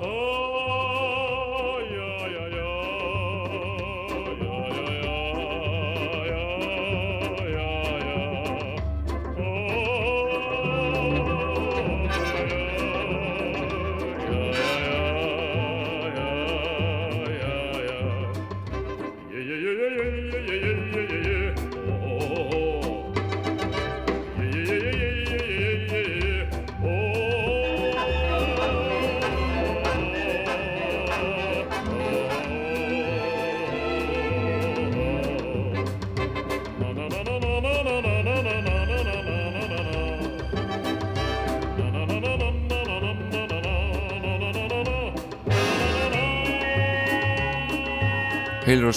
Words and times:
Oh! 0.00 0.27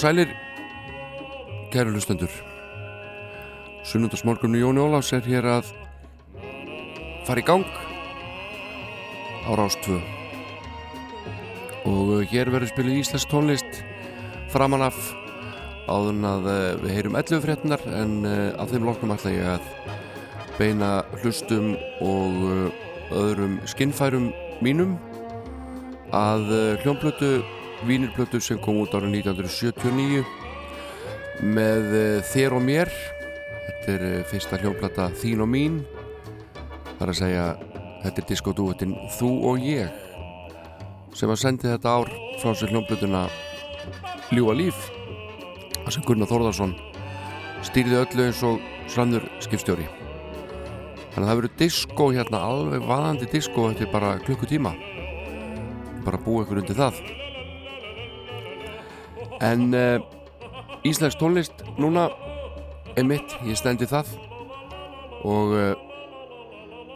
Sælir, 0.02 0.32
kæru 1.70 1.92
lustendur. 1.94 2.32
Sunnundasmorgunni 3.86 4.62
Jóni 4.62 4.82
Ólafs 4.82 5.12
er 5.14 5.22
hér 5.28 5.46
að 5.46 5.70
fara 7.28 7.42
í 7.42 7.46
gang 7.46 7.68
á 9.46 9.52
Rástvö. 9.60 10.00
Og 11.86 12.26
hér 12.34 12.50
verður 12.50 12.72
spilið 12.74 13.02
Íslands 13.04 13.28
tónlist 13.30 13.82
framan 14.50 14.88
af 14.88 14.98
áðun 15.86 16.26
að 16.26 16.50
eh, 16.50 16.66
við 16.82 16.98
heyrum 16.98 17.22
11 17.22 17.46
fréttinar 17.46 17.86
en 17.94 18.18
eh, 18.26 18.50
að 18.58 18.74
þeim 18.74 18.90
loknum 18.90 19.16
ætla 19.16 19.38
ég 19.38 19.50
að 19.54 19.72
beina 20.58 20.92
hlustum 21.22 21.74
og 22.02 22.44
eh, 22.50 22.84
öðrum 23.22 23.60
skinnfærum 23.70 24.32
mínum 24.66 24.98
að 26.16 26.48
hljómblötu 26.82 27.36
vínirblötu 27.88 28.40
sem 28.42 28.60
kom 28.62 28.82
út 28.84 28.94
ára 28.96 29.10
1979 29.10 30.24
með 31.42 31.96
eh, 31.98 32.22
Þér 32.32 32.56
og 32.58 32.64
mér. 32.66 32.92
Þetta 33.66 33.94
er 33.96 34.06
eh, 34.08 34.24
fyrsta 34.30 34.60
hljómblata 34.62 35.10
Þín 35.18 35.44
og 35.46 35.50
mín. 35.50 35.82
Þar 37.00 37.14
að 37.14 37.20
segja 37.22 37.46
þetta 38.04 38.22
er 38.22 38.28
diskotúvöldin 38.30 38.96
Þú 39.18 39.32
og 39.52 39.66
ég 39.66 40.00
sem 41.18 41.32
að 41.32 41.42
sendi 41.42 41.68
þetta 41.68 41.96
ár 42.00 42.12
frá 42.40 42.54
sér 42.56 42.72
hljómblötuna 42.72 43.26
Ljúa 44.32 44.54
líf 44.56 44.78
þar 45.82 45.96
sem 45.96 46.06
Gunnar 46.08 46.30
Þórðarsson 46.30 46.76
stýrði 47.68 47.98
öllu 48.00 48.28
eins 48.28 48.44
og 48.48 48.62
srannur 48.90 49.26
skipstjóri. 49.44 49.88
Þannig 51.12 51.26
að 51.26 51.28
það 51.28 51.40
verður 51.42 51.58
disko 51.60 52.08
hérna 52.16 52.44
alveg 52.48 52.86
vaðandi 52.88 53.32
disko 53.34 53.68
þetta 53.72 53.88
er 53.88 53.92
bara 53.92 54.14
klukkutíma. 54.24 54.72
Bara 56.06 56.22
búið 56.24 56.46
ykkur 56.46 56.64
undir 56.64 56.80
það 56.80 57.02
en 59.42 59.74
uh, 59.74 60.00
Íslands 60.86 61.18
tónlist 61.18 61.64
núna 61.82 62.08
er 62.98 63.06
mitt, 63.08 63.34
ég 63.46 63.58
stendi 63.58 63.88
það. 63.90 64.10
Og 65.26 65.54
uh, 65.58 65.72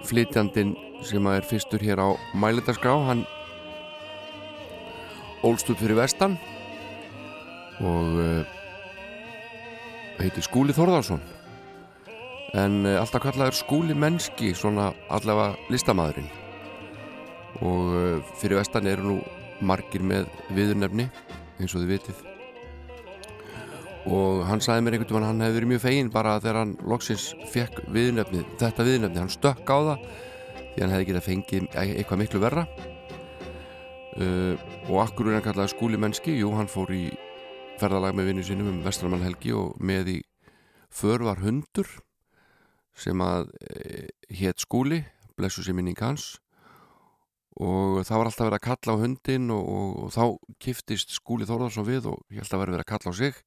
flytjandin 0.06 0.76
sem 1.06 1.30
er 1.30 1.46
fyrstur 1.46 1.82
hér 1.82 2.02
á 2.02 2.10
Mælendarskrá 2.38 2.96
hann 3.10 3.26
ólst 5.46 5.70
upp 5.70 5.82
fyrir 5.82 5.98
vestan. 6.00 6.38
Og 7.82 8.20
uh, 8.22 8.44
heitir 10.22 10.46
Skúli 10.46 10.74
Þorðarsson 10.74 11.24
en 12.56 12.86
alltaf 12.88 13.20
kallaður 13.26 13.58
Skúli 13.58 13.98
Mennski 14.00 14.54
svona 14.56 14.94
allavega 15.12 15.58
listamæðurinn 15.74 16.30
og 17.68 18.22
fyrir 18.40 18.62
vestan 18.62 18.88
eru 18.88 19.10
nú 19.10 19.18
margir 19.60 20.06
með 20.08 20.30
viðurnefni 20.56 21.10
eins 21.60 21.76
og 21.76 21.84
þið 21.84 21.92
vitið 21.92 22.24
og 24.06 24.44
hann 24.46 24.62
sagði 24.62 24.86
mér 24.86 24.98
einhvern 24.98 25.10
veginn 25.10 25.26
að 25.26 25.32
hann 25.32 25.44
hefði 25.46 25.58
verið 25.60 25.72
mjög 25.72 25.84
fegin 25.86 26.12
bara 26.14 26.36
þegar 26.42 26.60
hann 26.62 26.74
loksins 26.86 27.26
fekk 27.50 27.80
viðnefni, 27.96 28.44
þetta 28.62 28.86
viðnefni, 28.86 29.22
hann 29.24 29.34
stökk 29.34 29.72
á 29.72 29.78
það 29.90 30.06
því 30.76 30.84
hann 30.84 30.94
hefði 30.94 31.08
getið 31.10 31.26
fengið 31.26 31.68
eitthvað 31.80 32.22
miklu 32.22 32.42
verra. 32.44 32.66
Uh, 34.16 34.56
og 34.88 35.02
akkur 35.04 35.30
er 35.30 35.38
hann 35.38 35.44
kallaði 35.44 35.74
skúli 35.74 36.00
mennski? 36.00 36.36
Jú, 36.40 36.54
hann 36.56 36.72
fór 36.72 36.92
í 36.96 37.10
ferðalag 37.80 38.16
með 38.16 38.30
vinnu 38.30 38.46
sínum 38.48 38.72
um 38.72 38.82
Vestramann 38.86 39.24
Helgi 39.26 39.52
og 39.56 39.76
með 39.84 40.14
í 40.14 40.18
för 40.96 41.26
var 41.26 41.42
hundur 41.44 41.90
sem 42.96 43.20
að 43.20 43.50
e, 43.60 44.06
hétt 44.40 44.64
skúli. 44.64 45.02
Blessu 45.36 45.66
sem 45.66 45.76
minning 45.76 46.00
hans. 46.00 46.38
Og 47.60 48.06
það 48.08 48.22
var 48.22 48.30
alltaf 48.30 48.46
verið 48.46 48.60
að 48.62 48.68
kalla 48.70 48.96
á 48.96 49.02
hundin 49.02 49.52
og, 49.52 49.66
og, 49.68 49.98
og 50.06 50.14
þá 50.16 50.56
kiftist 50.64 51.12
skúli 51.16 51.48
Þórðarsson 51.48 51.88
við 51.88 52.08
og 52.14 52.24
ég 52.32 52.40
held 52.40 52.56
að 52.56 52.64
verið 52.64 52.80
að 52.80 52.90
kalla 52.94 53.12
á 53.12 53.20
sig 53.20 53.44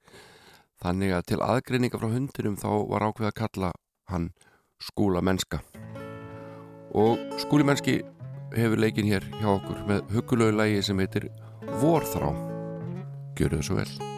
Þannig 0.82 1.14
að 1.16 1.24
til 1.30 1.40
aðgreininga 1.42 1.98
frá 1.98 2.10
hundinum 2.12 2.58
þá 2.58 2.68
var 2.90 3.06
ákveð 3.08 3.30
að 3.30 3.38
kalla 3.40 3.72
hann 4.12 4.28
skúla 4.82 5.22
mennska. 5.24 5.62
Og 6.94 7.18
skúli 7.42 7.66
mennski 7.66 7.98
hefur 8.54 8.80
leikin 8.80 9.08
hér 9.08 9.26
hjá 9.40 9.50
okkur 9.56 9.82
með 9.88 10.14
hugulegu 10.14 10.54
lægi 10.54 10.84
sem 10.86 11.02
heitir 11.02 11.28
Vorþrá. 11.82 12.30
Gjör 13.38 13.58
þau 13.58 13.66
svo 13.66 13.82
vel. 13.82 14.17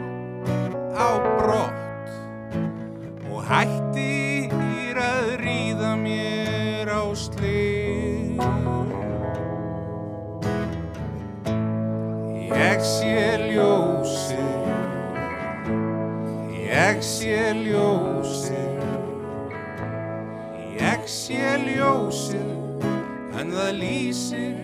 lýsir 23.69 24.60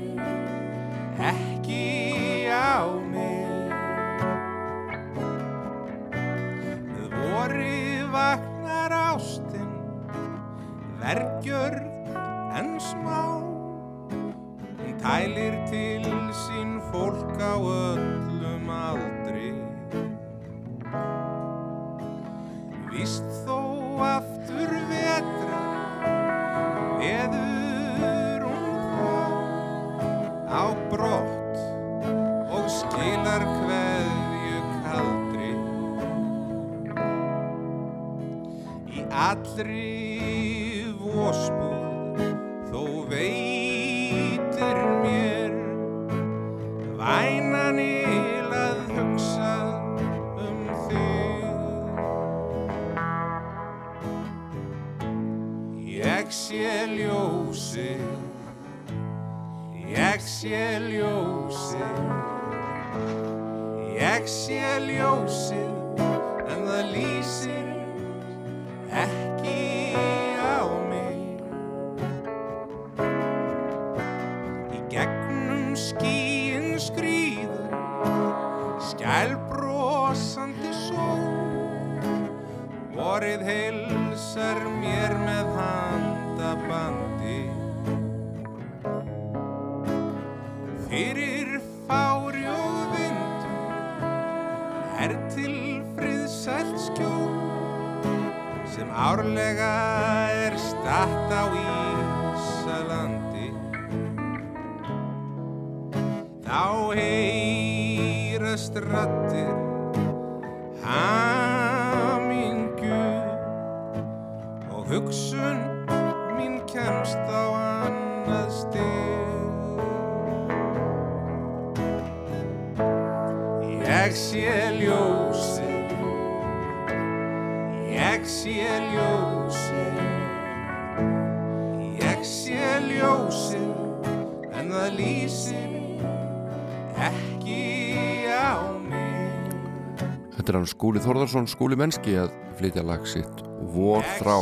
Skúli 140.77 141.01
Þórðarsson, 141.01 141.47
Skúli 141.49 141.73
Menski 141.73 142.11
að 142.21 142.35
flytja 142.59 142.83
lag 142.85 143.01
sitt 143.09 143.39
Vor 143.73 144.05
þrá 144.19 144.35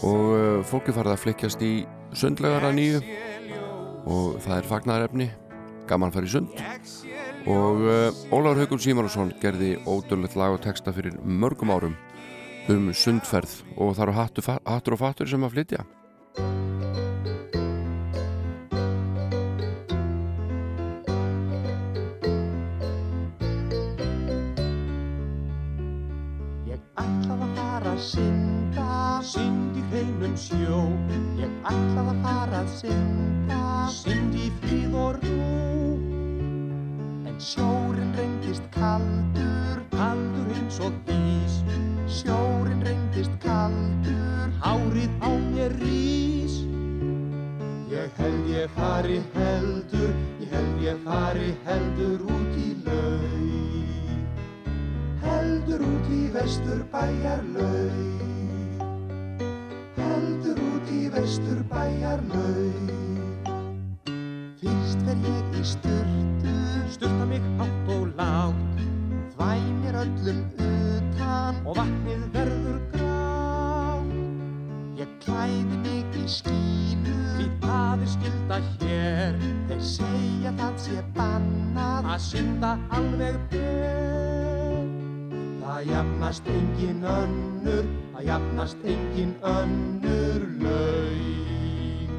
og 0.00 0.22
uh, 0.32 0.62
fólki 0.64 0.94
farið 0.96 1.12
að 1.12 1.20
flikjast 1.20 1.64
í 1.66 1.72
sundlegar 2.16 2.64
að 2.64 2.78
nýju. 2.78 3.02
Og 4.08 4.38
það 4.40 4.54
er 4.54 4.68
fagnarefni 4.70 5.26
gaman 5.90 6.14
farið 6.14 6.38
sund. 6.38 6.64
Og 7.52 7.84
uh, 7.84 8.22
Ólaur 8.32 8.62
Haugur 8.62 8.80
Símarsson 8.80 9.34
gerði 9.44 9.74
ódöðlegt 9.84 10.40
lag 10.40 10.56
og 10.56 10.64
texta 10.64 10.96
fyrir 10.96 11.20
mörgum 11.20 11.74
árum 11.76 12.00
um 12.72 12.88
sundferð 12.96 13.58
og 13.76 13.98
það 13.98 14.06
eru 14.06 14.18
hattur, 14.22 14.50
hattur 14.64 14.96
og 14.96 15.04
fattur 15.04 15.28
sem 15.28 15.44
að 15.44 15.58
flytja 15.58 15.84
synda, 28.00 29.20
synd 29.24 29.76
í 29.76 29.82
hreinum 29.90 30.36
sjó. 30.38 30.80
Ég 31.40 31.52
ætlaði 31.68 32.14
að 32.14 32.22
fara 32.24 32.62
að 32.62 32.70
synda, 32.78 33.60
synd 33.92 34.36
í 34.40 34.48
fríð 34.60 34.96
og 35.02 35.18
rú. 35.24 35.50
En 37.28 37.36
sjórin 37.50 38.14
reyndist 38.16 38.64
kaldur, 38.76 39.84
kaldur 39.92 40.54
eins 40.56 40.80
og 40.86 41.12
ís. 41.12 41.60
Sjórin 42.20 42.80
reyndist 42.86 43.36
kaldur, 43.44 44.48
hárið 44.64 45.12
á 45.20 45.30
mér 45.52 45.76
rís. 45.82 46.60
Ég 47.92 48.16
held 48.16 48.50
ég 48.54 48.76
fari 48.78 49.20
heldur, 49.36 50.12
ég 50.40 50.56
held 50.56 50.84
ég 50.88 51.04
fari 51.04 51.54
heldur 51.68 52.29
heldur 55.80 55.96
út 55.96 56.08
í 56.12 56.28
vestur 56.34 56.80
bæjar 56.92 57.40
laug 57.54 58.82
heldur 59.96 60.58
út 60.60 60.90
í 60.92 61.08
vestur 61.14 61.62
bæjar 61.70 62.20
laug 62.28 62.90
Fyrst 64.60 65.00
fer 65.06 65.16
ég 65.24 65.56
í 65.56 65.64
sturtu 65.64 66.56
sturta 66.90 67.24
mig 67.30 67.44
hátt 67.56 67.92
og 67.94 68.10
lágt. 68.18 68.82
Þvæ 69.36 69.52
mér 69.80 69.96
öllum 70.02 70.42
utan 70.58 71.62
og 71.64 71.78
vatnið 71.78 72.26
verður 72.34 72.80
grátt. 72.92 74.12
Ég 75.00 75.14
klæði 75.24 75.80
mig 75.86 76.18
í 76.20 76.26
skínu 76.28 77.16
Því 77.38 77.48
það 77.62 78.04
er 78.04 78.12
skilda 78.16 78.60
hér. 78.74 79.40
Þeir 79.70 79.86
segja 79.94 80.54
það 80.60 80.76
sé 80.84 81.00
bannað 81.16 82.12
Að 82.12 82.20
synda 82.26 82.76
alveg 82.98 83.40
ber 83.54 84.39
Það 85.70 85.84
jafnast 85.86 86.48
engin 86.50 87.04
önnur 87.06 87.84
Það 88.10 88.24
jafnast 88.26 88.80
engin 88.92 89.34
önnur 89.46 90.46
laug. 90.62 92.10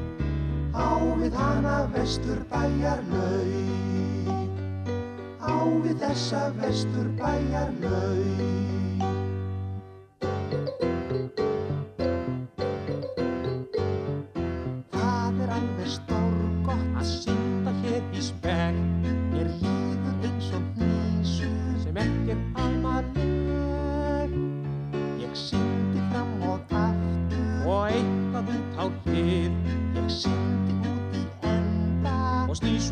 Á 0.72 0.88
við 1.20 1.36
hana 1.36 1.74
vestur 1.92 2.40
bæjar 2.48 3.02
laug 3.10 4.56
Á 5.44 5.52
við 5.84 6.00
þessa 6.00 6.40
vestur 6.62 7.12
bæjar 7.20 7.76
laug 7.84 8.81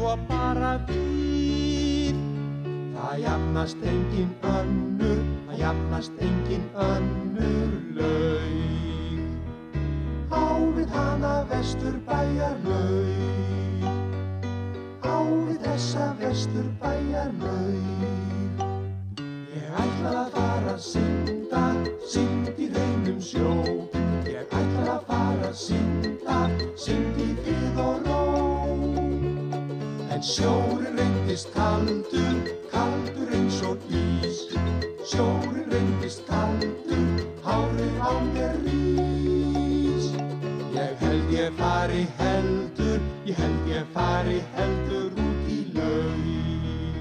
svo 0.00 0.14
bara 0.30 0.78
við 0.88 2.16
Það 2.97 3.16
jafnast 3.21 3.83
engin 3.85 4.30
önnur, 4.49 5.19
það 5.49 5.59
jafnast 5.61 6.23
engin 6.25 6.64
önnur 6.85 7.75
laug 7.99 9.21
Á 10.33 10.45
við 10.76 10.95
hana 10.97 11.35
vestur 11.52 11.99
bæjar 12.09 12.57
laug 12.64 13.85
Á 15.04 15.16
við 15.21 15.59
þessa 15.66 16.07
vestur 16.23 16.71
bæjar 16.80 17.35
laug 17.42 18.64
Ég 19.52 19.69
ætla 19.85 20.14
að 20.23 20.33
fara 20.38 20.76
að 20.78 20.85
synda, 20.87 21.64
synd 22.09 22.49
í 22.57 22.73
reynum 22.73 23.21
sjó. 23.21 23.52
Ég 24.25 24.49
ætla 24.49 24.97
að 24.97 25.04
fara 25.12 25.50
að 25.50 25.59
synda, 25.66 26.38
synd 26.87 27.21
í 27.21 27.35
frið 27.42 27.85
og 27.85 28.09
ró 28.09 28.50
En 30.21 30.27
sjórin 30.27 30.99
reyndist 30.99 31.49
kaldur, 31.55 32.49
kaldur 32.69 33.31
eins 33.33 33.62
og 33.65 33.81
ís. 33.89 34.41
Sjórin 35.09 35.71
reyndist 35.73 36.27
kaldur, 36.29 37.23
hárið 37.41 38.03
á 38.05 38.12
mér 38.27 38.59
rís. 38.67 40.11
Ég 40.77 41.00
held 41.00 41.33
ég 41.33 41.57
fari 41.57 42.05
heldur, 42.19 43.00
ég 43.25 43.41
held 43.41 43.73
ég 43.73 43.89
fari 43.97 44.37
heldur 44.59 45.09
út 45.25 45.49
í 45.49 45.61
laug. 45.79 47.00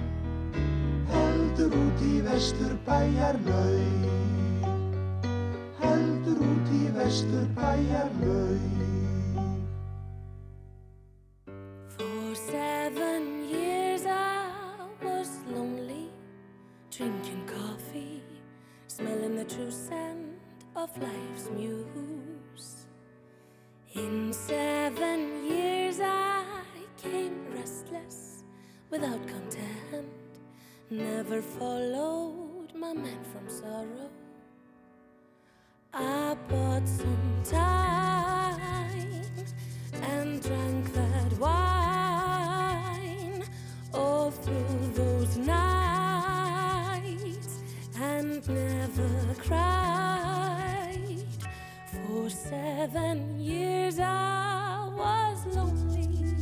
Heldur 1.12 1.76
út 1.82 2.06
í 2.08 2.22
vestur 2.30 2.78
bæjar 2.88 3.36
laug 3.50 4.08
Heldur 5.84 6.40
út 6.48 6.72
í 6.72 6.88
vestur 6.96 7.52
bæjar 7.60 8.16
laug 8.24 8.99
seven 12.52 13.48
years 13.48 14.06
I 14.08 14.50
was 15.04 15.30
lonely, 15.52 16.10
drinking 16.90 17.46
coffee, 17.46 18.24
smelling 18.88 19.36
the 19.36 19.44
true 19.44 19.70
scent 19.70 20.34
of 20.76 20.90
life's 20.98 21.50
muse. 21.56 22.88
In 23.94 24.34
seven 24.34 25.46
years 25.46 26.00
I 26.02 26.44
came 26.98 27.38
restless 27.56 28.44
without 28.90 29.22
content, 29.28 30.10
never 30.90 31.44
followed 31.44 32.74
my 32.74 32.94
man 32.94 33.24
from 33.32 33.48
sorrow. 33.48 34.10
I 35.94 36.36
bought 36.48 36.88
some 36.88 37.44
time 37.44 38.60
and 40.02 40.42
drank 40.42 40.94
that 40.94 41.34
wine 41.38 41.79
never 48.48 49.34
cried. 49.38 51.24
For 51.92 52.30
seven 52.30 53.40
years 53.40 54.00
I 54.00 54.88
was 54.96 55.46
lonely, 55.56 56.36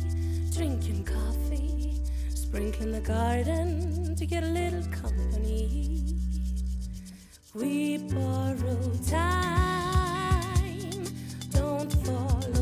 drinking 0.52 1.04
coffee, 1.04 2.00
sprinkling 2.34 2.92
the 2.92 3.00
garden 3.00 4.14
to 4.16 4.26
get 4.26 4.44
a 4.44 4.46
little 4.46 4.84
company. 4.92 6.14
We 7.54 7.98
borrow 7.98 8.92
time, 9.08 11.04
don't 11.50 11.92
follow 12.04 12.57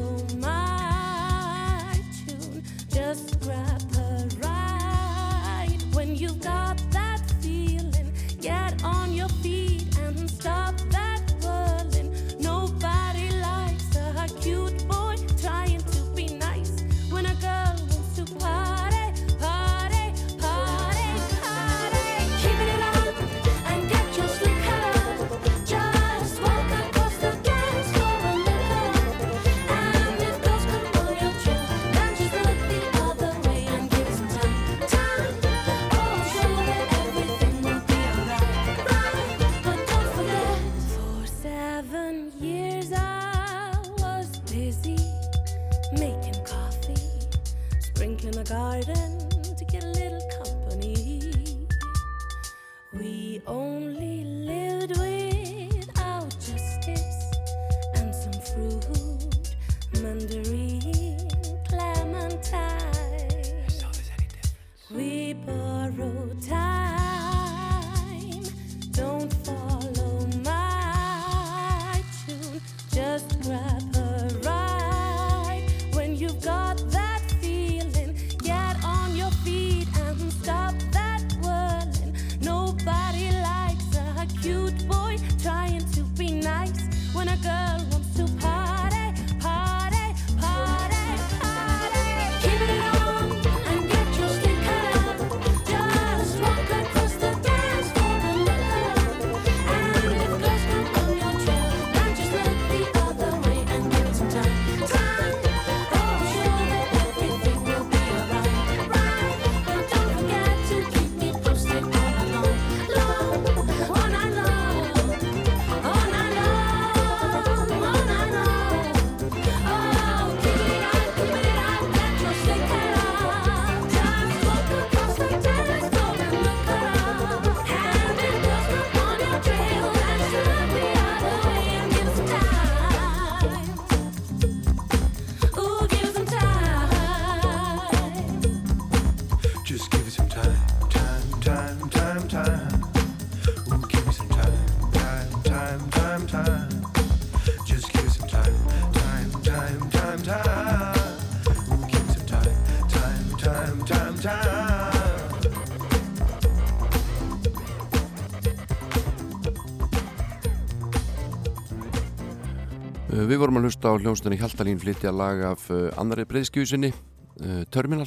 að 163.66 163.72
hlusta 163.72 163.90
á 163.90 163.98
hljónstunni 163.98 164.36
Hjaltalín 164.38 164.78
flytja 164.78 165.10
lag 165.10 165.40
af 165.42 165.64
uh, 165.74 165.88
annari 165.98 166.22
breyðskjúsinni 166.28 166.92
uh, 166.92 167.64
Terminal. 167.74 168.06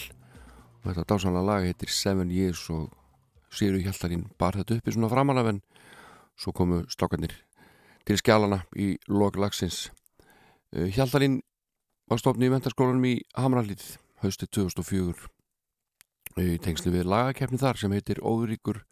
Og 0.80 0.86
þetta 0.88 1.04
dásanlega 1.10 1.44
lag 1.44 1.66
heitir 1.68 1.92
Seven 1.92 2.32
Years 2.32 2.62
og 2.72 2.94
Sigur 3.52 3.82
Hjaltalín 3.84 4.24
bar 4.40 4.56
þetta 4.56 4.78
uppi 4.78 4.94
svona 4.96 5.10
framanaf 5.12 5.50
en 5.52 5.60
svo 6.40 6.54
komu 6.56 6.86
strákarnir 6.88 7.36
til 8.08 8.16
skjálana 8.22 8.62
í 8.80 8.94
lok 9.12 9.36
lagsins. 9.36 9.90
Uh, 10.72 10.88
Hjaltalín 10.96 11.42
var 12.08 12.24
stofni 12.24 12.48
í 12.48 12.56
ventarskólanum 12.56 13.12
í 13.12 13.18
Hamralíð 13.36 13.98
haustið 14.24 14.54
2004 14.62 15.12
uh, 15.12 16.44
í 16.46 16.60
tengslu 16.64 16.96
við 16.96 17.10
lagakefni 17.12 17.60
þar 17.60 17.84
sem 17.84 18.00
heitir 18.00 18.24
Óðuríkur 18.24 18.86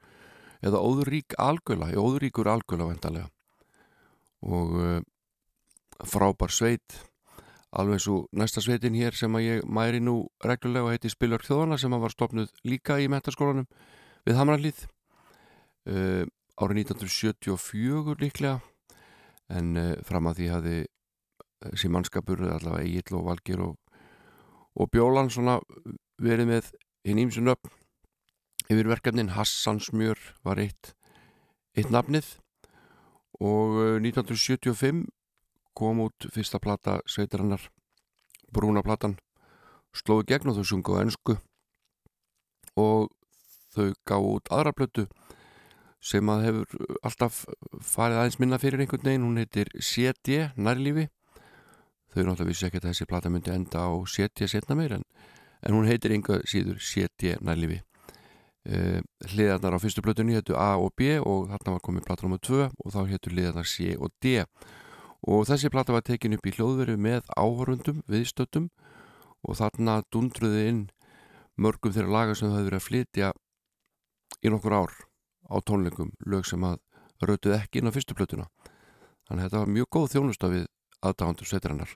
eða 0.59 0.83
Óðurík 0.83 1.39
Algöla, 1.39 1.93
Óðuríkur 1.95 2.51
Algöla 2.51 2.91
vendarlega 2.91 3.31
og 4.43 5.05
frábær 6.05 6.53
sveit. 6.53 6.97
Alveg 7.77 7.99
svo 8.01 8.25
næsta 8.31 8.61
sveitin 8.63 8.95
hér 8.95 9.15
sem 9.17 9.33
að 9.35 9.45
ég 9.45 9.65
mæri 9.67 9.99
nú 9.99 10.27
reglulega 10.45 10.93
heiti 10.93 11.11
Spilur 11.11 11.43
Þjóðana 11.43 11.77
sem 11.77 11.93
að 11.93 12.05
var 12.05 12.13
stopnud 12.13 12.61
líka 12.63 12.99
í 13.01 13.09
metaskólanum 13.11 13.67
við 14.25 14.37
Hamralíð 14.39 14.85
uh, 15.91 16.23
árið 16.57 16.83
1974 16.87 18.15
líklega. 18.21 18.61
En 19.51 19.75
uh, 19.77 19.95
fram 20.07 20.29
að 20.31 20.39
því 20.39 20.47
hafði 20.53 20.77
þessi 21.67 21.91
mannskapur 21.91 22.45
allavega 22.45 22.85
Egil 22.85 23.19
og 23.19 23.27
Valgir 23.27 23.63
og, 23.65 23.75
og 24.77 24.89
Bjólan 24.93 25.31
svona 25.33 25.57
verið 26.21 26.51
með 26.53 26.71
hinn 27.07 27.21
ímsun 27.25 27.51
upp 27.51 27.69
yfir 28.67 28.89
verkefnin 28.89 29.33
Hassan 29.35 29.79
Smjör 29.83 30.19
var 30.43 30.59
eitt 30.59 30.93
eitt 31.77 31.91
nafnið. 31.93 32.37
Og 33.37 33.77
uh, 33.77 33.99
1975 34.01 35.05
kom 35.77 36.01
út 36.07 36.29
fyrsta 36.33 36.59
plata 36.63 36.97
sveitarinnar 37.05 37.69
Brúna 38.53 38.81
platan 38.85 39.17
slóði 39.95 40.31
gegn 40.31 40.51
og 40.51 40.59
þau 40.59 40.67
sungu 40.71 40.97
á 40.97 41.03
ennsku 41.03 41.37
og 42.77 43.09
þau 43.75 43.89
gá 44.07 44.17
út 44.17 44.51
aðra 44.53 44.73
plötu 44.75 45.07
sem 46.03 46.29
að 46.29 46.43
hefur 46.45 46.97
alltaf 47.05 47.43
farið 47.83 48.21
aðeins 48.21 48.39
minna 48.39 48.59
fyrir 48.61 48.83
einhvern 48.83 49.03
veginn, 49.03 49.25
hún 49.25 49.41
heitir 49.41 49.71
CD 49.81 50.51
nærlífi. 50.55 51.07
Þau 52.13 52.21
náttúrulega 52.21 52.49
vissi 52.51 52.67
ekki 52.67 52.79
að 52.81 52.89
þessi 52.91 53.07
plata 53.09 53.31
myndi 53.33 53.51
enda 53.51 53.87
á 53.89 53.91
CD 54.07 54.47
setna 54.47 54.77
meir 54.77 54.97
en, 54.99 55.05
en 55.65 55.75
hún 55.75 55.89
heitir 55.89 56.13
einhver 56.13 56.45
síður 56.47 56.79
CD 56.79 57.35
nærlífi. 57.41 57.81
Uh, 58.67 58.99
hliðarnar 59.31 59.77
á 59.79 59.81
fyrstu 59.81 60.03
blötunni 60.03 60.35
héttu 60.35 60.55
A 60.59 60.75
og 60.75 60.91
B 60.99 61.15
og 61.21 61.47
þarna 61.53 61.77
var 61.77 61.83
komið 61.85 62.07
plata 62.07 62.27
nr. 62.27 62.41
2 62.43 62.65
og 62.67 62.93
þá 62.93 62.99
héttu 63.13 63.31
hliðarnar 63.31 63.67
C 63.67 63.93
og 63.95 64.11
D. 64.23 64.41
og 64.43 64.86
þessi 65.25 65.71
plata 65.73 65.95
var 65.95 66.05
tekin 66.05 66.35
upp 66.37 66.45
í 66.45 66.53
hljóðveru 66.53 66.97
með 66.97 67.25
áhörundum, 67.33 68.03
viðstöttum 68.07 68.69
og 69.47 69.57
þarna 69.57 70.01
dundruði 70.13 70.67
inn 70.69 70.83
mörgum 71.57 71.93
þeirra 71.93 72.13
laga 72.13 72.35
sem 72.35 72.49
það 72.49 72.57
hefur 72.57 72.69
verið 72.69 72.81
að 72.81 72.87
flytja 72.87 73.31
í 74.43 74.51
nokkur 74.53 74.77
ár 74.77 74.93
á 75.47 75.55
tónleikum, 75.65 76.11
lög 76.25 76.45
sem 76.45 76.63
að 76.67 76.77
rautuð 77.23 77.57
ekki 77.57 77.81
inn 77.81 77.89
á 77.89 77.95
fyrstu 77.95 78.13
plötuna. 78.17 78.49
Þannig 79.27 79.41
að 79.41 79.47
þetta 79.47 79.61
var 79.63 79.73
mjög 79.73 79.89
góð 79.95 80.11
þjónusta 80.13 80.51
við 80.51 80.67
aðdáðandur 81.07 81.49
sveitarinnar 81.49 81.95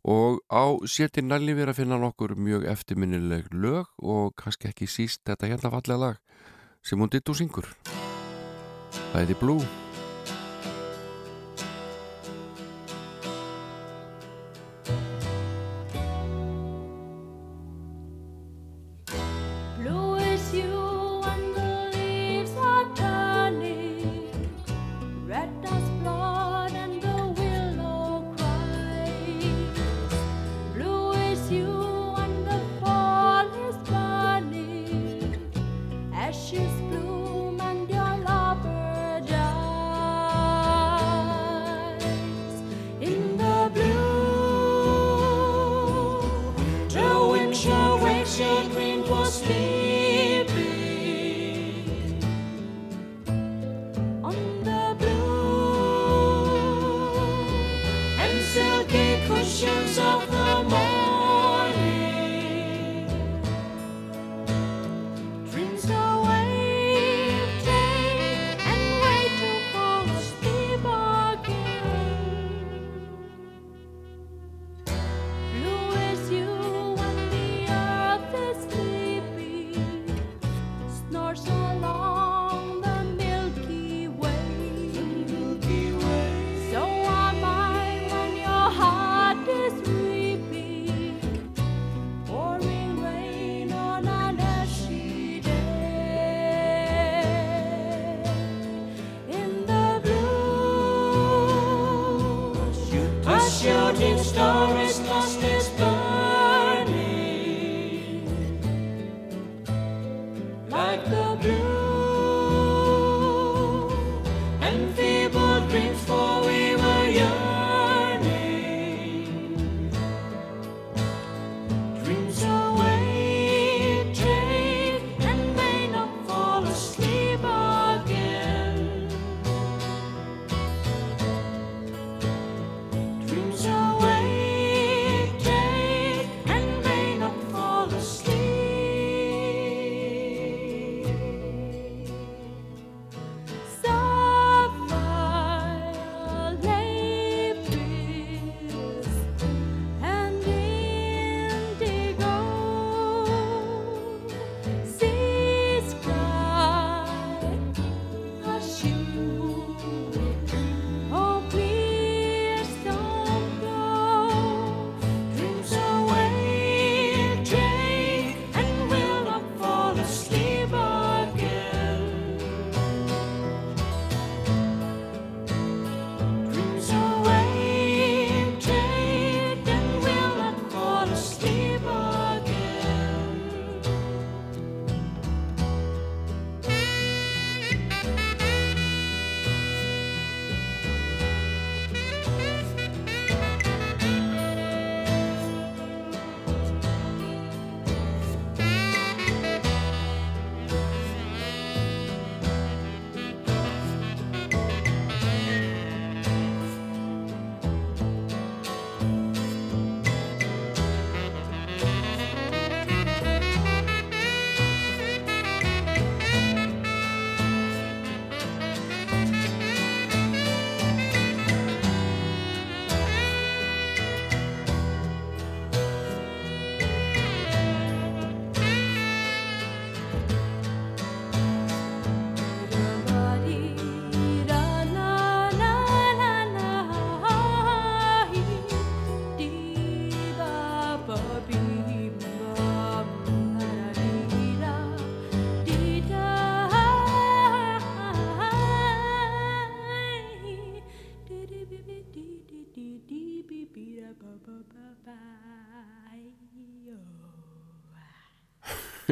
og 0.00 0.40
á 0.48 0.64
sétir 0.88 1.26
nælífi 1.26 1.60
er 1.60 1.72
að 1.72 1.82
finna 1.82 1.98
nokkur 2.00 2.32
mjög 2.36 2.64
eftirminnileg 2.72 3.50
lög 3.52 3.90
og 4.00 4.32
kannski 4.40 4.70
ekki 4.70 4.88
síst 4.88 5.20
þetta 5.28 5.50
hérna 5.50 5.72
fallega 5.74 6.00
lag 6.00 6.16
sem 6.82 6.98
hún 6.98 7.12
ditt 7.12 7.28
úr 7.28 7.36
syngur. 7.36 7.68
Það 9.12 9.20
er 9.20 9.28
því 9.28 9.38
Blue 9.42 9.89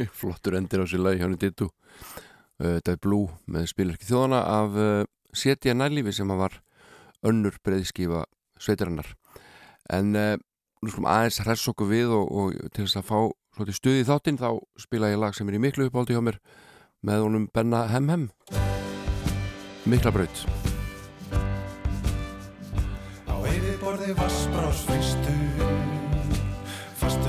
flottur 0.20 0.58
endir 0.58 0.82
á 0.82 0.86
sér 0.88 1.04
lagi 1.04 1.20
hjá 1.20 1.28
henni 1.28 1.40
dittu 1.40 1.70
þetta 2.58 2.94
er 2.94 3.00
Blue 3.02 3.30
með 3.50 3.70
spilverki 3.72 4.08
þjóðana 4.08 4.42
af 4.42 4.78
uh, 4.78 5.04
Setja 5.36 5.74
nærlífi 5.76 6.14
sem 6.16 6.30
að 6.32 6.40
var 6.42 6.54
önnur 7.28 7.58
breiðskífa 7.66 8.24
sveitarinnar. 8.58 9.10
En 9.92 10.14
uh, 10.16 10.34
nú 10.82 10.90
skulum 10.90 11.10
aðeins 11.10 11.42
hress 11.44 11.68
okkur 11.70 11.90
við 11.90 12.14
og, 12.16 12.32
og 12.32 12.72
til 12.72 12.86
þess 12.86 13.02
að 13.02 13.08
fá 13.10 13.18
stuði 13.74 14.02
í 14.02 14.08
þáttinn 14.08 14.40
þá 14.40 14.50
spila 14.78 15.10
ég 15.12 15.20
lag 15.20 15.36
sem 15.36 15.48
er 15.50 15.58
í 15.58 15.62
miklu 15.62 15.88
uppáldi 15.88 16.16
hjá 16.16 16.22
mér 16.24 16.38
með 17.02 17.24
honum 17.26 17.48
Benna 17.54 17.84
Hemhem. 17.92 18.28
Mikla 19.88 20.12
braut 20.14 20.44
Á 23.28 23.36
yfirborði 23.46 24.14
vassbrás 24.18 24.82
fristur 24.88 25.67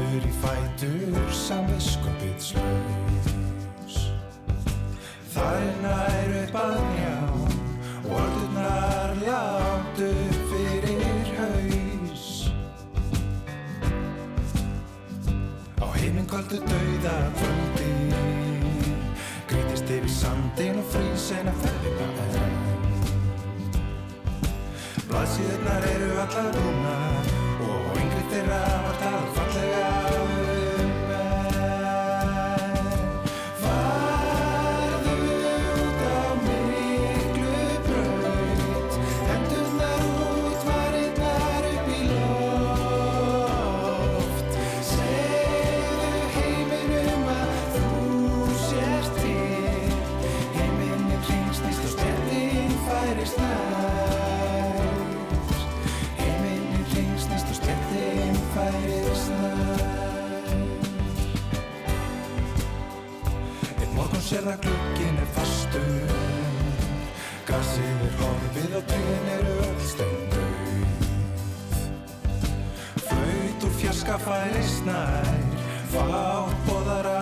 Fastur 0.09 0.25
í 0.25 0.31
fætur 0.41 1.33
Samviskupið 1.37 2.37
slaus. 2.41 3.97
Þar 5.29 5.57
er 5.57 5.75
nær 5.83 6.31
upp 6.39 6.55
að 6.57 6.77
njá 6.95 7.17
Og 8.07 8.15
orðurnar 8.17 9.11
látt 9.21 10.01
upp 10.07 10.39
fyrir 10.49 11.29
haus. 11.35 12.25
Á 15.77 15.85
heiminkvöldu 15.93 16.57
dauða 16.65 17.17
kvöldi 17.37 17.91
Grítist 19.51 19.93
yfir 19.93 20.09
sandin 20.09 20.79
og 20.81 20.89
frýs 20.89 21.27
en 21.37 21.51
að 21.53 21.61
ferðina 21.67 22.09
enn. 22.47 22.57
Blaðsíðurnar 25.11 25.87
eru 25.93 26.09
allar 26.25 26.49
rúnar 26.57 27.31
og 27.69 28.01
yngri 28.01 28.25
þeirra 28.33 28.63
var 28.87 28.99
talað 29.03 29.38
Sér 64.49 64.57
það 64.57 64.63
glukkin 64.65 65.17
er 65.21 65.27
fastur. 65.35 66.13
Grasið 67.45 67.99
er 68.07 68.15
horfið 68.17 68.71
og 68.79 68.87
trén 68.89 69.27
eru 69.35 69.51
öll 69.67 69.83
steindauð 69.91 71.05
Flaut 73.03 73.67
úr 73.69 73.75
fjarska 73.83 74.17
færist 74.25 74.89
nær 74.89 75.29
Fátt 75.93 76.65
boðar 76.65 77.13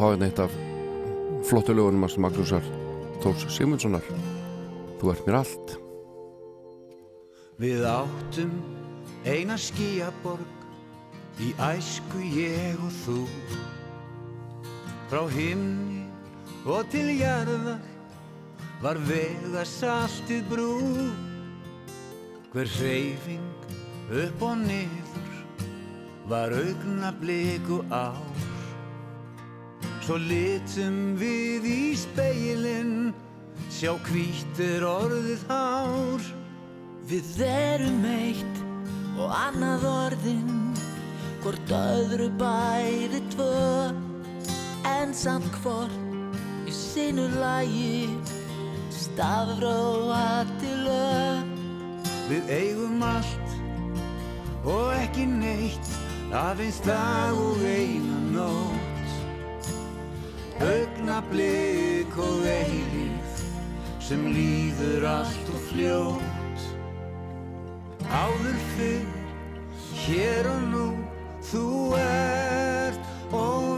Skulum 0.00 0.16
fá 0.16 0.16
hérna 0.16 0.28
eitt 0.30 0.38
af 0.40 0.52
flottu 1.44 1.74
lögunum 1.76 2.06
hans 2.06 2.16
Magnúsar 2.16 2.64
Þórs 3.20 3.42
Sigmundssonar. 3.52 4.06
Þú 4.96 5.10
ert 5.12 5.26
mér 5.26 5.36
allt. 5.42 5.74
Við 7.60 7.84
áttum 7.84 8.54
eina 9.28 9.58
skíaborg 9.60 11.44
í 11.44 11.50
æsku 11.66 12.22
ég 12.32 12.80
og 12.80 12.96
þú. 13.02 13.18
Frá 15.12 15.20
himni 15.36 16.06
og 16.64 16.88
til 16.88 17.12
jarðar 17.20 17.84
var 18.80 18.96
vega 19.04 19.66
saltið 19.68 20.48
brú. 20.48 20.78
Hver 22.54 22.72
hreyfing 22.78 23.76
upp 24.08 24.48
og 24.48 24.64
niður 24.64 25.44
var 26.32 26.56
augna 26.56 27.12
bliku 27.20 27.84
ár 27.92 28.49
Svo 30.00 30.16
litum 30.16 31.16
við 31.20 31.66
í 31.68 31.80
speilin 31.98 33.12
sjá 33.70 33.92
hvítir 34.08 34.84
orðið 34.86 35.44
hár. 35.50 36.24
Við 37.10 37.42
erum 37.44 38.04
eitt 38.08 38.64
og 39.20 39.34
annað 39.34 39.86
orðin 39.90 40.60
Hvort 41.40 41.70
öðru 41.72 42.26
bæði 42.36 43.22
tvö. 43.32 43.92
En 44.88 45.14
samt 45.16 45.48
hvort 45.62 45.94
í 46.68 46.74
sinu 46.74 47.24
lagi 47.40 48.10
Stafróa 48.92 50.44
til 50.60 50.76
lög. 50.84 51.56
Við 52.28 52.52
eigum 52.58 53.00
allt 53.02 53.56
og 54.68 54.92
ekki 54.98 55.24
neitt 55.32 55.96
aðeins 56.36 56.84
dag 56.84 57.40
og 57.40 57.64
eina 57.64 58.50
nótt 60.60 60.68
augnablik 60.68 62.16
og 62.18 62.44
eilíð 62.44 63.44
sem 64.00 64.26
líður 64.32 65.04
allt 65.08 65.48
og 65.48 65.60
fljótt. 65.70 66.60
Áður 68.10 68.58
fyrr 68.76 69.06
hér 70.04 70.46
og 70.50 70.62
nú 70.72 70.86
þú 71.50 71.96
ert 71.96 73.00
og 73.32 73.69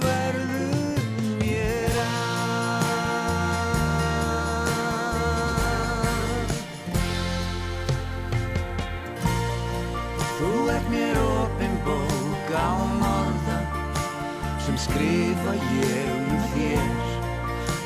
skrifa 14.83 15.53
ég 15.79 16.07
um 16.13 16.29
þér. 16.53 16.93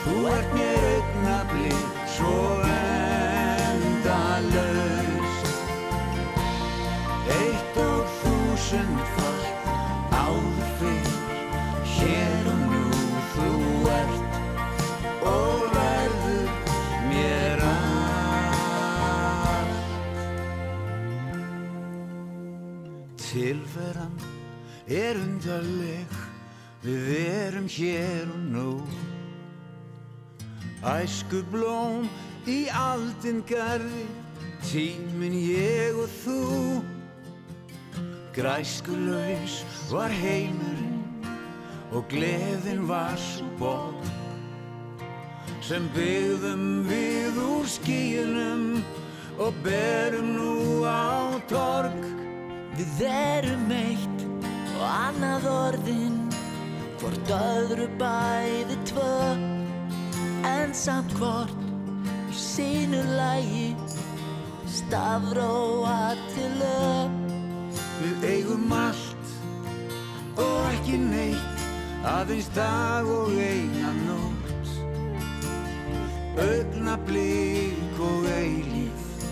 Þú 0.05 0.15
ert 0.33 0.51
mér 0.55 0.81
augnablið 0.93 1.83
svo 2.15 2.39
endalaust. 3.77 4.27
Eitt 7.37 7.75
og 7.83 8.03
þúsund 8.21 9.01
fall 9.17 9.45
áður 10.23 10.69
fyrr 10.79 11.11
hér 11.97 12.45
og 12.53 12.61
nú 12.71 12.87
þú 13.35 13.51
ert. 13.97 14.23
Og 15.27 15.61
verður 15.75 16.49
mér 17.11 17.59
allt 17.67 18.07
Tilveran 23.27 24.17
er 24.87 25.15
undarleg, 25.19 26.11
við 26.87 27.11
erum 27.19 27.67
hér 27.71 28.31
og 28.31 28.43
nú. 28.55 28.71
Æsku 30.87 31.43
blóm 31.51 32.07
í 32.47 32.67
aldin 32.71 33.43
garði, 33.49 34.05
tímin 34.69 35.35
ég 35.35 35.99
og 35.99 36.13
þú. 36.23 36.43
Græskulaus 38.37 39.63
var 39.91 40.13
heimurinn 40.13 41.03
og 41.91 42.05
gleðin 42.13 42.85
var 42.87 43.17
svo 43.19 43.47
borg 43.59 44.13
sem 45.67 45.87
byggðum 45.97 46.85
við 46.87 47.39
úr 47.43 47.67
skíunum 47.67 48.67
og 49.43 49.57
berum 49.65 50.29
nú 50.37 50.85
á 50.87 51.35
torg. 51.51 51.97
Við 52.77 53.01
erum 53.09 53.73
eitt 53.75 54.23
og 54.77 54.85
annað 54.85 55.49
orðin 55.51 56.16
Hvort 56.97 57.31
öðru 57.37 57.87
bæði 58.01 58.77
tvö 58.89 59.13
En 60.49 60.73
samt 60.75 61.13
hvort 61.19 61.53
í 62.31 62.37
sínu 62.37 63.03
lægi 63.17 63.69
Stafróa 64.77 66.15
til 66.35 66.51
lög. 66.61 67.15
Við 68.01 68.25
eigum 68.29 68.73
allt 68.77 69.31
og 70.37 70.69
ekki 70.75 70.99
neitt 71.01 71.65
aðeins 72.07 72.51
dag 72.55 73.09
og 73.09 73.33
eina 73.41 73.93
nótt. 74.03 74.73
Augnablik 76.45 78.01
og 78.11 78.29
eilíf 78.37 79.27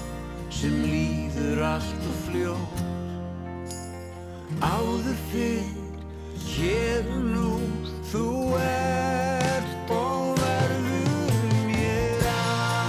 sem 0.54 0.80
líður 0.88 1.64
allt 1.74 2.10
og 2.10 2.20
fljótt. 2.24 2.84
Áður 4.64 5.24
fyrr 5.30 5.83
hér 6.54 7.02
og 7.10 7.22
nú 7.34 7.52
þú 8.12 8.26
ert 8.62 9.90
og 9.90 10.38
verður 10.38 11.34
mér 11.66 12.22
allt 12.30 12.84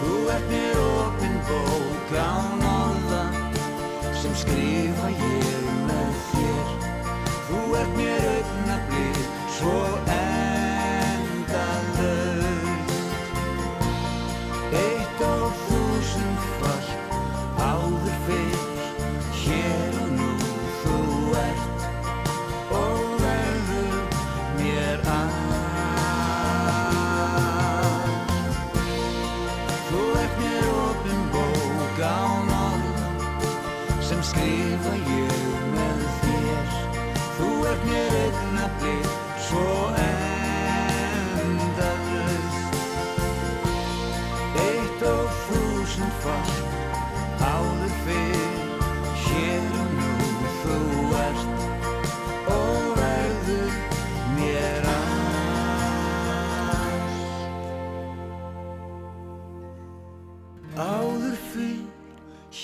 Þú 0.00 0.12
ert 0.34 0.46
mér 0.50 0.76
opin 0.82 1.36
bók 1.46 2.10
án 2.26 2.58
orða 2.74 3.24
sem 4.18 4.34
skrifa 4.42 5.08
ég 5.14 5.37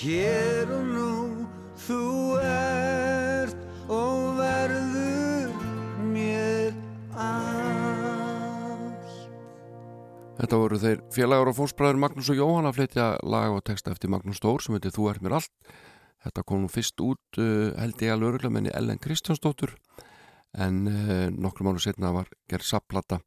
hér 0.05 0.69
og 0.69 0.85
nú 0.85 1.11
þú 1.81 2.01
ert 2.45 3.89
og 3.89 4.35
verður 4.37 5.53
mér 6.13 6.75
allt 7.17 7.63
Þetta 10.35 10.59
voru 10.61 10.77
þeir 10.77 11.01
félagur 11.15 11.49
og 11.49 11.57
fósbræður 11.57 12.01
Magnús 12.03 12.29
og 12.29 12.37
Jóhann 12.37 12.69
að 12.69 12.77
flytja 12.77 13.07
lag 13.25 13.55
og 13.55 13.63
texta 13.65 13.95
eftir 13.95 14.11
Magnús 14.13 14.37
Stór 14.37 14.61
sem 14.61 14.75
heitir 14.77 14.93
Þú 14.93 15.07
ert 15.09 15.23
mér 15.25 15.39
allt. 15.39 15.53
Þetta 16.25 16.43
kom 16.45 16.61
nú 16.65 16.69
fyrst 16.69 17.01
út 17.01 17.39
uh, 17.41 17.71
held 17.79 18.03
ég 18.05 18.13
alveg 18.13 18.35
örgulega 18.35 18.53
menni 18.53 18.75
Ellen 18.77 19.01
Kristjánsdóttur 19.01 19.73
en 20.53 20.83
uh, 20.91 21.31
nokkru 21.33 21.65
mánu 21.65 21.81
setna 21.81 22.13
var 22.13 22.29
gerð 22.51 22.67
sapplata 22.67 23.23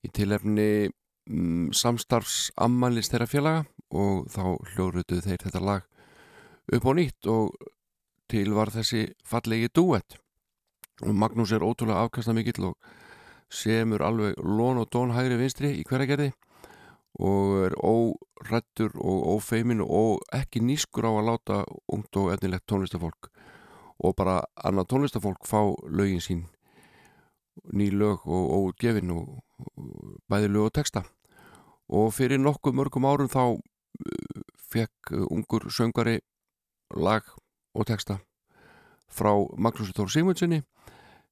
í 0.00 0.08
tilefni 0.14 0.88
um, 0.88 1.68
samstarfs 1.76 2.48
ammælis 2.56 3.12
þeirra 3.12 3.28
félaga 3.28 3.64
og 3.92 4.28
þá 4.32 4.42
hljóruðu 4.72 5.20
þeir 5.24 5.44
þetta 5.44 5.64
lag 5.64 5.87
upp 6.72 6.88
á 6.88 6.92
nýtt 6.94 7.28
og 7.32 7.54
til 8.28 8.52
var 8.56 8.72
þessi 8.74 9.06
fallegi 9.24 9.70
duett 9.74 10.18
og 11.02 11.14
Magnús 11.14 11.52
er 11.54 11.64
ótrúlega 11.64 12.04
afkasta 12.04 12.34
mikill 12.34 12.72
og 12.72 12.76
semur 13.48 14.02
alveg 14.04 14.36
lón 14.42 14.82
og 14.82 14.90
dón 14.92 15.14
hægri 15.16 15.38
vinstri 15.40 15.72
í 15.78 15.86
hverja 15.88 16.10
gerði 16.10 16.30
og 17.18 17.54
er 17.66 17.74
órættur 17.80 18.92
og 19.00 19.38
ófeimin 19.38 19.80
og 19.82 20.20
ekki 20.34 20.60
nýskur 20.60 21.08
á 21.08 21.12
að 21.14 21.28
láta 21.30 21.56
ungt 21.88 22.20
og 22.20 22.32
efnilegt 22.34 22.68
tónlistafólk 22.68 23.30
og 23.98 24.14
bara 24.14 24.42
annað 24.54 24.90
tónlistafólk 24.92 25.46
fá 25.48 25.60
lögin 25.88 26.22
sín 26.22 26.46
ný 27.72 27.90
lög 27.90 28.26
og, 28.26 28.50
og 28.50 28.76
gefin 28.78 29.10
og, 29.10 29.42
og 29.58 30.18
bæði 30.30 30.50
lög 30.52 30.68
og 30.68 30.74
texta. 30.78 31.02
Og 31.88 32.12
fyrir 32.14 32.40
nokkuð 32.40 32.76
mörgum 32.76 33.08
árum 33.08 33.30
þá 33.32 33.56
uh, 33.56 34.42
fekk 34.70 35.14
ungur 35.28 35.68
söngari 35.72 36.18
lag 36.96 37.22
og 37.74 37.86
texta 37.86 38.20
frá 39.08 39.32
Magnúsi 39.56 39.92
Þór 39.96 40.12
Sigmundssoni 40.12 40.62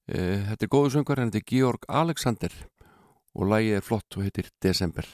Eh, 0.07 0.38
Þetta 0.53 0.62
er 0.62 0.71
góðu 0.71 0.90
söngar, 0.95 1.19
hann 1.19 1.33
heitir 1.33 1.42
Georg 1.51 1.87
Alexander 1.90 2.53
og 3.35 3.49
lagið 3.51 3.81
er 3.81 3.83
flott 3.83 4.16
og 4.16 4.23
heitir 4.23 4.53
Desember. 4.62 5.09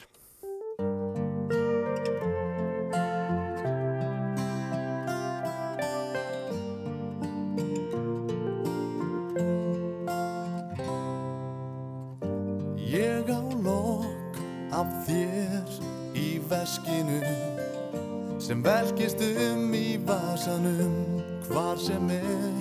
Ég 12.77 13.33
á 13.33 13.41
lokk 13.65 14.37
af 14.77 14.93
þér 15.07 15.73
í 16.13 16.29
veskinu 16.51 17.17
sem 18.37 18.61
velkist 18.61 19.25
um 19.25 19.62
vasanum 20.07 21.21
hvar 21.47 21.77
sem 21.77 22.09
er. 22.09 22.53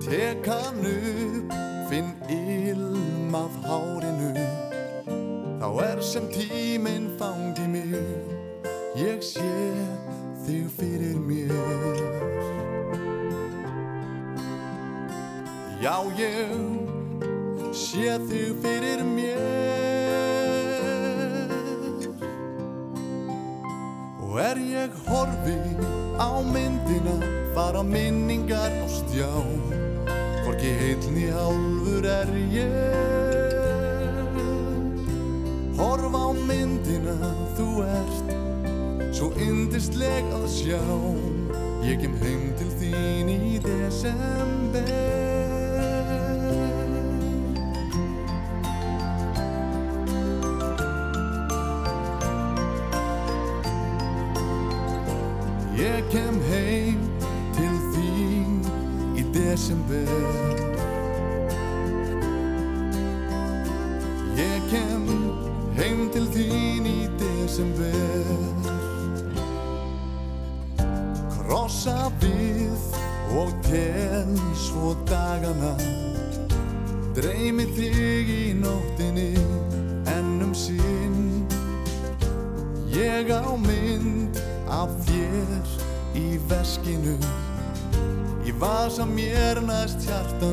Tek 0.00 0.46
hann 0.46 0.86
upp, 0.86 1.52
finn 1.90 2.12
ilm 2.28 3.34
af 3.34 3.54
hárinu. 3.64 4.32
Þá 5.60 5.68
er 5.82 6.00
sem 6.00 6.28
tíminn 6.32 7.08
fangi 7.18 7.68
mig. 7.68 7.94
Ég 8.96 9.22
sé 9.22 9.52
þig 10.46 10.68
fyrir 10.78 11.18
mér. 11.18 11.54
Já, 15.82 15.96
ég 16.18 17.74
sé 17.74 18.18
þig 18.28 18.60
fyrir 18.62 19.04
mér 19.04 19.73
ég 24.84 24.92
horfi 25.08 25.56
á 26.18 26.30
myndina 26.52 27.16
fara 27.54 27.82
minningar 27.82 28.72
á 28.84 28.86
stjá 28.88 29.32
Hvorki 30.44 30.70
heilni 30.80 31.26
hálfur 31.32 32.04
er 32.04 32.30
ég. 32.52 33.54
Horfa 35.78 36.20
á 36.28 36.30
myndina 36.48 37.16
þú 37.56 37.68
ert 38.00 38.28
Svo 39.16 39.30
yndisleg 39.40 40.24
að 40.36 40.46
sjá. 40.58 40.84
Ég 41.88 41.96
kem 42.02 42.14
heim 42.20 42.44
til 42.58 42.70
þín 42.80 43.28
í 43.32 43.56
desember 43.64 45.43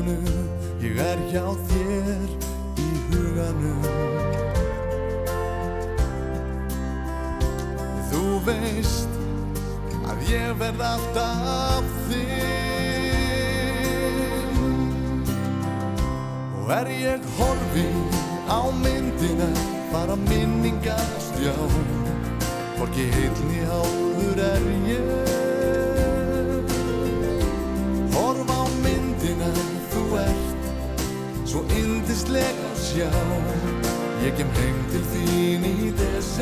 hjartanu 0.02 0.48
Ég 0.80 0.96
er 0.98 1.18
hjá 1.30 1.44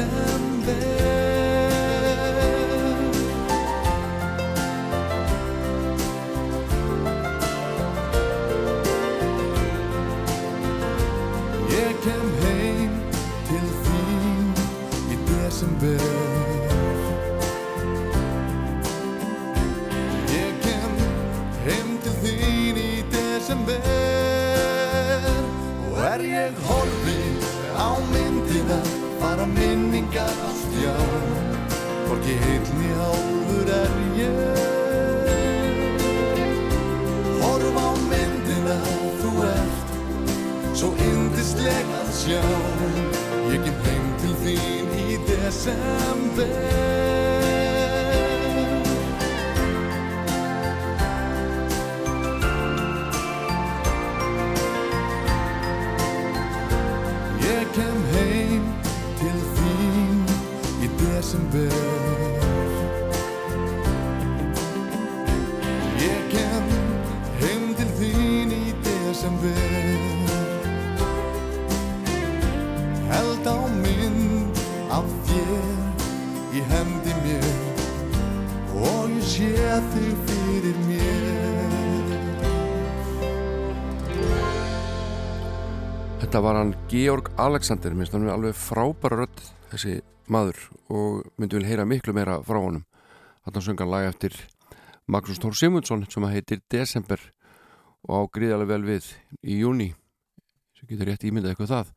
í 0.01 0.50
Þetta 86.31 86.45
var 86.47 86.57
hann 86.61 86.69
Georg 86.87 87.29
Alexander 87.43 87.91
minnst 87.91 88.13
hann 88.15 88.29
er 88.29 88.37
alveg 88.37 88.55
frábæra 88.55 89.17
rödd 89.19 89.41
þessi 89.73 89.97
maður 90.31 90.61
og 90.87 91.25
myndi 91.43 91.59
vil 91.59 91.67
heyra 91.67 91.83
miklu 91.91 92.15
meira 92.15 92.37
frá 92.47 92.61
honum. 92.63 92.85
Hann 93.43 93.59
söng 93.67 93.83
hann 93.83 93.91
lag 93.91 94.07
eftir 94.13 94.37
Magnús 95.11 95.43
Tór 95.43 95.59
Simundsson 95.59 96.07
sem 96.07 96.29
heitir 96.31 96.63
Desember 96.71 97.19
og 98.07 98.15
á 98.15 98.21
gríðarlega 98.39 98.71
vel 98.71 98.87
við 98.93 99.11
í 99.43 99.59
júni 99.65 99.91
sem 100.79 100.95
getur 100.95 101.11
rétt 101.11 101.27
ímyndað 101.27 101.57
eitthvað 101.57 101.75
það. 101.75 101.95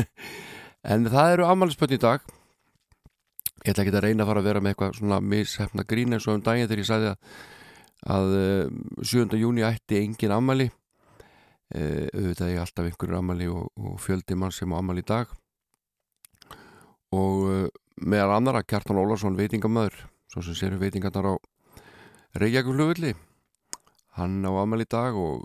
En 0.96 1.12
það 1.12 1.36
eru 1.36 1.50
afmælisbönn 1.52 2.00
í 2.00 2.02
dag. 2.08 2.24
Ég 3.66 3.74
ætla 3.74 3.84
ekki 3.84 3.98
að 3.98 4.04
reyna 4.06 4.24
að 4.24 4.32
fara 4.32 4.46
að 4.46 4.48
vera 4.48 4.62
með 4.64 4.72
eitthvað 4.72 4.96
svona 5.02 5.20
mishefna 5.20 5.84
grín 5.92 6.16
eins 6.16 6.24
og 6.24 6.40
um 6.40 6.48
daginn 6.48 6.72
þegar 6.72 6.86
ég 6.86 6.94
sagði 6.94 7.12
að, 7.12 7.34
að 8.16 8.38
eh, 8.40 8.78
7. 9.12 9.42
júni 9.44 9.68
ætti 9.68 10.00
engin 10.00 10.40
afmæli 10.40 10.72
Uh, 11.72 12.08
auðvitað 12.12 12.52
ég 12.52 12.60
alltaf 12.60 12.88
einhverjur 12.88 13.16
ammali 13.16 13.46
og, 13.48 13.70
og 13.80 13.96
fjöldi 14.02 14.36
mann 14.36 14.52
sem 14.52 14.72
á 14.72 14.76
ammali 14.76 15.00
í 15.00 15.08
dag. 15.08 15.30
Og 17.16 17.44
uh, 17.48 17.68
meðal 17.96 18.36
annara 18.36 18.64
Kjartan 18.64 19.00
Ólarsson 19.00 19.38
veitingamöður 19.38 19.96
svo 20.32 20.44
sem 20.44 20.56
séru 20.56 20.80
veitingarnar 20.80 21.32
á 21.32 21.34
Reykjavík 22.40 23.16
hann 24.16 24.44
á 24.44 24.52
ammali 24.60 24.84
í 24.84 24.92
dag 24.92 25.16
og 25.16 25.44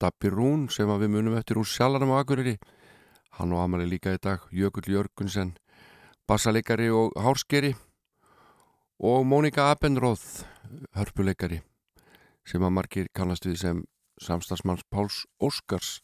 Dabbi 0.00 0.30
Rún 0.32 0.68
sem 0.72 0.88
við 0.88 1.10
munum 1.12 1.36
eftir 1.36 1.58
úr 1.60 1.68
sjalanum 1.68 2.14
á 2.16 2.22
Akureyri 2.22 2.56
hann 3.36 3.52
á 3.52 3.58
ammali 3.60 3.88
líka 3.88 4.14
í 4.14 4.20
dag. 4.22 4.40
Jökull 4.50 4.88
Jörgunsen 4.88 5.56
bassaleikari 6.28 6.90
og 6.90 7.12
hárskeri. 7.16 7.74
Og 8.98 9.24
Mónika 9.26 9.70
Abenróð 9.70 10.22
hörpuleikari 10.96 11.60
sem 12.48 12.64
að 12.64 12.74
margir 12.74 13.10
kannast 13.14 13.46
við 13.46 13.60
sem 13.60 13.84
samstagsmanns 14.24 14.84
Páls 14.92 15.24
Óskars 15.42 15.98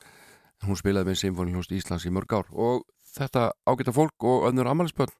hún 0.65 0.79
spilaði 0.79 1.11
með 1.11 1.21
Sinfónihljóst 1.21 1.75
Íslands 1.77 2.07
í 2.09 2.13
mörg 2.15 2.33
ár 2.33 2.49
og 2.53 2.85
þetta 3.15 3.51
ágæta 3.69 3.95
fólk 3.95 4.27
og 4.27 4.49
önnur 4.49 4.71
ammælisbönn 4.71 5.13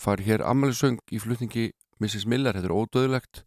far 0.00 0.22
hér 0.24 0.44
ammælisöng 0.46 1.00
í 1.12 1.20
flutningi 1.22 1.70
Mrs. 2.00 2.24
Miller, 2.24 2.56
þetta 2.56 2.70
er 2.70 2.76
ódöðlegt 2.76 3.42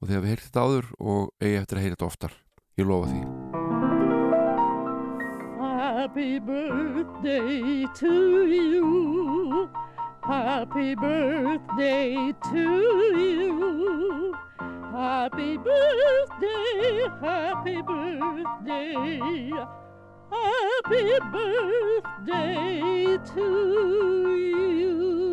og 0.00 0.08
þið 0.08 0.16
hafið 0.18 0.32
heyrt 0.32 0.46
þetta 0.48 0.64
áður 0.66 0.90
og 1.00 1.30
eigi 1.40 1.60
eftir 1.62 1.78
að 1.78 1.86
heyra 1.86 1.96
þetta 1.96 2.10
oftar 2.10 2.36
ég 2.76 2.90
lofa 2.90 3.12
því 3.12 3.22
Happy 6.06 6.38
birthday 6.38 7.86
to 7.98 8.46
you. 8.46 9.95
Happy 10.26 10.96
birthday 10.96 12.34
to 12.50 12.58
you. 13.16 14.34
Happy 14.92 15.56
birthday, 15.56 17.06
happy 17.20 17.80
birthday, 17.82 19.50
happy 20.32 21.18
birthday 21.30 23.18
to 23.34 23.46
you. 24.36 25.25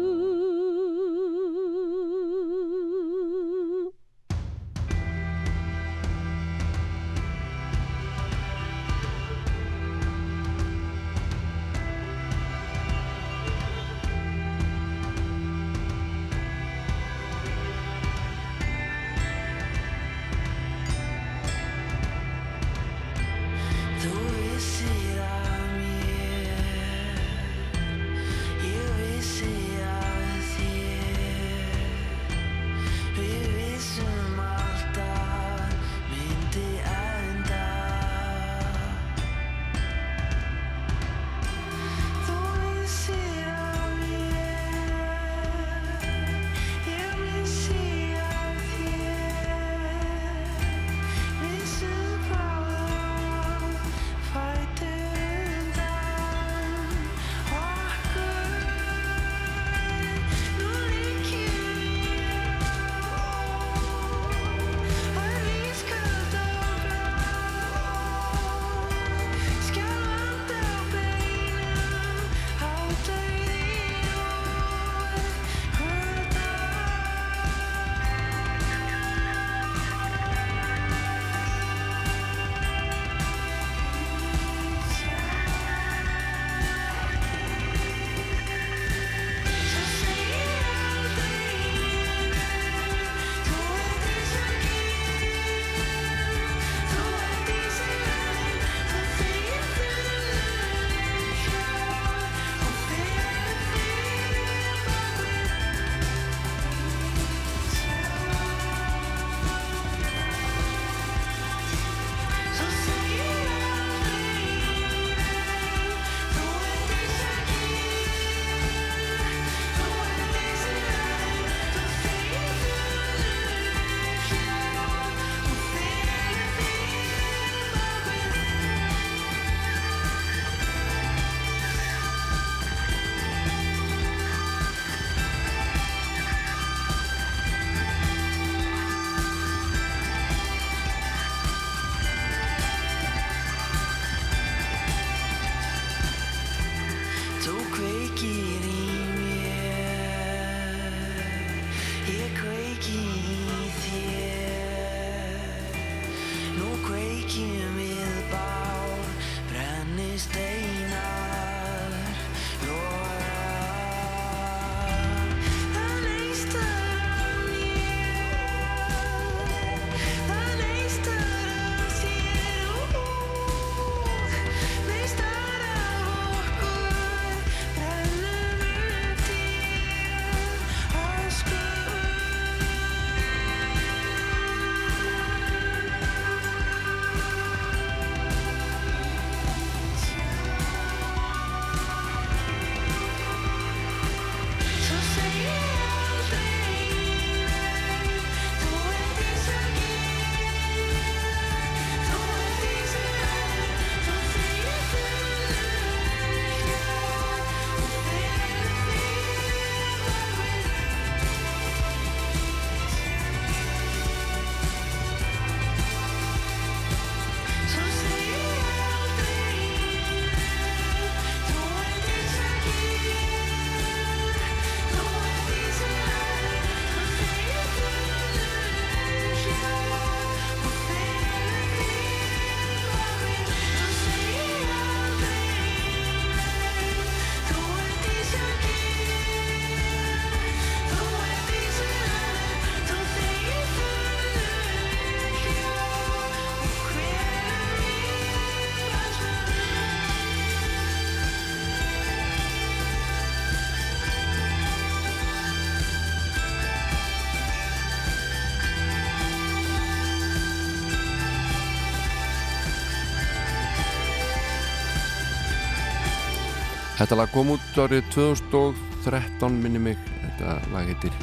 Þetta 267.03 267.17
lag 267.19 267.31
kom 267.35 267.49
út 267.51 267.77
árið 267.83 268.05
2013 268.13 269.55
minni 269.59 269.79
mig, 269.89 269.97
þetta 270.21 270.51
lag 270.71 270.87
heitir 270.87 271.15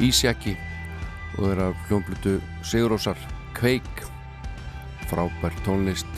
Ísjaki 0.00 0.54
og 1.36 1.50
er 1.50 1.58
af 1.66 1.82
hljómblutu 1.84 2.38
Sigurósar 2.64 3.18
Kveik. 3.52 4.00
Frábær 5.10 5.52
tónlist. 5.66 6.08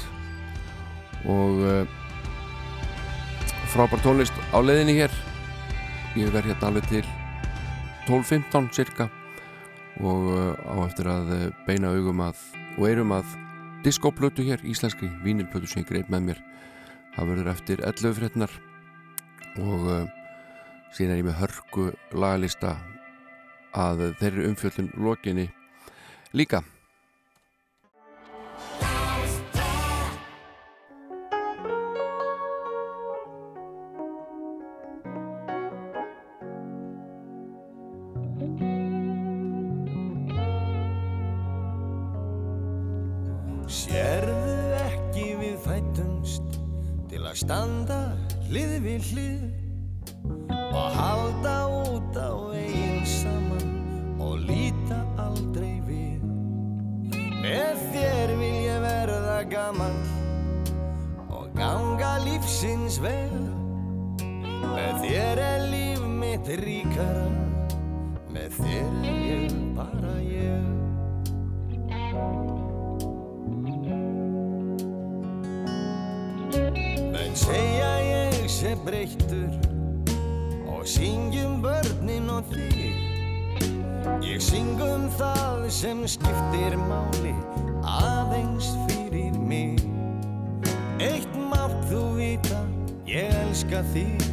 Og 1.27 1.59
uh, 1.67 1.81
frábær 3.73 3.99
tónlist 4.05 4.39
á 4.55 4.63
leiðinni 4.63 4.95
hér. 5.01 5.17
Ég 6.15 6.31
verð 6.31 6.53
hérna 6.53 6.69
alveg 6.71 6.87
til 6.93 7.09
12.15 8.07 8.69
cirka 8.77 9.09
og 10.05 10.29
uh, 10.37 10.53
á 10.71 10.75
eftir 10.85 11.11
að 11.11 11.33
eh, 11.35 11.49
beina 11.67 11.91
augum 11.91 12.23
að 12.29 12.39
og 12.77 12.87
erum 12.93 13.17
að 13.19 13.35
diskoplötu 13.83 14.47
hér 14.47 14.63
íslenski 14.63 15.11
vínilplötu 15.27 15.73
sem 15.73 15.83
ég 15.83 15.91
greið 15.91 16.15
með 16.15 16.31
mér. 16.31 16.45
Það 17.19 17.33
verður 17.33 17.53
eftir 17.57 17.85
11 17.91 18.17
frétnar 18.21 18.57
og 19.63 19.87
uh, 19.87 20.05
síðan 20.95 21.15
er 21.15 21.21
ég 21.23 21.27
með 21.29 21.41
hörku 21.43 21.89
lagalista 22.15 22.77
að 23.75 24.09
þeirri 24.21 24.49
umfjöldun 24.51 24.93
lokinni 25.03 25.49
líka. 26.35 26.63
Sérðu 43.75 44.59
ekki 44.85 45.27
við 45.41 45.57
fættumst 45.65 46.59
til 47.11 47.23
að 47.25 47.39
standa 47.43 47.94
hlið 48.55 48.75
við 48.85 49.07
hlið 49.11 50.51
og 50.79 50.93
halda 50.95 51.55
út 51.75 52.15
á 52.15 52.55
eigin 52.55 53.01
saman 53.03 53.73
og 54.23 54.45
líta 54.47 55.01
aldrei 55.19 55.81
við. 55.83 56.23
Með 57.43 57.83
þér 57.91 58.35
vil 58.39 58.53
ég 58.69 58.79
verða 58.85 59.41
gaman 59.51 59.99
og 61.35 61.51
ganga 61.59 62.13
lífsins 62.23 63.01
vel. 63.03 63.43
Með 64.23 65.03
þér 65.03 65.43
er 65.49 65.67
líf 65.75 66.07
mitt 66.23 66.55
ríkara, 66.63 67.27
Ég 84.35 84.43
syng 84.43 84.81
um 84.83 85.05
það 85.15 85.61
sem 85.71 86.01
skiptir 86.11 86.75
máli 86.89 87.31
aðeins 87.87 88.73
fyrir 88.89 89.37
mig. 89.39 89.79
Eitt 90.99 91.37
mátt 91.53 91.77
þú 91.87 92.01
vita, 92.17 92.59
ég 93.07 93.31
elska 93.45 93.85
þig, 93.93 94.24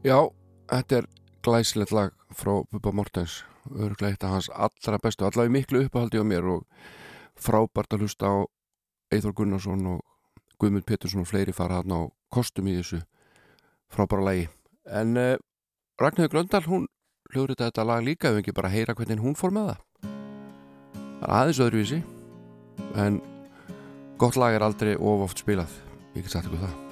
Já, 0.00 0.30
þetta 0.72 1.02
er 1.02 1.06
glæsilegt 1.44 1.92
lag 1.92 2.14
frá 2.32 2.62
Bubba 2.72 2.92
Mortens 2.96 3.42
örglega 3.68 4.14
eitt 4.14 4.24
af 4.24 4.32
hans 4.32 4.48
allra 4.48 4.96
bestu 5.02 5.26
allavega 5.26 5.50
í 5.50 5.52
miklu 5.58 5.82
uppahaldi 5.84 6.22
á 6.22 6.24
mér 6.24 6.48
og 6.48 6.64
frábært 7.36 7.92
að 7.92 8.06
hlusta 8.06 8.32
á 8.32 8.36
Eithor 9.12 9.36
Gunnarsson 9.36 9.84
og 9.92 10.00
Guðmund 10.56 10.88
Pétursson 10.88 11.20
og 11.20 11.28
fleiri 11.28 11.52
fara 11.52 11.82
hann 11.82 11.92
á 11.92 12.00
kostum 12.32 12.72
í 12.72 12.78
þessu 12.78 13.02
frábæra 13.92 14.24
lagi. 14.24 14.48
En 14.88 15.12
uh, 15.20 15.36
Ragnhildur 16.00 16.32
Glöndal 16.32 16.64
hún 16.64 16.88
hljóður 17.34 17.60
þetta 17.60 17.84
lag 17.84 18.00
líka 18.00 18.32
ef 18.32 18.40
ekki 18.40 18.56
bara 18.56 18.72
heyra 18.72 18.96
hvernig 18.96 19.20
hún 19.20 19.36
fór 19.36 19.52
með 19.52 19.74
það. 19.74 19.80
Það 21.20 21.26
er 21.28 21.38
aðeins 21.42 21.64
öðruvísi 21.68 22.04
en 22.96 23.20
gott 24.16 24.40
lag 24.40 24.56
er 24.56 24.64
aldrei 24.64 24.94
of 24.96 25.28
oft 25.28 25.44
spilað 25.44 25.82
ég 26.14 26.24
get 26.24 26.32
sagt 26.32 26.48
ykkur 26.48 26.64
það 26.64 26.89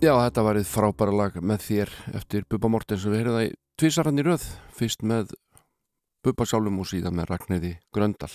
Já, 0.00 0.14
þetta 0.16 0.42
varið 0.46 0.64
frábæra 0.64 1.12
lag 1.12 1.34
með 1.44 1.64
þér 1.66 1.90
eftir 2.16 2.44
Bubba 2.48 2.70
Mortens 2.72 3.02
og 3.04 3.12
við 3.12 3.18
heyrðum 3.20 3.34
það 3.36 3.42
í 3.44 3.50
tvísarann 3.76 4.20
í 4.22 4.22
röð. 4.24 4.46
Fyrst 4.72 5.02
með 5.04 5.34
Bubba 6.24 6.46
sjálfum 6.48 6.78
og 6.80 6.88
síðan 6.88 7.18
með 7.18 7.28
Ragnæði 7.28 7.72
Gröndal. 7.92 8.30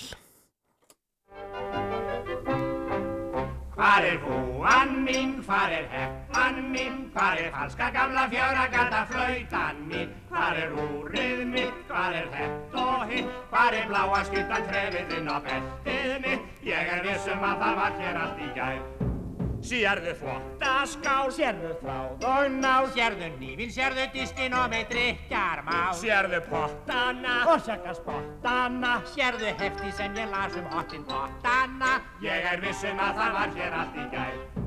Hvar 3.74 4.06
er 4.12 4.22
húan 4.28 4.94
mín, 5.08 5.34
hvar 5.48 5.74
er 5.74 5.90
heppan 5.90 6.62
mín, 6.70 7.02
hvar 7.16 7.42
er 7.42 7.50
falska 7.58 7.90
gamla 7.98 8.28
fjöragata 8.30 9.02
flautan 9.10 9.82
mín, 9.90 10.14
hvar 10.30 10.62
er 10.62 10.78
úrið 10.86 11.44
mitt, 11.50 11.82
hvar 11.90 12.14
er 12.14 12.30
hett 12.38 12.78
og 12.78 13.10
hitt, 13.10 13.34
hvar 13.50 13.74
er 13.74 13.90
bláa 13.90 14.22
skuttan 14.30 14.70
trefiðinn 14.70 15.34
á 15.34 15.42
beltið 15.50 16.16
mitt, 16.30 16.48
ég 16.70 16.96
er 17.00 17.04
vissum 17.10 17.42
að 17.42 17.66
það 17.66 17.82
var 17.82 18.00
hér 18.04 18.24
allt 18.28 18.46
í 18.46 18.54
gær. 18.54 19.15
Sérðu 19.66 20.12
þvottaskál, 20.20 21.32
sérðu 21.34 21.72
þráð 21.80 22.26
og 22.30 22.58
nál, 22.60 22.90
sérðu 22.94 23.30
nýfin, 23.40 23.72
sérðu 23.74 24.04
diskin 24.14 24.54
og 24.54 24.68
með 24.70 24.92
drikjarmál, 24.92 25.96
sérðu 25.98 26.42
pottana. 26.52 27.40
Og 27.50 27.64
sökka 27.66 27.96
spottana, 27.98 29.00
sérðu 29.16 29.56
hefti 29.64 29.96
sem 29.98 30.22
ég 30.22 30.30
las 30.36 30.60
um 30.60 30.70
hottin 30.76 31.08
pottana, 31.10 31.98
ég 32.22 32.46
er 32.54 32.62
vissum 32.62 33.02
að 33.02 33.18
það 33.24 33.40
var 33.40 33.58
hér 33.58 33.82
allt 33.82 34.00
í 34.04 34.08
gær. 34.14 34.65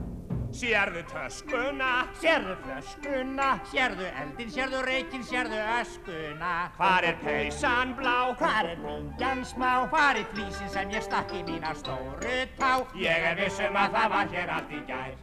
Sérðu 0.58 1.04
töskuna, 1.06 2.08
sérðu 2.18 2.56
flöskuna, 2.64 3.46
sérðu 3.70 4.08
eldin, 4.22 4.48
sérðu 4.50 4.80
reykinn, 4.88 5.22
sérðu 5.22 5.60
öskuna. 5.76 6.54
Hvar 6.74 7.06
er 7.06 7.20
peysan 7.22 7.92
blá, 7.94 8.34
hvar 8.40 8.66
er 8.66 8.80
ringjan 8.82 9.44
smá, 9.46 9.86
hvar 9.92 10.18
er 10.18 10.26
flísin 10.32 10.72
sem 10.74 10.90
ég 10.90 11.06
stakk 11.06 11.30
í 11.38 11.44
mína 11.46 11.76
stóru 11.78 12.40
tá. 12.58 12.72
Ég 12.98 13.28
er 13.30 13.38
vissum 13.38 13.78
að 13.78 14.00
það 14.00 14.16
var 14.16 14.32
hér 14.34 14.54
allt 14.56 14.74
í 14.74 14.82
gær. 14.90 15.14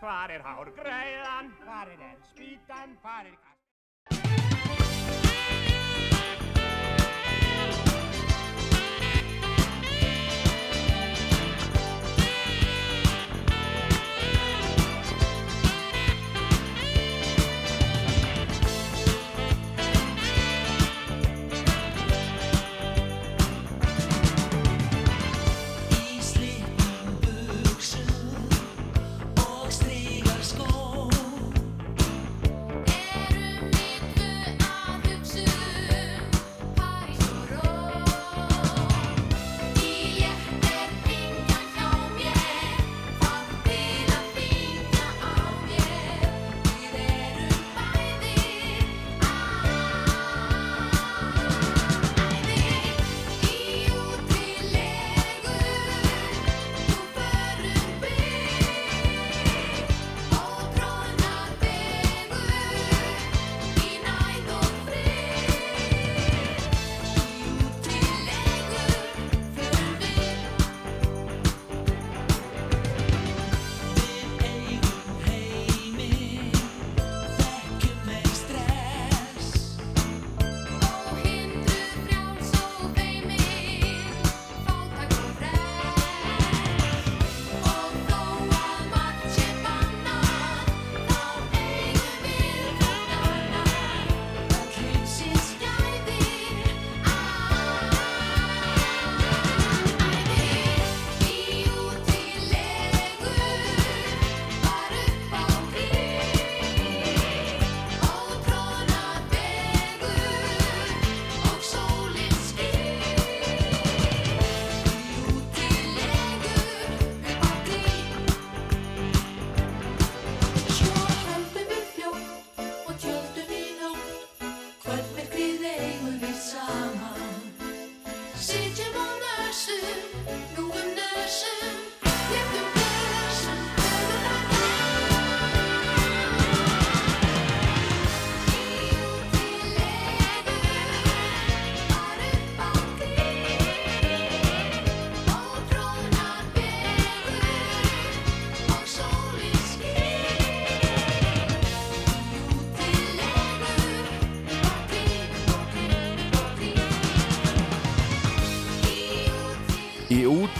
Hvar 0.00 0.32
er 0.32 0.48
hárgreiðan, 0.48 1.52
hvar 1.66 1.92
er 1.92 2.08
eldspýtan, 2.14 2.96
hvar 3.04 3.28
er... 3.28 3.36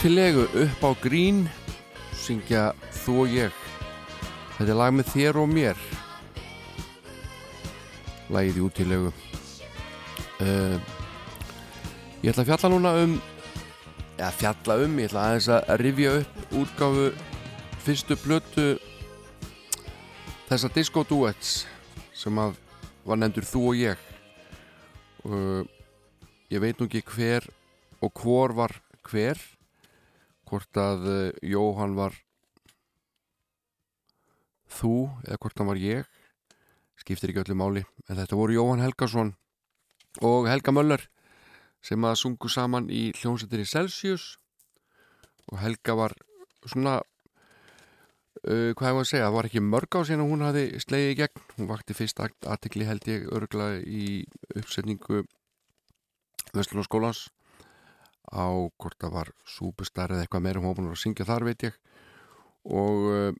Í 0.07 0.09
útilegu 0.09 0.45
upp 0.63 0.83
á 0.87 0.91
grín 1.03 1.39
syngja 2.15 2.69
þú 2.95 3.15
og 3.25 3.33
ég. 3.35 3.55
Þetta 4.55 4.69
er 4.71 4.77
lag 4.79 4.93
með 4.95 5.09
þér 5.11 5.39
og 5.41 5.49
mér. 5.51 5.81
Lagið 8.31 8.61
í 8.61 8.63
útilegu. 8.63 9.11
Uh, 10.39 10.79
Ég 12.23 12.31
ætla 12.31 12.45
að 12.45 12.53
fjalla 12.53 12.71
núna 12.71 12.93
um 13.01 13.17
eða 14.13 14.31
fjalla 14.45 14.79
um, 14.85 14.95
ég 15.03 15.11
ætla 15.11 15.25
aðeins 15.25 15.51
að 15.57 15.75
rifja 15.83 16.15
upp 16.21 16.55
útgáfu 16.63 17.09
fyrstu 17.89 18.21
blötu 18.23 18.69
þessa 20.47 20.71
disco 20.79 21.03
duets 21.03 21.57
sem 22.15 22.39
að 22.45 22.55
var 23.03 23.19
nefndur 23.25 23.51
þú 23.51 23.65
og 23.73 23.83
ég. 23.83 24.07
Og 25.27 25.67
ég 26.55 26.63
veit 26.63 26.79
nú 26.79 26.87
ekki 26.87 27.03
hver 27.11 27.51
og 27.99 28.23
hvor 28.23 28.55
var 28.63 28.79
hver 29.11 29.43
hvort 30.47 30.81
að 30.81 31.09
uh, 31.11 31.19
Jóhann 31.43 31.97
var 31.99 32.15
þú 34.77 34.95
eða 35.25 35.41
hvort 35.43 35.61
hann 35.61 35.71
var 35.71 35.81
ég 35.81 36.07
skiptir 37.01 37.31
ekki 37.31 37.45
öllu 37.45 37.59
máli 37.59 37.85
en 38.09 38.19
þetta 38.19 38.39
voru 38.39 38.57
Jóhann 38.57 38.83
Helgason 38.83 39.35
og 40.25 40.49
Helga 40.49 40.73
Möller 40.73 41.05
sem 41.85 42.03
að 42.09 42.19
sungu 42.21 42.51
saman 42.51 42.89
í 42.91 43.11
hljómsveitinni 43.17 43.69
Celsius. 43.69 44.37
Og 45.53 45.61
Helga 45.63 45.95
var 45.99 46.17
svona 46.67 46.97
uh, 46.99 48.73
hvað 48.75 48.89
hefur 48.89 49.05
að 49.05 49.11
segja, 49.13 49.27
það 49.29 49.37
var 49.37 49.49
ekki 49.51 49.63
mörg 49.63 49.99
á 49.99 50.01
síðan 50.09 50.27
hún 50.27 50.47
hafi 50.47 50.65
slegið 50.83 51.13
í 51.13 51.19
gegn. 51.21 51.45
Hún 51.59 51.71
vakti 51.71 51.97
fyrst 51.97 52.23
aðtikli 52.25 52.89
held 52.89 53.07
ég 53.11 53.29
örgla 53.31 53.71
í 53.83 54.25
uppsetningu 54.59 55.23
Vestlunarskólans 56.57 57.27
á 58.33 58.49
hvort 58.79 58.99
það 59.01 59.15
var 59.15 59.33
súbestar 59.47 60.13
eða 60.15 60.27
eitthvað 60.27 60.45
meira 60.47 60.63
hún 60.63 60.75
var 60.75 60.95
að 60.95 61.03
syngja 61.03 61.27
þar 61.29 61.47
veit 61.49 61.67
ég. 61.67 61.77
Og 62.67 63.07
uh, 63.11 63.33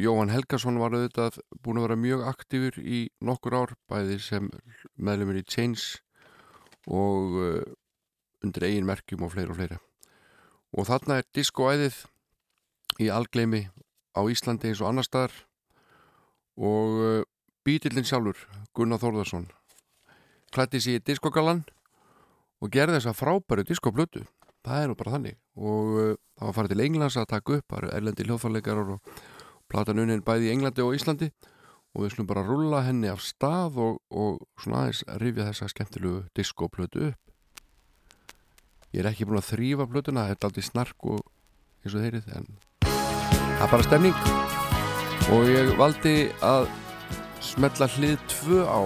Jóhann 0.00 0.32
Helgason 0.32 0.80
var 0.80 0.96
auðvitað 0.96 1.38
búin 1.62 1.78
að 1.78 1.86
vera 1.88 2.00
mjög 2.00 2.24
aktífur 2.26 2.78
í 2.82 3.04
nokkur 3.22 3.54
ár 3.54 3.74
bæði 3.90 4.18
sem 4.22 4.48
meðlumir 4.96 5.42
í 5.42 5.46
Chains 5.46 5.84
og 6.90 7.36
uh, 7.38 7.62
undir 8.44 8.66
eigin 8.68 8.88
merkjum 8.88 9.22
og 9.26 9.34
fleira 9.34 9.54
og 9.54 9.60
fleira. 9.60 9.78
Og 10.74 10.88
þarna 10.88 11.20
er 11.20 11.28
diskoæðið 11.36 12.00
í 13.04 13.10
algleimi 13.12 13.68
á 14.18 14.20
Íslandi 14.26 14.72
eins 14.72 14.82
og 14.82 14.90
annar 14.90 15.06
staðar. 15.06 15.36
Og 16.58 16.98
uh, 17.02 17.20
bítillin 17.66 18.06
sjálfur 18.06 18.40
Gunnar 18.74 19.00
Þórðarsson 19.02 19.46
klætti 20.54 20.78
sér 20.82 21.00
í 21.00 21.02
diskogalan 21.02 21.64
og 22.64 22.72
gerði 22.72 22.96
þessa 22.96 23.12
frábæru 23.16 23.66
diskoblötu 23.68 24.24
það 24.64 24.82
er 24.82 24.90
nú 24.90 24.98
bara 24.98 25.14
þannig. 25.16 25.40
Og 25.60 25.90
uh, 25.94 26.12
það 26.38 26.48
var 26.48 26.56
farið 26.58 26.74
til 26.74 26.84
Englands 26.86 27.18
að 27.20 27.30
taka 27.34 27.58
upp 27.58 27.66
það 27.72 27.80
eru 27.80 27.90
erlendi 27.98 28.28
hljóðfarleikarar 28.28 28.94
og 28.94 29.18
platan 29.70 30.00
unin 30.02 30.24
bæði 30.24 30.48
í 30.48 30.54
Englandi 30.54 30.84
og 30.84 30.96
Íslandi. 30.96 31.30
Og 31.94 32.04
við 32.04 32.16
slum 32.16 32.26
bara 32.26 32.42
rulla 32.46 32.82
henni 32.82 33.10
af 33.10 33.22
stað 33.22 33.78
og, 33.78 34.00
og 34.10 34.40
svona 34.58 34.82
aðeins 34.82 35.04
rifja 35.22 35.48
þessa 35.50 35.70
skemmtilegu 35.70 36.24
diskoplötu 36.34 37.10
upp. 37.10 37.20
Ég 38.94 39.02
er 39.02 39.10
ekki 39.10 39.26
búin 39.28 39.40
að 39.40 39.50
þrýfa 39.52 39.88
plötuna 39.90 40.28
þetta 40.30 40.46
er 40.46 40.50
aldrei 40.50 40.66
snark 40.66 41.08
og 41.10 41.22
eins 41.84 41.94
og 41.94 42.02
þeirrið 42.02 42.28
en 42.38 42.50
það 42.86 43.64
er 43.66 43.72
bara 43.74 43.86
stemning. 43.86 44.28
Og 45.34 45.48
ég 45.50 45.72
valdi 45.78 46.16
að 46.44 46.68
smetla 47.44 47.88
hlið 47.94 48.18
tvö 48.30 48.62
á 48.66 48.80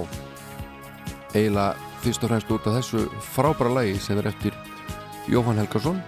eiginlega 1.36 1.87
fyrst 2.02 2.24
og 2.24 2.32
fremst 2.32 2.52
út 2.54 2.66
af 2.68 2.78
þessu 2.78 3.06
frábæra 3.34 3.74
lagi 3.74 3.98
sem 4.02 4.18
er 4.20 4.30
eftir 4.30 4.54
Jóhann 5.28 5.60
Helgason 5.60 6.02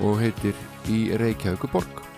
og 0.00 0.20
heitir 0.22 0.54
Í 0.88 1.10
Reykjavíkuborg 1.20 2.09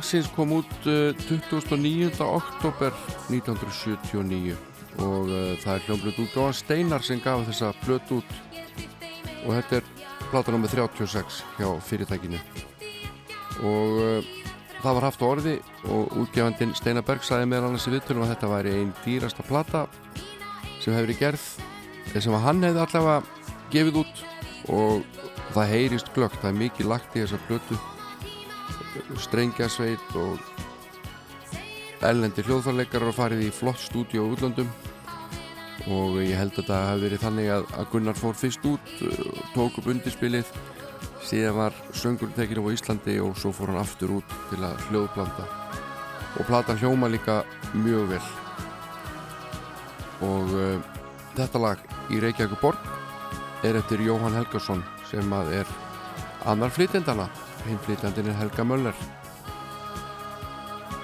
Dagsins 0.00 0.30
kom 0.32 0.54
út 0.56 0.86
uh, 0.88 1.12
29. 1.28 2.08
oktober 2.24 2.94
1979 3.28 4.54
og 4.96 5.26
uh, 5.28 5.50
það 5.60 5.74
er 5.74 5.82
hljómblöð 5.84 6.20
útgáðan 6.22 6.56
Steinar 6.56 7.04
sem 7.04 7.20
gaf 7.20 7.42
þessa 7.50 7.68
blöð 7.82 8.14
út 8.16 8.32
og 9.44 9.50
þetta 9.58 9.82
er 9.82 9.90
plata 10.30 10.54
nr. 10.56 10.70
36 10.72 11.42
hjá 11.58 11.68
fyrirtækinu 11.84 12.40
og 13.60 14.00
uh, 14.00 14.32
það 14.80 14.96
var 15.02 15.08
haft 15.10 15.20
á 15.20 15.26
orði 15.28 15.54
og 15.84 16.16
útgefandinn 16.24 16.72
Steinar 16.80 17.04
Berg 17.04 17.28
sagði 17.28 17.52
meðal 17.52 17.68
annars 17.68 17.84
í 17.84 17.92
viðtölum 17.98 18.24
að 18.24 18.32
þetta 18.32 18.52
væri 18.56 18.74
einn 18.80 18.96
dýrasta 19.04 19.44
plata 19.52 19.84
sem 20.80 20.96
hefur 20.96 21.10
verið 21.10 21.24
gerð 21.26 21.48
eða 22.14 22.24
sem 22.24 22.40
hann 22.48 22.68
hefði 22.70 22.86
allavega 22.88 23.54
gefið 23.76 24.02
út 24.06 24.26
og 24.80 25.24
það 25.52 25.72
heyrist 25.76 26.14
glöggt, 26.16 26.40
það 26.40 26.54
er 26.54 26.62
mikið 26.64 26.94
lagt 26.96 27.12
í 27.12 27.26
þessa 27.26 27.44
blötu 27.50 27.84
strengjasveit 29.20 30.16
og 30.18 30.38
ellendi 32.06 32.44
hljóðfarleikarar 32.46 33.12
og 33.12 33.16
farið 33.16 33.44
í 33.46 33.52
flott 33.54 33.80
stúdíu 33.82 34.24
á 34.24 34.30
útlöndum. 34.30 34.70
Og 35.90 36.20
ég 36.20 36.36
held 36.36 36.58
að 36.60 36.68
það 36.68 36.86
hafi 36.88 37.04
verið 37.06 37.24
þannig 37.24 37.50
að, 37.54 37.70
Gunnar 37.92 38.18
fór 38.18 38.36
fyrst 38.36 38.66
út 38.68 38.92
uh, 39.06 39.40
tók 39.54 39.78
upp 39.80 39.88
undirspilið 39.90 40.52
síðan 41.24 41.56
var 41.56 41.76
söngurinn 41.96 42.36
tekinn 42.36 42.60
á 42.60 42.72
Íslandi 42.72 43.16
og 43.22 43.36
svo 43.38 43.52
fór 43.54 43.72
hann 43.72 43.80
aftur 43.80 44.16
út 44.18 44.36
til 44.50 44.60
að 44.64 44.80
hljóðplanta. 44.88 45.48
Og 46.38 46.46
platan 46.48 46.78
hljóma 46.80 47.10
líka 47.10 47.40
mjög 47.74 48.14
vel. 48.14 48.22
Og 50.28 50.56
uh, 50.56 50.80
þetta 51.36 51.64
lag 51.64 51.84
í 52.12 52.20
Reykjavík 52.22 52.60
borg 52.60 53.64
er 53.64 53.76
eftir 53.80 54.04
Jóhann 54.04 54.36
Helgason 54.36 54.84
sem 55.10 55.32
að 55.36 55.60
er 55.60 55.72
annar 56.48 56.72
flytjandana 56.72 57.28
hinflytjandin 57.66 58.30
er 58.30 58.38
Helga 58.38 58.64
Möller. 58.64 58.94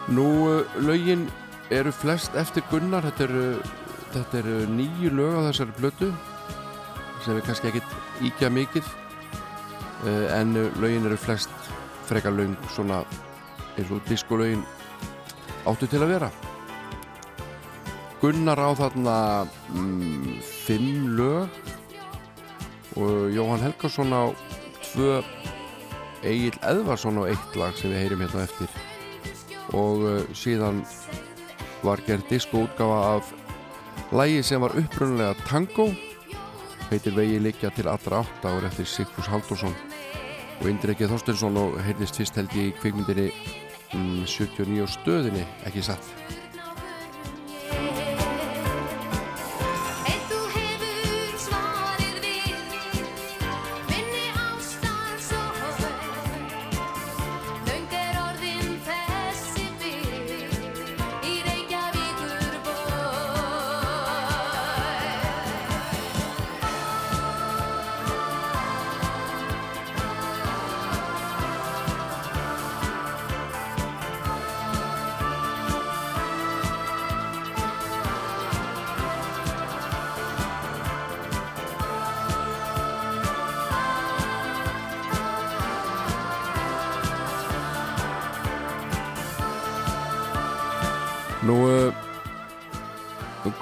Nú, 0.09 0.27
uh, 0.49 0.79
lögin 0.79 1.27
eru 1.71 1.93
flest 1.93 2.35
eftir 2.39 2.65
Gunnar. 2.71 3.05
Þetta 3.09 3.25
eru, 3.27 3.47
þetta 4.15 4.41
eru 4.43 4.57
nýju 4.77 5.13
lög 5.19 5.39
á 5.39 5.47
þessari 5.51 5.77
blötu 5.81 6.11
sem 7.25 7.37
er 7.37 7.47
kannski 7.47 7.73
ekkit 7.73 8.27
íkja 8.31 8.51
mikið. 8.55 8.91
Uh, 10.07 10.27
en 10.39 10.57
uh, 10.57 10.69
lögin 10.81 11.09
eru 11.09 11.19
flest 11.21 11.53
frekar 12.07 12.37
löng 12.37 12.57
svona 12.75 13.03
eins 13.77 13.91
og 13.91 14.05
diskolögin 14.09 14.63
áttu 15.67 15.89
til 15.91 16.03
að 16.05 16.13
vera. 16.15 16.31
Gunnar 18.23 18.59
á 18.63 18.71
þarna 18.79 19.17
mm, 19.75 20.39
fimm 20.41 21.17
lög 21.19 21.51
og 22.97 23.29
Jóhann 23.35 23.61
Helgason 23.61 24.15
á 24.15 24.33
tvö 24.87 25.21
Egil 26.27 26.57
Eðvarsson 26.67 27.21
á 27.23 27.31
eitt 27.31 27.59
lag 27.59 27.77
sem 27.79 27.93
við 27.93 28.03
heyrim 28.03 28.25
hérna 28.25 28.45
eftir. 28.47 28.71
Og 29.77 30.05
uh, 30.07 30.21
síðan 30.37 30.83
var 31.85 32.03
gerð 32.07 32.27
diskoútgafa 32.31 33.01
af 33.17 33.33
lægi 34.17 34.43
sem 34.47 34.63
var 34.63 34.77
upprunnulega 34.79 35.35
tango. 35.47 35.91
Heitir 36.91 37.17
Vegi 37.17 37.39
liggja 37.43 37.73
til 37.75 37.89
allra 37.91 38.23
átta 38.23 38.53
og 38.53 38.63
er 38.63 38.69
eftir 38.71 38.87
Sigfús 38.87 39.31
Haldursson 39.31 39.75
og 40.61 40.69
Indrekið 40.71 41.11
Þorstensson 41.13 41.59
og 41.61 41.79
heyrðist 41.85 42.21
fyrst 42.21 42.39
held 42.39 42.55
ég 42.57 42.71
í 42.71 42.77
kvikmyndinni 42.79 43.27
mm, 43.93 44.23
79 44.25 44.87
á 44.87 44.89
stöðinni 44.95 45.43
ekki 45.69 45.83
satt 45.85 46.46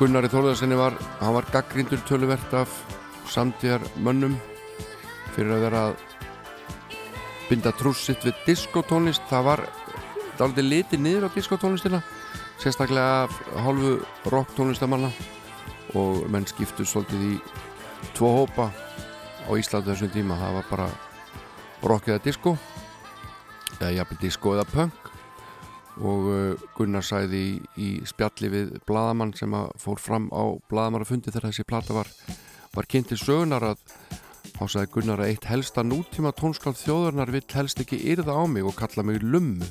Gunnari 0.04 0.28
Þórðarsinni 0.28 0.76
var 0.76 0.92
hann 1.16 1.32
var 1.32 1.46
gaggrindur 1.48 2.02
töluvert 2.04 2.50
af 2.52 2.72
samtíðar 3.32 3.80
mönnum 4.04 4.34
fyrir 5.32 5.54
að 5.54 5.62
vera 5.64 5.84
að 5.86 6.02
binda 7.48 7.72
trússitt 7.72 8.26
við 8.26 8.42
diskotónlist. 8.44 9.24
Það 9.30 9.46
var 9.46 9.62
dálítið 10.36 10.68
litið 10.68 11.02
niður 11.06 11.24
á 11.24 11.28
diskotónlistina 11.32 12.02
sérstaklega 12.60 13.62
hálfu 13.64 13.94
rock 14.34 14.52
tónlistamanna 14.58 15.08
og 15.96 16.28
menn 16.28 16.44
skiptu 16.52 16.84
svolítið 16.84 17.24
í 17.30 17.40
tvo 18.12 18.34
hópa 18.42 18.68
á 19.48 19.50
Íslandu 19.56 19.94
þessum 19.94 20.12
tíma. 20.12 20.36
Það 20.36 20.58
var 20.58 20.68
bara 20.74 20.90
rock 21.94 22.12
eða 22.12 22.26
disco 22.28 22.58
eða 23.78 23.94
jafnvel 24.02 24.20
disco 24.28 24.52
eða 24.52 24.68
punk 24.68 25.03
og 26.02 26.26
uh, 26.30 26.64
Gunnar 26.74 27.04
sæði 27.06 27.40
í, 27.40 27.52
í 27.78 27.88
spjalli 28.08 28.50
við 28.50 28.72
bladamann 28.88 29.34
sem 29.38 29.54
fór 29.80 30.00
fram 30.02 30.26
á 30.34 30.58
bladamannafundi 30.70 31.30
þegar 31.30 31.50
þessi 31.50 31.66
plata 31.68 31.96
var, 31.96 32.10
var 32.74 32.88
kynnt 32.90 33.12
til 33.12 33.20
sögunar 33.20 33.68
að 33.70 33.84
þá 34.54 34.64
sagði 34.64 34.92
Gunnar 34.96 35.22
að 35.22 35.32
eitt 35.32 35.48
helsta 35.50 35.84
nútíma 35.86 36.34
tónskald 36.34 36.78
þjóðarnar 36.80 37.32
vill 37.34 37.46
helst 37.54 37.80
ekki 37.82 38.02
yrða 38.14 38.36
á 38.38 38.42
mig 38.50 38.66
og 38.66 38.76
kalla 38.78 39.06
mig 39.06 39.22
lummu 39.22 39.70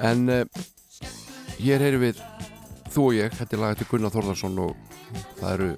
en 0.00 0.26
uh, 0.32 0.44
hér 1.60 1.86
heyrum 1.86 2.06
við 2.08 2.22
þú 2.90 3.08
og 3.10 3.16
ég, 3.20 3.34
þetta 3.38 3.56
er 3.56 3.64
lagið 3.64 3.82
til 3.82 3.90
Gunnar 3.92 4.14
Þórðarsson 4.16 4.62
og 4.64 4.76
það 5.38 5.50
eru 5.54 5.72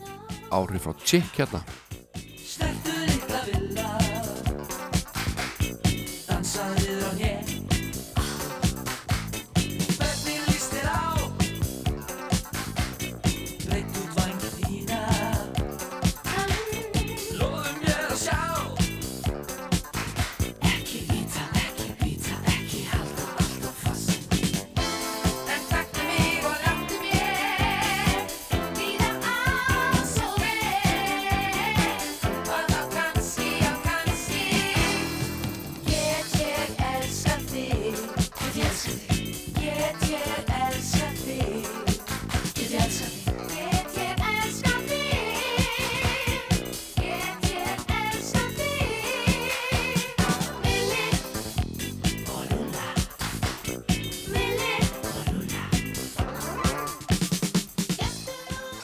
áhrif 0.52 0.86
frá 0.88 0.96
Chick 1.04 1.40
hérna 1.40 3.01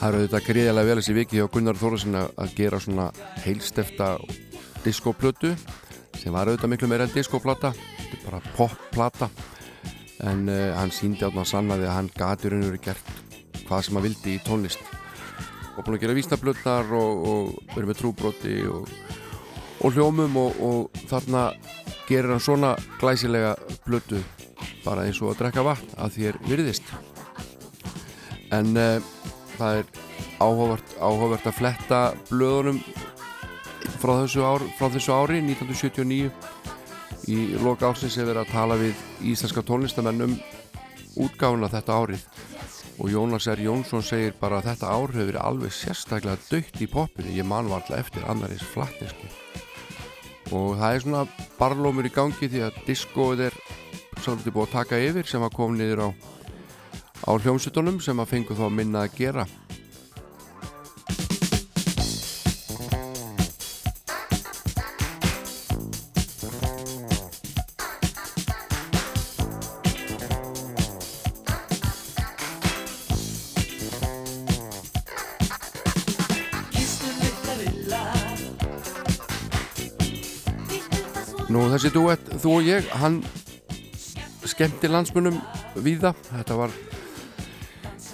Það 0.09 0.15
eru 0.15 0.25
auðvitað 0.25 0.45
gríðilega 0.49 0.87
vel 0.87 0.97
þessi 0.97 1.13
viki 1.13 1.37
hjá 1.37 1.47
Gunnar 1.53 1.77
Þórðarsson 1.77 2.15
að 2.17 2.53
gera 2.57 2.77
svona 2.81 3.03
heilstefta 3.43 4.05
diskoplötu 4.81 5.51
sem 6.17 6.33
var 6.33 6.49
auðvitað 6.49 6.71
miklu 6.71 6.87
meira 6.89 7.05
en 7.05 7.11
diskoplata 7.13 7.69
þetta 7.75 8.17
er 8.17 8.23
bara 8.23 8.39
popplata. 8.55 9.27
En 10.25 10.41
uh, 10.49 10.71
hann 10.79 10.89
síndi 10.89 11.21
átna 11.27 11.43
að 11.43 11.51
sanna 11.51 11.77
því 11.77 11.85
að 11.85 11.93
hann 11.93 12.09
gati 12.15 12.49
raun 12.49 12.63
og 12.63 12.71
verið 12.71 12.87
gert 12.87 13.61
hvað 13.67 13.83
sem 13.85 13.99
hann 13.99 14.05
vildi 14.07 14.33
í 14.33 14.41
tónlist. 14.47 14.81
Og 15.75 15.85
búin 15.85 15.99
að 15.99 16.07
gera 16.07 16.17
vísnablötnar 16.17 16.89
og, 17.03 17.21
og 17.29 17.53
verið 17.75 17.91
með 17.91 18.01
trúbroti 18.01 18.57
og, 18.65 18.89
og 19.77 19.93
hljómum 19.93 20.41
og, 20.41 20.59
og 20.71 21.05
þarna 21.13 21.45
gerir 22.09 22.33
hann 22.33 22.41
svona 22.47 22.73
glæsilega 22.97 23.53
blötu 23.85 24.25
bara 24.81 25.05
eins 25.05 25.21
og 25.21 25.35
að 25.35 25.43
drekka 25.43 25.69
vatn 25.69 25.95
að 26.01 26.17
þér 26.17 26.43
virðist. 26.49 26.93
En 28.49 28.73
uh, 28.73 28.97
það 29.59 29.81
er 29.81 29.89
áhugavert, 30.39 30.95
áhugavert 30.99 31.49
að 31.49 31.57
fletta 31.59 32.01
blöðunum 32.29 32.79
frá 33.99 34.13
þessu, 34.21 34.43
ár, 34.45 34.65
frá 34.79 34.87
þessu 34.93 35.15
ári 35.15 35.41
1979 35.43 36.31
í 37.29 37.39
loka 37.61 37.89
ársins 37.89 38.17
hefur 38.17 38.31
verið 38.31 38.45
að 38.45 38.53
tala 38.53 38.79
við 38.79 39.03
íslenska 39.31 39.65
tónlistamenn 39.67 40.25
um 40.25 40.37
útgáfuna 41.19 41.69
þetta 41.71 41.99
árið. 41.99 42.23
Og 42.99 43.11
Jónas 43.13 43.47
R. 43.47 43.61
Jónsson 43.63 44.03
segir 44.03 44.33
bara 44.39 44.59
að 44.59 44.73
þetta 44.73 44.91
ár 44.91 45.13
hefur 45.13 45.29
verið 45.29 45.43
alveg 45.43 45.75
sérstaklega 45.75 46.41
dögt 46.49 46.81
í 46.83 46.89
poppinu. 46.91 47.31
Ég 47.31 47.47
man 47.47 47.69
var 47.71 47.83
alltaf 47.83 48.01
eftir 48.01 48.27
annaris 48.27 48.65
flatneski 48.73 49.31
og 50.55 50.79
það 50.79 50.95
er 50.95 51.03
svona 51.03 51.23
barlómur 51.59 52.07
í 52.07 52.13
gangi 52.13 52.49
því 52.49 52.63
að 52.65 52.77
diskóið 52.87 53.45
er 53.49 53.57
svolítið 54.19 54.55
búið 54.55 54.67
að 54.67 54.75
taka 54.77 55.01
yfir 55.05 55.29
sem 55.29 55.45
að 55.45 55.55
koma 55.57 55.77
niður 55.77 56.05
á 56.05 56.09
á 57.25 57.31
hljómsutunum 57.35 57.99
sem 58.03 58.19
að 58.19 58.31
fengu 58.35 58.55
þá 58.55 58.67
minna 58.71 59.07
að 59.07 59.17
gera. 59.19 59.47
Nú 81.49 81.63
þessi 81.71 81.89
duett, 81.89 82.27
þú 82.43 82.51
og 82.59 82.67
ég, 82.67 82.85
hann 83.01 83.23
skemmti 84.45 84.89
landsmunum 84.91 85.39
víða, 85.81 86.11
þetta 86.29 86.57
var 86.59 86.75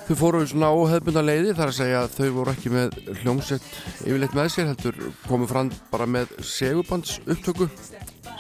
þau 0.06 0.18
fóru 0.20 0.44
svona 0.46 0.68
óhefbunda 0.70 1.24
leiði 1.26 1.56
þar 1.58 1.72
að 1.72 1.78
segja 1.80 2.02
að 2.04 2.12
þau 2.14 2.28
voru 2.36 2.52
ekki 2.54 2.72
með 2.74 2.98
hljómsett 3.24 3.64
yfirleitt 4.06 4.36
með 4.38 4.52
sér, 4.54 4.68
heldur 4.70 5.00
komu 5.26 5.48
fram 5.50 5.72
bara 5.90 6.06
með 6.06 6.36
segubands 6.46 7.16
upptöku 7.26 7.66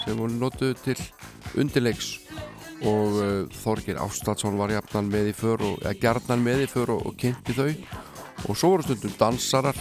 sem 0.03 0.20
voru 0.20 0.36
notuð 0.38 0.76
til 0.86 0.97
undirleiks. 1.57 2.11
Og 2.86 3.18
uh, 3.18 3.57
Þorgir 3.63 3.97
Ástadsson 4.03 4.59
var 4.59 4.76
jafnan 4.76 5.09
með 5.09 5.32
í 5.32 5.36
för 5.38 5.63
og, 5.66 5.80
eða 5.82 5.95
gjarnan 6.03 6.45
með 6.45 6.66
í 6.68 6.70
för 6.70 6.93
og, 6.93 7.05
og 7.09 7.18
kynnti 7.18 7.55
þau. 7.57 7.72
Og 8.45 8.53
svo 8.53 8.76
voru 8.76 8.86
stundum 8.86 9.18
dansarar 9.18 9.80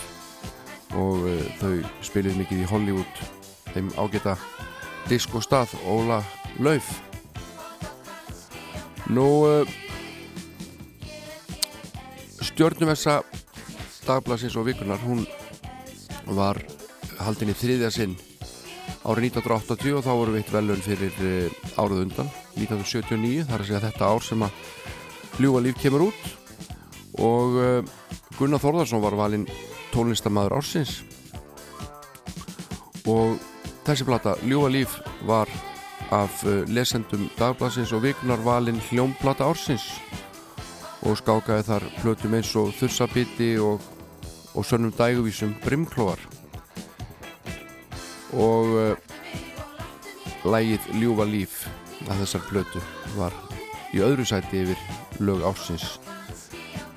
og 0.96 1.28
uh, 1.28 1.46
þau 1.60 1.74
spiluðu 2.06 2.40
mikið 2.40 2.64
í 2.64 2.70
Hollywood 2.70 3.24
þeim 3.74 3.92
ágæta 4.00 4.38
diskostað 5.10 5.74
Óla 5.84 6.22
Lauf. 6.64 6.94
Nú 9.12 9.28
uh, 9.44 9.80
stjórnumessa 12.44 13.22
dagblasins 14.04 14.56
og 14.60 14.68
vikunar 14.68 15.00
hún 15.04 15.24
var 16.36 16.60
haldin 17.20 17.52
í 17.52 17.56
þriðja 17.56 17.90
sinn 17.94 18.14
árið 19.04 19.28
1980 19.34 19.98
og 19.98 20.04
þá 20.04 20.12
voru 20.16 20.34
veitt 20.34 20.52
velun 20.52 20.84
fyrir 20.84 21.18
uh, 21.20 21.80
árið 21.80 22.06
undan 22.06 22.30
1979, 22.56 23.44
þar 23.48 23.60
að 23.60 23.68
segja 23.68 23.82
þetta 23.84 24.08
ár 24.08 24.24
sem 24.24 24.44
að 24.46 24.62
Ljúa 25.42 25.60
líf 25.64 25.74
kemur 25.82 26.06
út. 26.06 26.26
Og 27.18 27.56
uh, 27.58 27.94
Gunnar 28.38 28.62
Þórðarsson 28.62 29.02
var 29.02 29.16
valinn 29.18 29.48
tónlistamæður 29.92 30.56
ársins. 30.60 31.00
Og 33.10 33.36
þessi 33.84 34.06
plata 34.06 34.36
Ljúa 34.46 34.70
líf 34.72 34.96
var 35.28 35.50
af 36.14 36.44
uh, 36.46 36.62
lesendum 36.70 37.26
dagbladsins 37.38 37.92
og 37.96 38.04
vikunar 38.06 38.40
valinn 38.46 38.80
hljómplata 38.88 39.48
ársins 39.50 39.88
og 41.04 41.18
skákaði 41.20 41.66
þar 41.68 41.84
plötum 42.00 42.36
eins 42.38 42.50
og 42.56 42.72
Þursabiti 42.78 43.50
og, 43.60 43.82
og 44.56 44.64
sönnum 44.64 44.92
dæguvísum 44.96 45.52
Brimklóar. 45.64 46.20
Og 48.34 48.72
uh, 48.72 50.48
lægið 50.48 50.88
Ljúfa 50.98 51.26
líf 51.28 51.58
að 52.08 52.24
þessar 52.24 52.46
plötu 52.48 52.82
var 53.18 53.36
í 53.94 54.00
öðru 54.04 54.24
sæti 54.26 54.64
yfir 54.64 54.80
lög 55.20 55.44
ársins. 55.46 55.98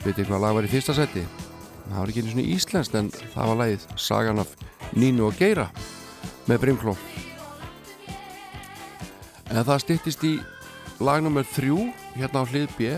Veitir 0.05 0.27
hvað 0.29 0.43
lag 0.45 0.55
var 0.57 0.67
í 0.67 0.71
fyrsta 0.71 0.95
sæti? 0.97 1.25
Það 1.87 1.99
var 1.99 2.11
ekki 2.11 2.23
einu 2.23 2.33
svona 2.33 2.55
íslenskt 2.55 2.97
en 2.99 3.11
það 3.11 3.51
var 3.51 3.61
lægið 3.61 3.85
Sagan 3.99 4.43
af 4.43 4.55
Nínu 4.95 5.27
og 5.27 5.37
Geira 5.39 5.67
með 6.47 6.63
Brimkló. 6.63 6.95
En 9.51 9.63
það 9.67 9.83
styttist 9.83 10.25
í 10.27 10.37
lag 11.03 11.21
nummer 11.23 11.45
þrjú 11.47 11.89
hérna 12.15 12.43
á 12.43 12.49
hlið 12.49 12.73
B 12.79 12.97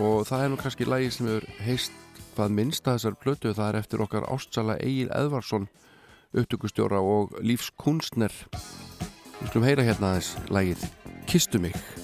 og 0.00 0.24
það 0.28 0.44
er 0.44 0.52
nú 0.52 0.60
kannski 0.60 0.88
lagi 0.88 1.10
sem 1.14 1.28
hefur 1.30 1.48
heist 1.64 2.00
hvað 2.34 2.54
minnst 2.58 2.86
að 2.88 2.98
þessar 2.98 3.18
plötu. 3.22 3.54
Það 3.54 3.68
er 3.68 3.80
eftir 3.80 4.04
okkar 4.04 4.28
ástsala 4.30 4.78
Egil 4.82 5.10
Edvarsson 5.14 5.68
upptökustjóra 6.34 6.98
og 6.98 7.36
lífskunstner. 7.46 8.34
Við 9.40 9.50
skulum 9.50 9.68
heyra 9.68 9.86
hérna 9.86 10.14
aðeins 10.14 10.34
lagið 10.50 10.88
Kistu 11.30 11.62
mig 11.62 12.03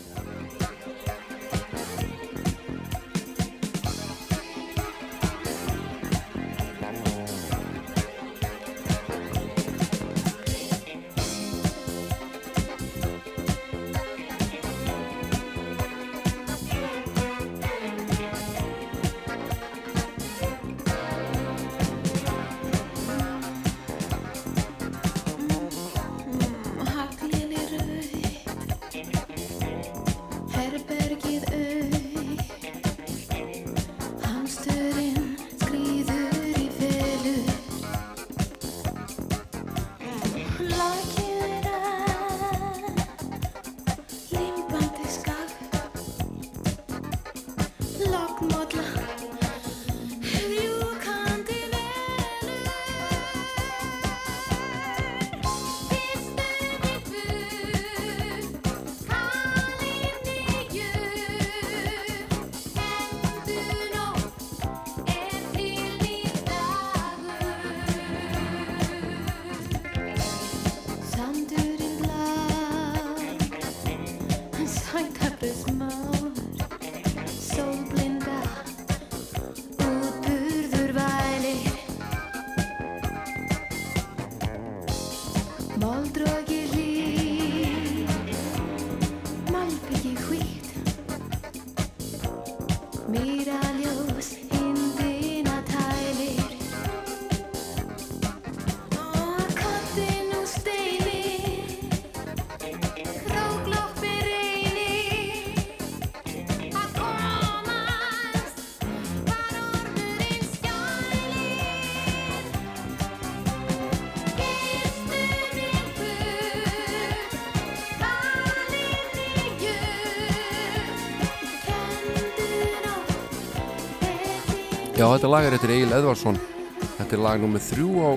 þetta 125.20 125.36
lag 125.36 125.44
er 125.44 125.52
eftir 125.52 125.68
Egil 125.74 125.92
Edvarsson 125.92 126.38
Þetta 126.80 127.12
er 127.12 127.20
lag 127.20 127.42
nummið 127.42 127.64
þrjú 127.66 127.90
á 128.00 128.16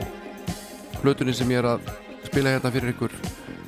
hlutunni 1.01 1.33
sem 1.35 1.49
ég 1.51 1.59
er 1.59 1.67
að 1.73 1.81
spila 2.23 2.53
hérna 2.53 2.71
fyrir 2.71 2.93
ykkur. 2.93 3.11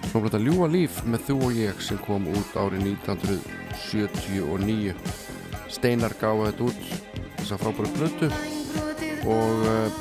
Svona 0.07 0.39
ljúa 0.39 0.67
líf 0.71 1.03
með 1.03 1.19
þú 1.27 1.35
og 1.49 1.51
ég 1.59 1.75
sem 1.83 1.99
kom 2.05 2.23
út 2.31 2.51
árið 2.55 2.87
1979 2.87 4.95
Steinar 5.75 6.15
gáði 6.21 6.47
þetta 6.47 6.63
út 6.69 6.79
þessa 7.41 7.59
frábæru 7.59 7.91
hlutu 7.99 8.27
og 9.27 9.55
uh, 9.67 9.91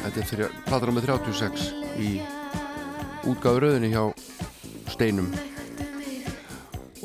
þetta 0.00 0.18
er 0.18 0.26
fyrir 0.32 0.50
platur 0.66 0.88
nummið 0.90 1.06
36 1.12 1.70
í 2.02 2.18
útgáðu 3.30 3.58
rauðinni 3.62 3.94
hjá 3.94 4.02
Steinum. 4.90 5.30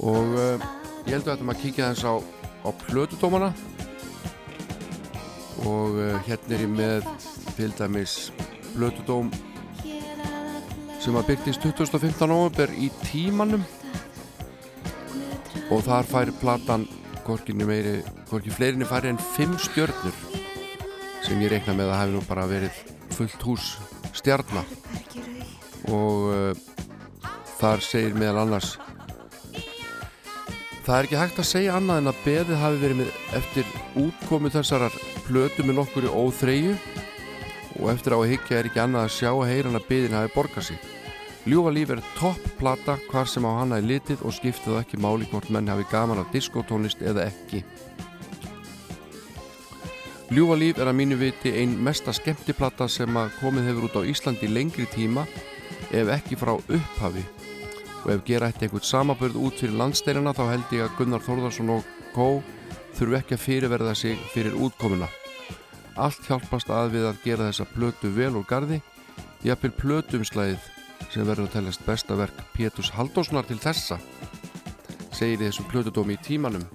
Og 0.01 0.25
uh, 0.33 0.57
ég 1.05 1.13
held 1.13 1.27
að 1.27 1.35
þetta 1.35 1.45
maður 1.45 1.61
kíkja 1.67 1.93
þess 1.93 2.09
á, 2.09 2.17
á 2.65 2.69
plötudómana 2.87 3.53
og 5.69 5.95
uh, 5.95 6.17
hérna 6.27 6.55
er 6.57 6.63
ég 6.65 6.71
með 6.71 7.07
til 7.57 7.71
dæmis 7.77 8.17
Blötudóm 8.73 9.29
sem 11.03 11.15
að 11.19 11.29
byrtist 11.33 11.63
2015. 11.63 12.27
november 12.31 12.71
í 12.73 12.89
tímanum 13.03 13.63
og 15.71 15.83
þar 15.85 16.07
fær 16.09 16.31
platan 16.39 16.85
hvorkinni 17.23 17.67
meiri, 17.67 17.97
hvorki 18.29 18.51
fleirinni 18.53 18.87
færi 18.87 19.11
en 19.11 19.21
5 19.35 19.57
stjörnur 19.67 20.15
sem 21.23 21.39
ég 21.43 21.53
reikna 21.53 21.75
með 21.77 21.93
að 21.93 21.99
hafi 22.01 22.15
nú 22.15 22.23
bara 22.27 22.47
verið 22.49 22.81
fullt 23.15 23.47
hús 23.47 23.73
stjarnar 24.15 24.67
og 25.91 26.31
uh, 26.33 26.63
þar 27.59 27.83
segir 27.83 28.17
meðal 28.17 28.45
annars 28.47 28.75
Það 30.83 30.97
er 30.97 31.05
ekki 31.05 31.15
hægt 31.15 31.37
að 31.39 31.45
segja 31.47 31.75
annað 31.77 31.99
en 32.01 32.09
að 32.11 32.17
beðið 32.25 32.57
hafi 32.59 32.79
verið 32.81 33.11
eftir 33.37 33.69
útkomu 34.01 34.49
þessarar 34.51 34.97
plötu 35.33 35.63
með 35.65 35.79
nokkur 35.79 36.05
í 36.05 36.09
óþreyju 36.13 36.73
og 37.79 37.87
eftir 37.89 38.13
á 38.13 38.17
að 38.21 38.27
higgja 38.29 38.57
er 38.59 38.67
ekki 38.69 38.81
annað 38.83 39.05
að 39.07 39.13
sjá 39.15 39.29
að 39.31 39.47
heyran 39.49 39.77
að 39.79 39.85
beðin 39.87 40.13
hafi 40.13 40.29
borgað 40.35 40.65
sig. 40.67 40.83
Ljúfa 41.49 41.71
líf 41.73 41.93
er 41.95 42.01
topp 42.19 42.43
plata 42.59 42.99
hvar 43.07 43.31
sem 43.31 43.47
á 43.49 43.51
hana 43.57 43.79
er 43.81 43.87
litið 43.89 44.21
og 44.21 44.35
skiptið 44.37 44.77
ekki 44.83 44.99
máli 45.01 45.25
hvort 45.31 45.49
menn 45.49 45.71
hafi 45.71 45.87
gaman 45.89 46.21
af 46.21 46.29
diskotónlist 46.35 47.01
eða 47.01 47.25
ekki. 47.31 47.63
Ljúfa 50.29 50.59
líf 50.59 50.77
er 50.77 50.91
að 50.91 50.99
mínu 50.99 51.17
viti 51.23 51.55
ein 51.63 51.73
mesta 51.81 52.13
skemmtiplata 52.13 52.85
sem 52.85 53.17
að 53.17 53.33
komið 53.39 53.71
hefur 53.71 53.89
út 53.89 53.97
á 53.97 54.01
Íslandi 54.13 54.51
lengri 54.51 54.85
tíma 54.93 55.25
ef 55.89 56.13
ekki 56.13 56.37
frá 56.37 56.53
upphafi 56.59 57.25
og 58.03 58.13
ef 58.19 58.23
gera 58.29 58.53
ætti 58.53 58.67
einhvern 58.67 58.85
samabörð 58.85 59.41
út 59.49 59.57
fyrir 59.57 59.81
landsteinina 59.81 60.37
þá 60.37 60.45
held 60.51 60.77
ég 60.77 60.85
að 60.85 60.95
Gunnar 61.01 61.25
Þórðarsson 61.25 61.73
og 61.79 61.91
Kó 62.13 62.29
þurfu 62.93 63.17
ekki 63.17 63.39
að 63.39 63.45
fyrirverða 63.47 63.97
sig 63.97 64.25
fyrir 64.35 64.53
útkomuna. 64.61 65.09
Allt 65.93 66.25
hjálpast 66.25 66.71
að 66.73 66.95
við 66.95 67.03
að 67.05 67.19
gera 67.21 67.47
þessa 67.51 67.67
plötu 67.69 68.09
vel 68.15 68.31
úr 68.39 68.45
gardi, 68.49 68.79
jafnvel 69.45 69.69
plötumslæðið 69.77 70.63
sem 71.13 71.27
verður 71.27 71.45
að 71.45 71.53
teljast 71.53 71.83
besta 71.85 72.17
verk 72.17 72.39
Péturs 72.55 72.89
Haldóssonar 72.95 73.45
til 73.45 73.59
þessa, 73.61 73.99
segir 75.13 75.43
þessum 75.43 75.69
plötudómi 75.69 76.17
í 76.17 76.23
tímanum. 76.25 76.65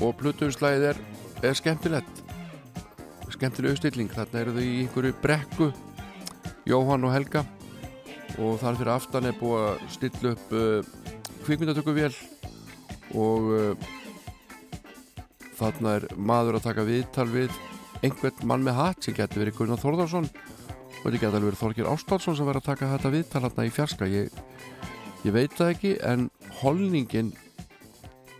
Og 0.00 0.16
plötumslæðið 0.16 0.88
er, 0.94 1.02
er 1.44 1.58
skemmtilegt, 1.58 2.24
skemmtileg 3.34 3.76
auðstilling, 3.76 4.08
þarna 4.16 4.40
eru 4.40 4.56
þau 4.56 4.64
í 4.64 4.74
einhverju 4.86 5.20
brekku, 5.20 5.70
Jóhann 6.68 7.04
og 7.04 7.12
Helga, 7.12 7.44
og 8.40 8.58
þar 8.62 8.80
fyrir 8.80 8.94
aftan 8.94 9.28
er 9.28 9.36
búið 9.36 9.64
að 9.66 9.86
stilla 9.92 10.32
upp 10.32 10.56
uh, 10.56 10.90
kvikmyndatökuvél. 11.44 12.12
Og 13.16 13.52
uh, 13.52 13.88
þarna 15.58 15.98
er 15.98 16.12
maður 16.16 16.58
að 16.58 16.68
taka 16.70 16.88
viðtal 16.88 17.28
við 17.32 17.52
einhvern 18.02 18.46
mann 18.46 18.64
með 18.66 18.78
hatt 18.78 19.04
sem 19.04 19.16
getur 19.16 19.42
verið 19.42 19.58
Gunnar 19.58 19.82
Þórðarsson 19.82 20.28
og 20.28 21.04
þetta 21.04 21.18
getur 21.18 21.36
alveg 21.38 21.48
verið 21.50 21.62
Þorgir 21.62 21.90
Ástálsson 21.92 22.38
sem 22.38 22.48
verður 22.48 22.62
að 22.62 22.70
taka 22.70 22.90
þetta 22.94 23.12
viðtal 23.14 23.42
hérna 23.44 23.66
í 23.66 23.74
fjarska. 23.74 24.08
Ég, 24.10 24.40
ég 25.24 25.34
veit 25.34 25.54
það 25.58 25.72
ekki 25.74 25.94
en 26.06 26.26
holningin 26.62 27.32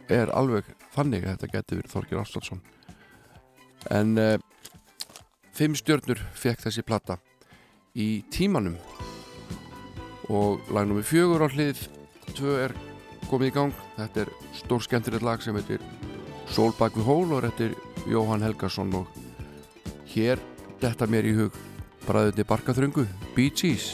er 0.09 0.33
alveg 0.37 0.69
þannig 0.95 1.27
að 1.27 1.37
þetta 1.37 1.53
getur 1.55 1.83
verið 1.83 1.95
Þorgir 1.95 2.23
Ástálsson 2.23 2.63
en 3.95 4.19
uh, 4.19 4.35
fimm 5.55 5.77
stjörnur 5.79 6.21
fekk 6.39 6.67
þessi 6.67 6.85
plata 6.87 7.19
í 7.99 8.23
tímanum. 8.35 8.77
Og 10.29 10.61
lagnum 10.75 11.01
við 11.01 11.09
fjögur 11.09 11.47
á 11.47 11.49
hlið 11.49 11.87
tvö 12.37 12.59
er 12.67 12.75
komið 13.31 13.51
í 13.51 13.55
gang. 13.55 13.79
Þetta 13.97 14.27
er 14.27 14.35
stór 14.59 14.85
skemmtilegt 14.85 15.25
lag 15.25 15.43
sem 15.43 15.57
heitir 15.57 15.83
Sól 16.49 16.71
bak 16.79 16.95
við 16.97 17.05
hól 17.05 17.33
og 17.37 17.43
þetta 17.45 17.67
er 17.67 17.75
Jóhann 18.09 18.45
Helgason 18.45 18.95
og 18.97 19.17
hér 20.15 20.41
detta 20.81 21.07
mér 21.11 21.29
í 21.29 21.35
hug 21.37 21.57
bræðinni 22.07 22.47
Barkaþröngu 22.49 23.05
Bee 23.35 23.53
Gees 23.53 23.93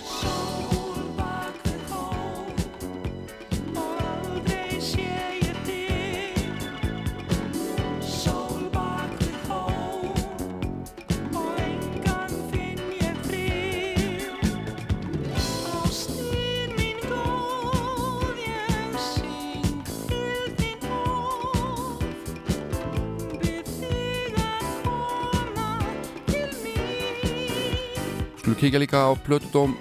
kíkja 28.75 28.81
líka 28.83 29.07
á 29.07 29.15
plötudóm 29.15 29.77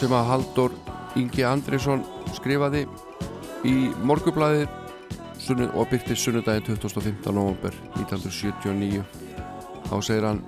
sem 0.00 0.08
að 0.08 0.28
Haldur 0.30 0.72
Ingi 1.20 1.42
Andrisson 1.44 2.00
skrifaði 2.32 2.86
í 3.68 3.92
morgublaðið 4.00 4.64
sunnu- 5.36 5.68
og 5.76 5.90
byrti 5.90 6.16
sunnudaginn 6.16 6.64
2015. 6.64 7.34
november 7.36 7.74
1979 8.00 9.04
þá 9.90 10.00
segir 10.00 10.24
hann 10.24 10.40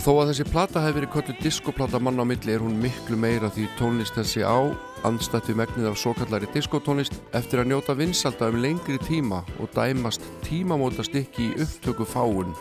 Þó 0.00 0.20
að 0.20 0.30
þessi 0.30 0.46
plata 0.48 0.80
hefði 0.80 1.00
verið 1.00 1.12
köllu 1.12 1.36
diskoplata 1.42 2.00
mann 2.00 2.20
á 2.20 2.24
milli 2.24 2.52
er 2.52 2.64
hún 2.64 2.80
miklu 2.80 3.16
meira 3.16 3.48
því 3.52 3.68
tónlist 3.76 4.16
þessi 4.16 4.40
á 4.40 4.72
andstætt 5.04 5.48
við 5.48 5.60
megnið 5.60 5.90
af 5.90 6.00
svo 6.00 6.14
kallari 6.16 6.48
diskotónlist 6.56 7.20
eftir 7.36 7.60
að 7.60 7.74
njóta 7.74 7.96
vinsalda 7.96 8.48
um 8.48 8.56
lengri 8.56 8.96
tíma 9.04 9.44
og 9.60 9.68
dæmast 9.76 10.24
tímamóta 10.48 11.04
stykki 11.04 11.50
í 11.50 11.56
upptöku 11.60 12.08
fáun 12.08 12.56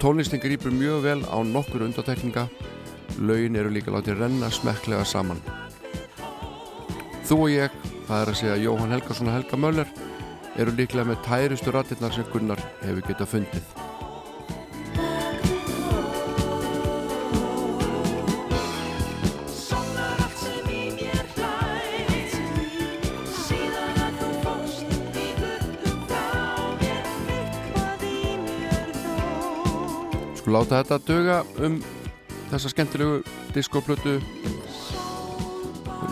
Tónlistin 0.00 0.42
grýpur 0.42 0.74
mjög 0.76 1.02
vel 1.06 1.22
á 1.24 1.38
nokkur 1.40 1.86
undatekninga 1.86 2.46
Laugin 3.24 3.56
eru 3.56 3.70
líka 3.72 3.94
látið 3.94 4.20
renna 4.20 4.50
smekklega 4.52 5.06
saman. 5.08 5.40
Þú 7.24 7.38
og 7.46 7.50
ég, 7.54 7.80
það 8.04 8.20
er 8.20 8.32
að 8.32 8.38
segja 8.42 8.60
Jóhann 8.60 8.92
Helgason 8.92 9.30
og 9.30 9.38
Helga 9.38 9.60
Möller 9.60 9.90
eru 10.60 10.76
líklega 10.76 11.08
með 11.08 11.24
tærustu 11.24 11.72
ratirnar 11.72 12.12
sem 12.12 12.28
Gunnar 12.32 12.60
hefur 12.82 13.08
getað 13.08 13.32
fundið 13.32 13.85
skulum 30.46 30.62
láta 30.62 30.78
þetta 30.78 30.98
döga 31.02 31.36
um 31.66 31.80
þessa 32.52 32.70
skemmtilegu 32.70 33.22
diskoplötu. 33.54 34.20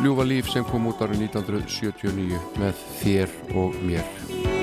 Ljúvalíf 0.03 0.51
sem 0.51 0.67
kom 0.67 0.91
út 0.91 0.99
árið 1.07 1.29
1979 1.31 2.43
með 2.59 2.83
þér 2.99 3.39
og 3.55 3.79
mér. 3.87 4.54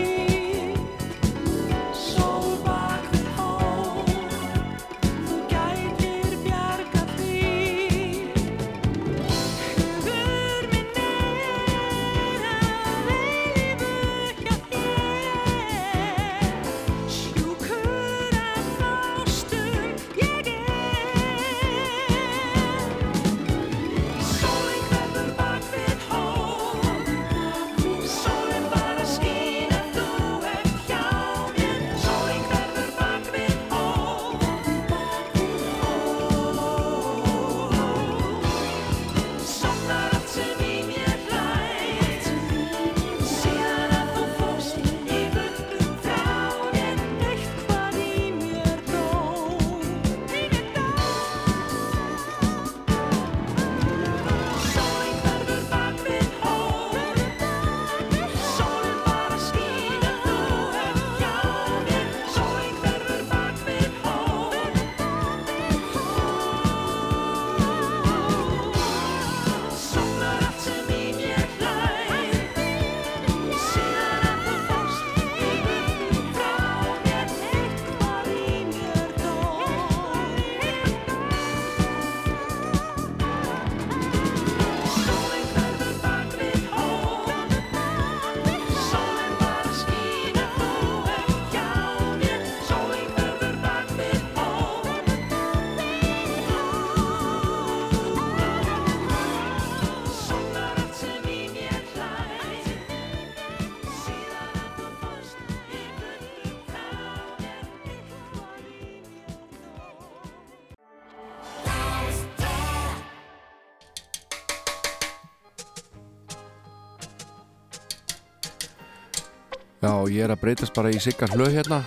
og 120.02 120.12
ég 120.14 120.26
er 120.26 120.34
að 120.34 120.42
breytast 120.42 120.76
bara 120.76 120.92
í 120.94 121.00
sikkar 121.02 121.32
hlöð 121.36 121.56
hérna. 121.60 121.82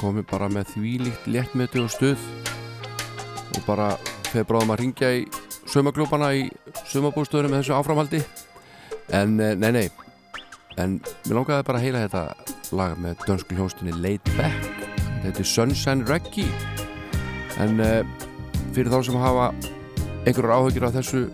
Komi 0.00 0.24
bara 0.24 0.48
með 0.52 0.74
því 0.74 0.92
líkt 1.04 1.26
léttmeti 1.28 1.80
og 1.82 1.90
stuð. 1.92 2.20
Og 3.56 3.64
bara 3.66 3.92
þeir 4.30 4.46
bráðum 4.48 4.72
að 4.74 4.80
ringja 4.82 5.10
í 5.18 5.24
sömaglúpana 5.70 6.30
í 6.38 6.46
sömabústöðunum 6.90 7.54
með 7.54 7.62
þessu 7.62 7.76
áframhaldi. 7.76 8.22
En 9.16 9.36
eh, 9.42 9.56
nei 9.58 9.70
nei. 9.76 9.88
En 10.80 10.98
mér 11.26 11.36
langaði 11.40 11.66
bara 11.68 11.80
að 11.80 11.86
heila 11.86 12.04
þetta 12.06 12.76
lag 12.78 12.96
með 13.02 13.26
dönsku 13.26 13.58
hljóstinni 13.58 13.96
Laid 14.00 14.32
Back. 14.38 14.70
Þetta 15.24 15.42
er 15.44 15.50
Sunshine 15.52 16.08
Reggae. 16.08 16.46
En 17.60 17.82
eh, 17.84 18.00
fyrir 18.74 18.92
þá 18.92 19.02
sem 19.08 19.20
hafa 19.20 19.50
einhverjar 20.24 20.56
áhugir 20.56 20.88
af 20.88 20.96
þessu 20.96 21.26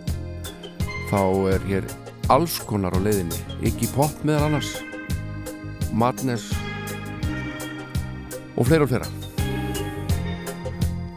þá 1.11 1.21
er 1.53 1.69
hér 1.69 1.87
alls 2.33 2.59
konar 2.67 2.95
á 2.95 2.99
leiðinni. 2.99 3.39
Ekki 3.67 3.89
pop 3.95 4.13
meðal 4.27 4.49
annars. 4.49 4.75
Madness 5.93 6.51
og 8.57 8.65
fleira 8.67 8.87
og 8.87 8.89
fleira. 8.89 9.09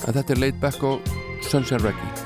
En 0.07 0.17
þetta 0.17 0.35
er 0.35 0.43
Late 0.43 0.61
Back 0.61 0.83
og 0.85 1.01
Sunshine 1.47 1.83
Reggae. 1.85 2.20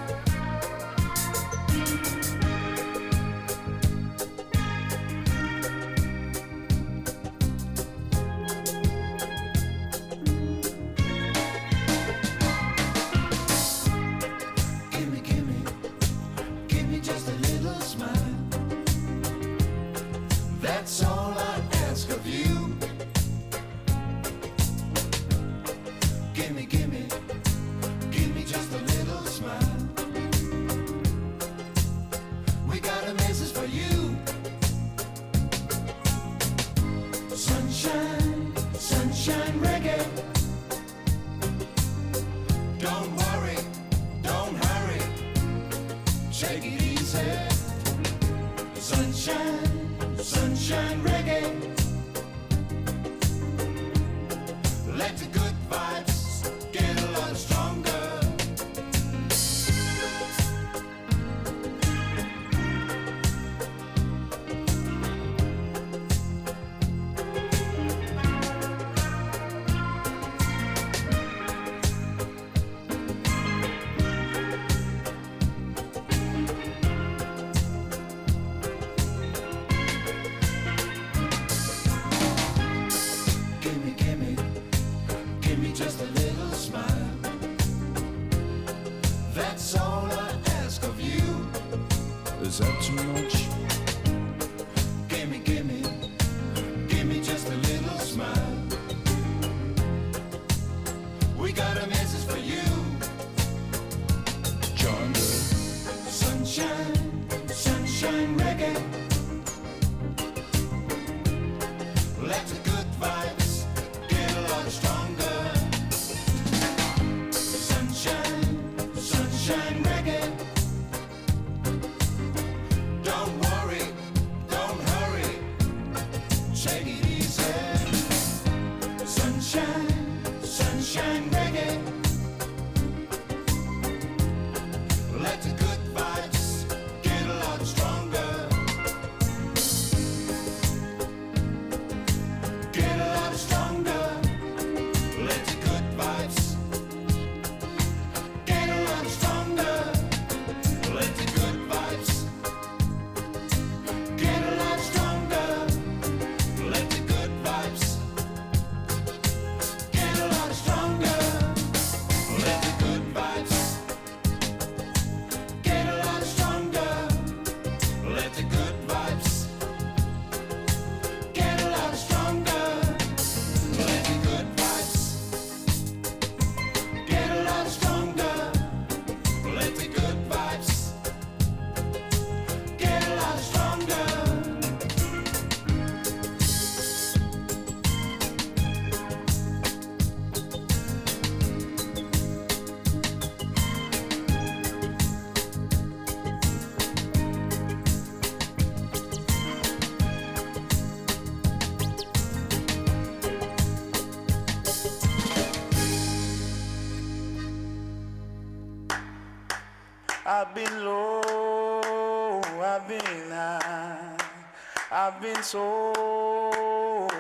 I've 215.07 215.21
been 215.21 215.43
sold 215.43 215.95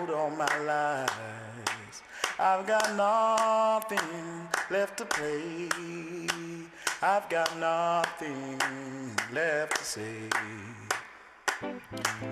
all 0.08 0.30
my 0.30 0.58
life. 0.60 2.02
I've 2.38 2.66
got 2.66 2.96
nothing 2.96 4.48
left 4.70 4.96
to 5.00 5.04
play. 5.04 5.68
I've 7.02 7.28
got 7.28 7.50
nothing 7.58 8.58
left 9.34 9.76
to 9.76 9.84
say. 9.84 10.30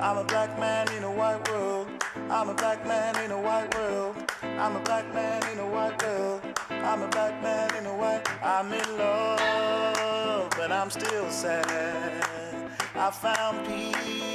I'm 0.01 0.17
a 0.17 0.25
black 0.25 0.59
man 0.59 0.91
in 0.97 1.05
a 1.05 1.13
white 1.13 1.47
world. 1.51 1.89
I'm 2.31 2.49
a 2.49 2.55
black 2.55 2.87
man 2.87 3.23
in 3.23 3.31
a 3.31 3.39
white 3.39 3.75
world. 3.75 4.17
I'm 4.43 4.77
a 4.77 4.81
black 4.81 5.13
man 5.13 5.43
in 5.53 5.59
a 5.59 5.69
white 5.69 6.03
world. 6.03 6.41
I'm 6.71 7.03
a 7.03 7.09
black 7.09 7.43
man 7.43 7.77
in 7.77 7.85
a 7.85 7.95
white. 7.95 8.27
I'm 8.43 8.73
in 8.73 8.97
love, 8.97 10.49
but 10.57 10.73
I'm 10.73 10.89
still 10.89 11.29
sad. 11.31 12.63
I 12.95 13.11
found 13.11 13.67
peace, 13.67 14.32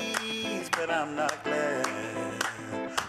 but 0.88 0.96
I'm 0.96 1.16
not 1.16 1.44
glad. 1.44 2.44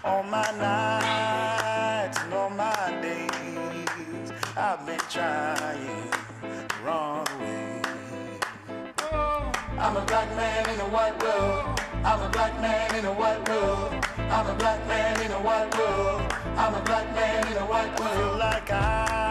All 0.05 0.23
my 0.25 0.51
nights 0.59 2.19
and 2.23 2.35
all 2.35 2.51
my 2.51 2.99
days, 3.01 4.33
I've 4.57 4.85
been 4.85 4.99
trying 5.09 6.11
to 6.43 6.75
run 6.85 7.27
away. 7.37 7.83
I'm 9.79 9.97
a 9.97 10.05
black 10.07 10.29
man 10.37 10.69
in 10.71 10.81
a 10.81 10.89
white 10.89 11.23
world. 11.23 11.81
I'm 12.05 12.21
a 12.21 12.29
black 12.31 12.61
man 12.61 12.95
in 12.97 13.05
a 13.05 13.13
white 13.13 13.49
world. 13.49 14.05
I'm 14.19 14.47
a 14.47 14.55
black 14.55 14.87
man 14.89 15.21
in 15.23 15.31
a 15.31 15.41
white 15.41 15.73
world. 15.79 16.33
I'm 16.57 16.75
a 16.75 16.81
black 16.83 17.07
man 17.15 17.47
in 17.47 17.57
a 17.59 17.67
white 17.67 18.01
world. 18.01 18.39
Like 18.39 18.71
I've 18.73 19.28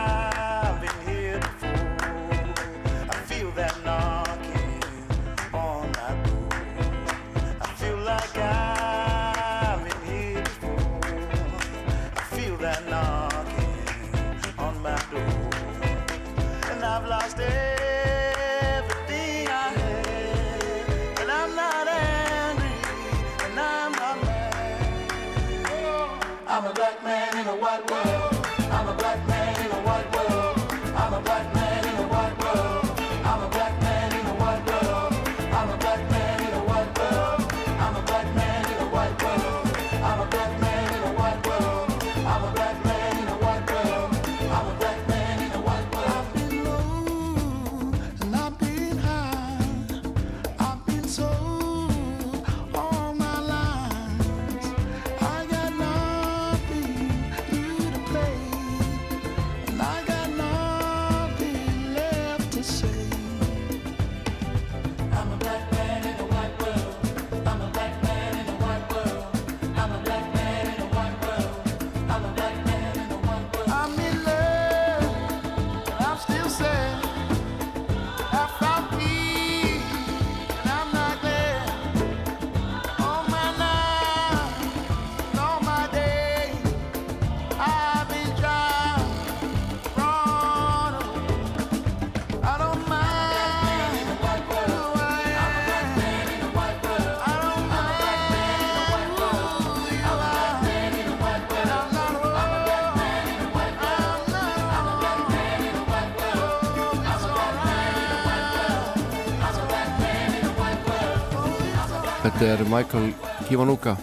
Þetta 112.38 112.54
er 112.54 112.68
Michael 112.70 113.06
Kiwanuka 113.48 113.96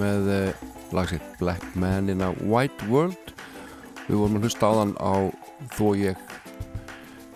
með 0.00 0.28
eh, 0.32 0.60
lagsitt 0.96 1.24
Black 1.36 1.74
Man 1.76 2.08
in 2.08 2.22
a 2.24 2.30
White 2.40 2.86
World. 2.88 3.34
Við 4.06 4.16
vorum 4.22 4.38
að 4.38 4.46
hlusta 4.46 4.70
á 4.72 4.76
þann 4.78 4.94
á 4.96 5.28
Þó 5.74 5.90
ég 6.00 6.22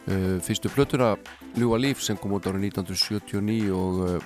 uh, 0.08 0.40
fyrstu 0.46 0.72
plötuna 0.72 1.10
Ljúa 1.52 1.76
líf 1.76 2.00
sem 2.00 2.16
kom 2.16 2.32
út 2.38 2.48
árið 2.48 2.64
1979 2.70 3.76
og 3.76 4.00
uh, 4.06 4.16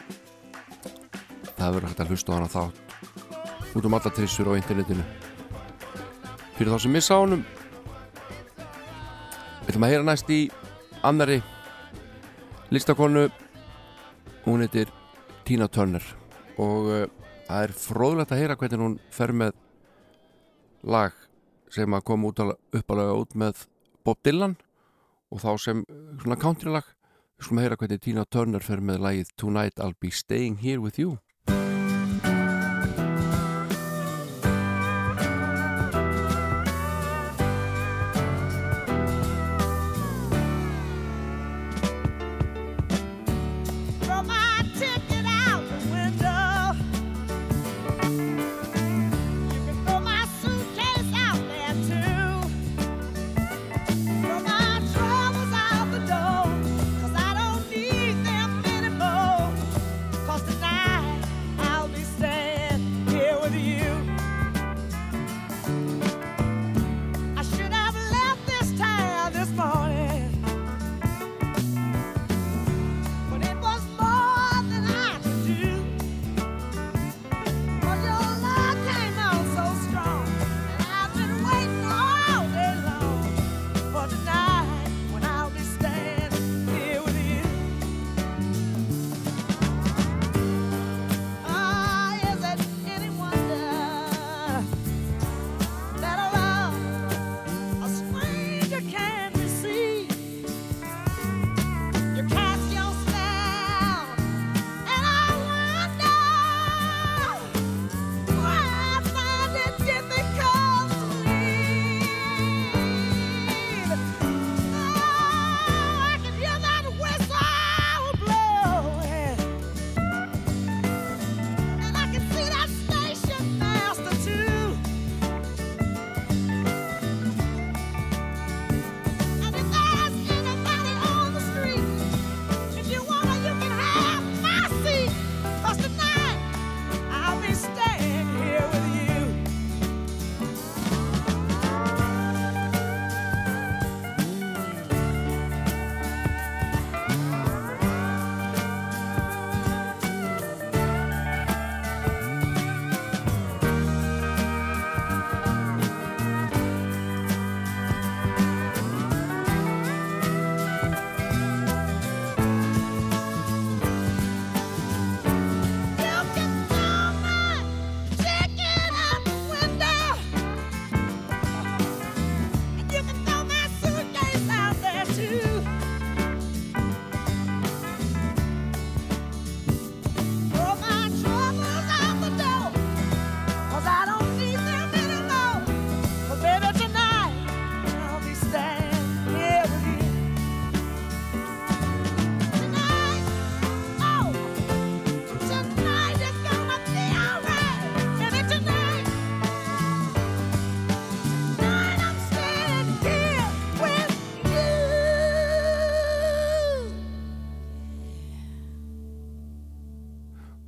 það 1.58 1.74
verður 1.80 1.88
hægt 1.90 2.04
að 2.06 2.14
hlusta 2.14 2.30
á 2.30 2.38
hana 2.38 2.54
þátt 2.54 3.74
út 3.74 3.90
um 3.90 3.98
alla 3.98 4.14
trissur 4.14 4.54
á 4.54 4.58
internetinu. 4.62 5.10
Fyrir 6.54 6.70
þá 6.70 6.86
sem 6.86 6.98
missa 7.00 7.18
á 7.18 7.22
honum 7.26 7.42
Við 9.58 9.74
ætlum 9.74 9.90
að 9.90 9.96
heyra 9.96 10.10
næst 10.12 10.30
í 10.30 10.40
annari 11.02 11.42
listakonu. 12.70 13.26
Hún 14.46 14.62
heitir 14.62 15.01
Tina 15.46 15.68
Turner. 15.72 16.04
Og 16.60 16.88
uh, 16.92 17.04
það 17.48 17.66
er 17.66 17.74
fróðlegt 17.76 18.34
að 18.34 18.42
heyra 18.42 18.58
hvernig 18.60 18.84
hún 18.84 18.98
fer 19.14 19.34
með 19.36 19.56
lag 20.82 21.16
sem 21.72 21.94
að 21.96 22.06
koma 22.10 22.32
að, 22.32 22.54
uppalega 22.78 23.18
út 23.22 23.36
með 23.38 23.66
Bob 24.04 24.20
Dylan 24.26 24.56
og 25.32 25.42
þá 25.42 25.52
sem 25.62 25.84
uh, 25.86 26.00
svona 26.22 26.40
country 26.40 26.72
lag. 26.74 26.86
Við 27.38 27.48
skulum 27.48 27.64
heyra 27.64 27.80
hvernig 27.80 28.04
Tina 28.04 28.24
Turner 28.28 28.64
fer 28.64 28.82
með 28.84 29.02
lagið 29.06 29.36
Tonight 29.40 29.80
I'll 29.80 29.98
be 29.98 30.12
staying 30.14 30.60
here 30.62 30.80
with 30.80 30.98
you 31.00 31.18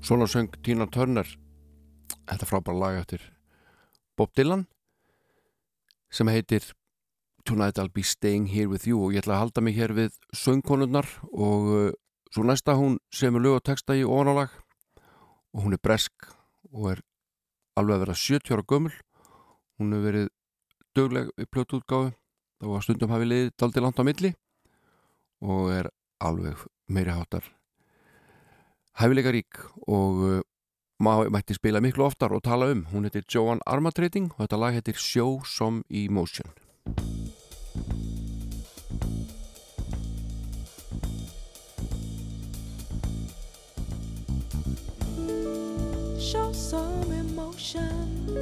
Svona 0.04 0.26
söng 0.28 0.50
Tina 0.60 0.84
Turner. 0.84 1.24
Þetta 2.28 2.44
frábæra 2.44 2.76
lag 2.76 2.96
eftir 2.98 3.22
Bob 4.18 4.34
Dylan 4.36 4.66
sem 6.12 6.28
heitir 6.28 6.66
Tonight 7.48 7.80
I'll 7.80 7.88
be 7.88 8.04
staying 8.04 8.50
here 8.52 8.68
with 8.68 8.84
you. 8.84 9.00
Og 9.00 9.16
ég 9.16 9.24
ætla 9.24 9.38
að 9.38 9.42
halda 9.46 9.64
mig 9.64 9.78
hér 9.78 9.94
við 9.96 10.18
söngkonunnar 10.36 11.08
og 11.32 11.70
uh, 11.72 11.88
svo 12.28 12.44
næsta 12.44 12.76
hún 12.76 12.98
semur 13.08 13.40
lög 13.46 13.56
og 13.62 13.64
texta 13.64 13.96
í 13.96 14.04
ofanálag. 14.04 14.52
Og 15.56 15.64
hún 15.64 15.78
er 15.78 15.80
bresk 15.80 16.28
og 16.68 16.92
er 16.92 17.04
alveg 17.80 17.96
að 17.96 18.04
vera 18.04 18.20
70 18.26 18.56
ára 18.58 18.68
gömul. 18.74 18.94
Hún 19.80 19.96
hefur 19.96 20.08
verið 20.10 20.30
dögleg 20.92 21.32
í 21.40 21.48
plötuútgáfu 21.48 22.12
og 22.60 22.76
að 22.76 22.88
stundum 22.90 23.16
hafi 23.16 23.32
liðið 23.32 23.52
daldi 23.56 23.88
langt 23.88 24.04
á 24.04 24.04
milli. 24.04 24.36
Og 25.40 25.72
er 25.80 25.94
alveg 26.20 26.68
meiri 26.92 27.16
hátar 27.16 27.54
hæfileika 29.00 29.32
rík 29.34 29.58
og 29.88 30.14
uh, 30.22 30.40
má, 31.02 31.26
mætti 31.28 31.54
spila 31.54 31.80
miklu 31.80 32.04
oftar 32.06 32.32
og 32.32 32.42
tala 32.42 32.70
um 32.72 32.86
hún 32.92 33.04
heitir 33.08 33.24
Joan 33.34 33.60
Armatrading 33.66 34.30
og 34.36 34.46
þetta 34.46 34.60
lag 34.60 34.72
heitir 34.78 34.94
Show 34.98 35.42
Some 35.44 35.82
Emotion 35.90 36.46
Show 46.18 46.52
some 46.52 47.12
emotion. 47.12 48.36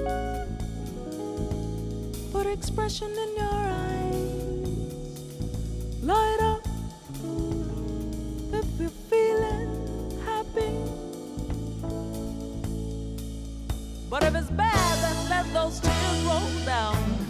Put 2.32 2.46
expression 2.46 3.10
in 3.10 3.30
your 3.36 3.62
eyes. 3.84 4.92
Light 6.02 6.40
up 6.40 6.62
if 8.52 8.80
you're 8.80 8.98
feeling 9.10 9.71
happy. 10.54 10.72
But 14.10 14.24
if 14.24 14.34
it's 14.34 14.50
bad, 14.50 14.98
then 15.02 15.30
let 15.30 15.52
those 15.52 15.80
tears 15.80 16.20
roll 16.24 16.64
down. 16.66 17.21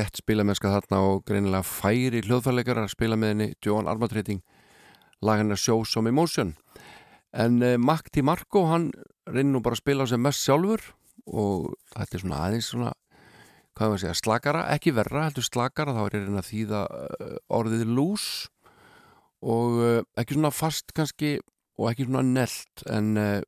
Þétt 0.00 0.22
spilamennska 0.22 0.72
þarna 0.72 1.02
og 1.10 1.22
greinilega 1.28 1.66
færi 1.66 2.22
hljóðfærleikar 2.24 2.80
að 2.80 2.92
spila 2.94 3.18
með 3.20 3.34
henni 3.34 3.48
Joan 3.64 3.88
Armatrading 3.90 4.40
lagana 5.20 5.56
Show 5.56 5.84
Some 5.84 6.08
Emotion. 6.08 6.54
En 7.36 7.60
uh, 7.62 7.76
Mac 7.78 8.08
Marco 8.24 8.64
hann 8.70 8.90
reynir 9.28 9.52
nú 9.52 9.60
bara 9.62 9.76
að 9.76 9.84
spila 9.84 10.06
á 10.08 10.10
sem 10.10 10.22
mest 10.22 10.42
sjálfur 10.46 10.82
og 11.28 11.74
þetta 11.92 12.16
er 12.16 12.24
svona 12.24 12.40
aðeins 12.46 12.70
svona 12.72 12.94
hvað 13.76 13.92
var 13.92 13.96
að 13.96 14.02
segja, 14.02 14.16
slakara, 14.18 14.62
ekki 14.74 14.92
verra 14.96 15.26
heldur 15.28 15.46
slakara, 15.46 15.94
þá 15.94 16.00
er 16.02 16.16
ég 16.16 16.24
að 16.24 16.26
reyna 16.26 16.42
að 16.42 16.48
þýða 16.50 16.80
uh, 16.96 17.36
orðið 17.60 17.84
loose 17.94 18.50
og 19.40 19.78
uh, 19.78 20.00
ekki 20.20 20.36
svona 20.36 20.52
fast 20.52 20.92
kannski 20.96 21.36
og 21.78 21.92
ekki 21.92 22.08
svona 22.08 22.24
nelt 22.26 22.84
en 22.90 23.14
uh, 23.20 23.38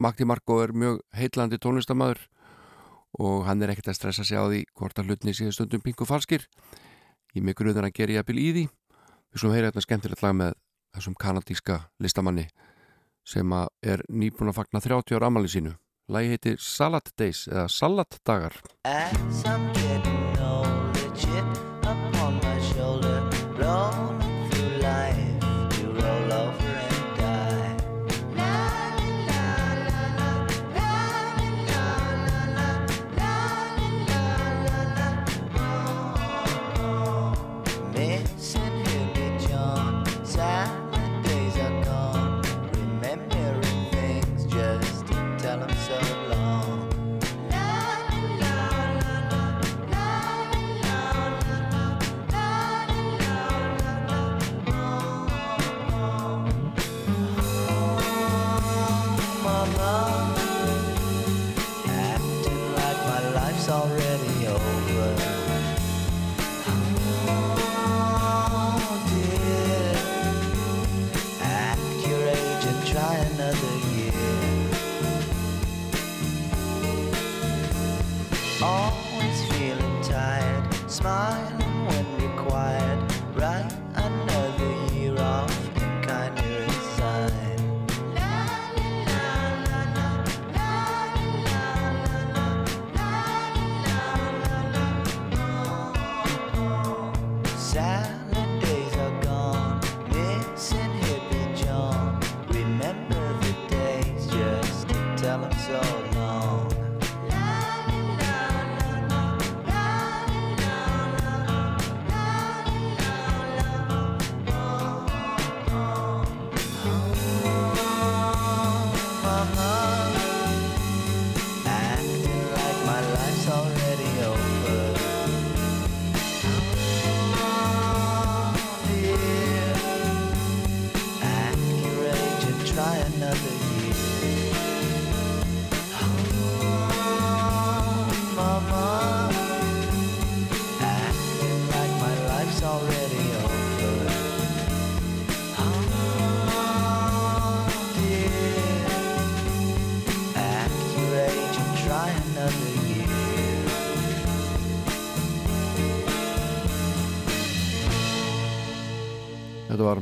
Magdi 0.00 0.26
Marko 0.28 0.58
er 0.64 0.72
mjög 0.72 1.00
heitlandi 1.16 1.60
tónlistamæður 1.60 2.24
og 3.18 3.44
hann 3.48 3.62
er 3.62 3.72
ekkert 3.72 3.90
að 3.90 3.98
stressa 3.98 4.24
sig 4.26 4.38
á 4.38 4.44
því 4.46 4.62
hvort 4.78 4.98
að 5.00 5.10
hlutni 5.10 5.34
séu 5.34 5.52
stundum 5.54 5.82
pingu 5.82 6.06
falskir. 6.06 6.46
Ég 7.34 7.42
mig 7.42 7.58
gruðan 7.58 7.88
að 7.88 7.96
gera 7.98 8.18
jafnvel 8.18 8.38
í 8.38 8.48
því. 8.54 8.64
Við 9.30 9.42
slum 9.42 9.54
heyra 9.54 9.70
þetta 9.70 9.86
skemmtilegt 9.86 10.24
lag 10.24 10.34
með 10.36 10.56
þessum 10.96 11.16
kanadíska 11.18 11.78
listamanni 12.02 12.48
sem 13.26 13.52
að 13.54 13.68
er 13.82 14.02
nýbúin 14.10 14.50
að 14.50 14.58
fagna 14.58 14.82
30 14.82 15.18
ára 15.18 15.30
amali 15.30 15.50
sínu. 15.50 15.74
Lagi 16.10 16.32
heitir 16.32 16.56
Salad 16.58 17.12
Days 17.18 17.44
eða 17.46 17.68
Salatdagar 17.70 18.56
As 18.84 19.44
I'm 19.46 19.70
getting 19.74 20.42
older, 20.42 21.14
chip 21.14 21.60
upon 21.86 22.40
my 22.42 22.58
shoulder, 22.72 23.22
rolling 23.60 24.19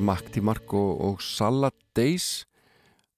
Makti 0.09 0.41
Mark 0.45 0.73
og, 0.73 1.21
Salad 1.21 1.77
Days. 1.97 2.47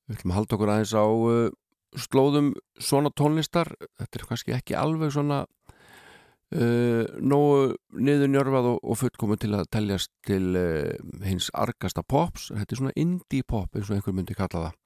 Við 0.09 0.19
ætlum 0.19 0.33
að 0.35 0.39
halda 0.41 0.57
okkur 0.57 0.73
aðeins 0.75 0.95
á 0.99 1.07
uh, 1.07 1.53
slóðum 1.99 2.53
svona 2.83 3.13
tónlistar. 3.15 3.71
Þetta 4.01 4.19
er 4.19 4.27
kannski 4.29 4.55
ekki 4.57 4.77
alveg 4.79 5.13
svona 5.15 5.45
uh, 5.45 7.05
nógu 7.23 7.77
niðurnjörfað 7.95 8.71
og, 8.73 8.81
og 8.83 9.01
fullkomið 9.05 9.43
til 9.45 9.53
að 9.59 9.71
teljast 9.77 10.13
til 10.27 10.51
uh, 10.59 10.91
hins 11.27 11.51
argasta 11.55 12.03
pops. 12.03 12.51
Þetta 12.55 12.75
er 12.75 12.83
svona 12.83 12.97
indie 12.99 13.47
pop 13.47 13.77
eins 13.77 13.91
og 13.91 13.99
einhver 13.99 14.17
myndi 14.17 14.39
kalla 14.39 14.67
það. 14.67 14.77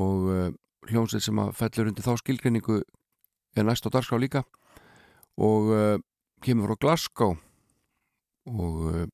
Og 0.00 0.26
uh, 0.32 0.48
hljómsveit 0.88 1.26
sem 1.26 1.44
að 1.44 1.54
fellur 1.60 1.92
undir 1.92 2.06
þá 2.06 2.14
skilgreiningu 2.22 2.80
er 3.58 3.66
næst 3.66 3.84
á 3.84 3.92
dagskrá 3.92 4.20
líka. 4.22 4.44
Og 5.40 5.72
uh, 5.74 5.96
kemur 6.44 6.72
frá 6.72 6.84
Glasgow. 6.86 7.36
Og 8.48 8.84
uh, 8.88 9.08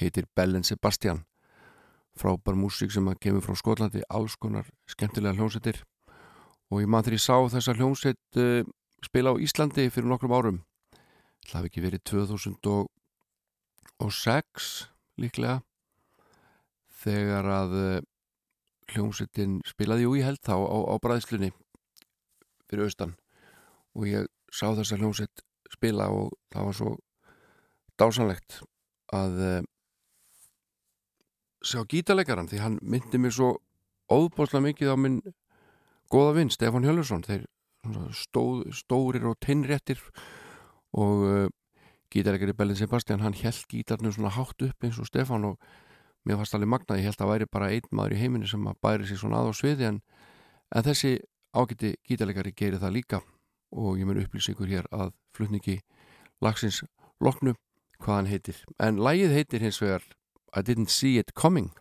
heitir 0.00 0.24
Bell 0.36 0.62
Sebastian. 0.64 1.24
Frábær 2.16 2.56
músík 2.56 2.90
sem 2.92 3.08
að 3.08 3.18
kemur 3.20 3.42
frá 3.44 3.54
Skotlandi 3.56 4.02
alls 4.08 4.36
konar 4.40 4.64
skemmtilega 4.88 5.34
hljómsveitir. 5.36 5.84
Og 6.72 6.80
ég 6.82 6.88
mann 6.88 7.04
þegar 7.04 7.18
ég 7.18 7.26
sá 7.26 7.36
þessa 7.52 7.76
hljómsveit 7.76 8.26
uh, 8.40 8.62
spila 9.04 9.30
á 9.36 9.42
Íslandi 9.42 9.90
fyrir 9.92 10.08
nokkrum 10.08 10.32
árum. 10.32 10.64
Það 11.46 11.58
hafi 11.58 11.68
ekki 11.70 11.84
verið 11.84 12.00
2006 12.08 14.88
líklega. 15.20 15.56
Þegar 17.04 17.44
að 17.60 17.70
uh, 17.76 18.00
hljómsveitin 18.94 19.52
spilaði 19.68 20.02
jú 20.06 20.10
ég 20.16 20.26
held 20.30 20.40
þá 20.40 20.56
á, 20.56 20.78
á 20.88 20.94
bræðslunni 21.02 21.50
fyrir 22.66 22.84
austan. 22.88 23.12
Og 23.92 24.02
ég 24.08 24.24
sá 24.48 24.72
þessa 24.72 24.96
hljómsveit 24.96 25.36
spila 25.72 26.08
og 26.14 26.34
það 26.54 26.68
var 26.68 26.76
svo 26.80 26.92
dásanlegt 28.00 28.60
að 29.14 29.32
uh, 29.44 29.62
sjá 31.66 31.82
gítarleikaran 31.88 32.48
því 32.50 32.62
hann 32.62 32.78
myndi 32.82 33.18
mér 33.20 33.34
svo 33.34 33.50
óbáslega 34.12 34.64
mikið 34.68 34.94
á 34.94 34.96
minn 34.96 35.20
góða 36.12 36.36
vinn 36.38 36.52
Stefán 36.54 36.86
Hjöllursson 36.86 37.24
þeir 37.26 37.46
stóð, 38.14 38.66
stórir 38.74 39.26
og 39.26 39.38
teinréttir 39.42 40.00
og 40.96 41.24
uh, 41.26 41.48
gítarleikari 42.14 42.54
Bellin 42.56 42.78
Sebastian 42.78 43.22
hann 43.24 43.36
held 43.36 43.66
gítarnu 43.70 44.12
svona 44.14 44.32
hátt 44.34 44.62
upp 44.62 44.86
eins 44.86 44.98
og 45.02 45.08
Stefán 45.10 45.46
og 45.50 45.58
mér 46.26 46.40
fannst 46.40 46.56
alveg 46.56 46.70
magnað, 46.70 47.00
ég 47.00 47.10
held 47.10 47.22
að 47.22 47.32
væri 47.32 47.48
bara 47.50 47.70
einn 47.70 47.90
maður 47.94 48.16
í 48.16 48.20
heiminu 48.22 48.50
sem 48.50 48.66
að 48.66 48.78
bæri 48.82 49.06
sig 49.06 49.20
svona 49.20 49.42
að 49.42 49.50
á 49.50 49.58
sviði 49.58 49.88
en, 49.90 50.00
en 50.74 50.86
þessi 50.86 51.16
ágæti 51.54 51.94
gítarleikari 52.06 52.54
gerir 52.56 52.82
það 52.82 52.96
líka 52.98 53.22
og 53.76 53.98
ég 53.98 54.08
mun 54.08 54.22
upplýsa 54.22 54.54
ykkur 54.54 54.70
hér 54.70 54.88
að 54.94 55.12
flutningi 55.36 55.80
lagsins 56.42 56.82
loknu 57.22 57.54
hvað 58.02 58.18
hann 58.18 58.30
heitir. 58.30 58.58
En 58.82 58.98
lægið 59.00 59.34
heitir 59.34 59.64
hins 59.64 59.80
vegar 59.82 60.04
I 60.56 60.62
didn't 60.62 60.88
see 60.88 61.18
it 61.18 61.34
coming 61.34 61.72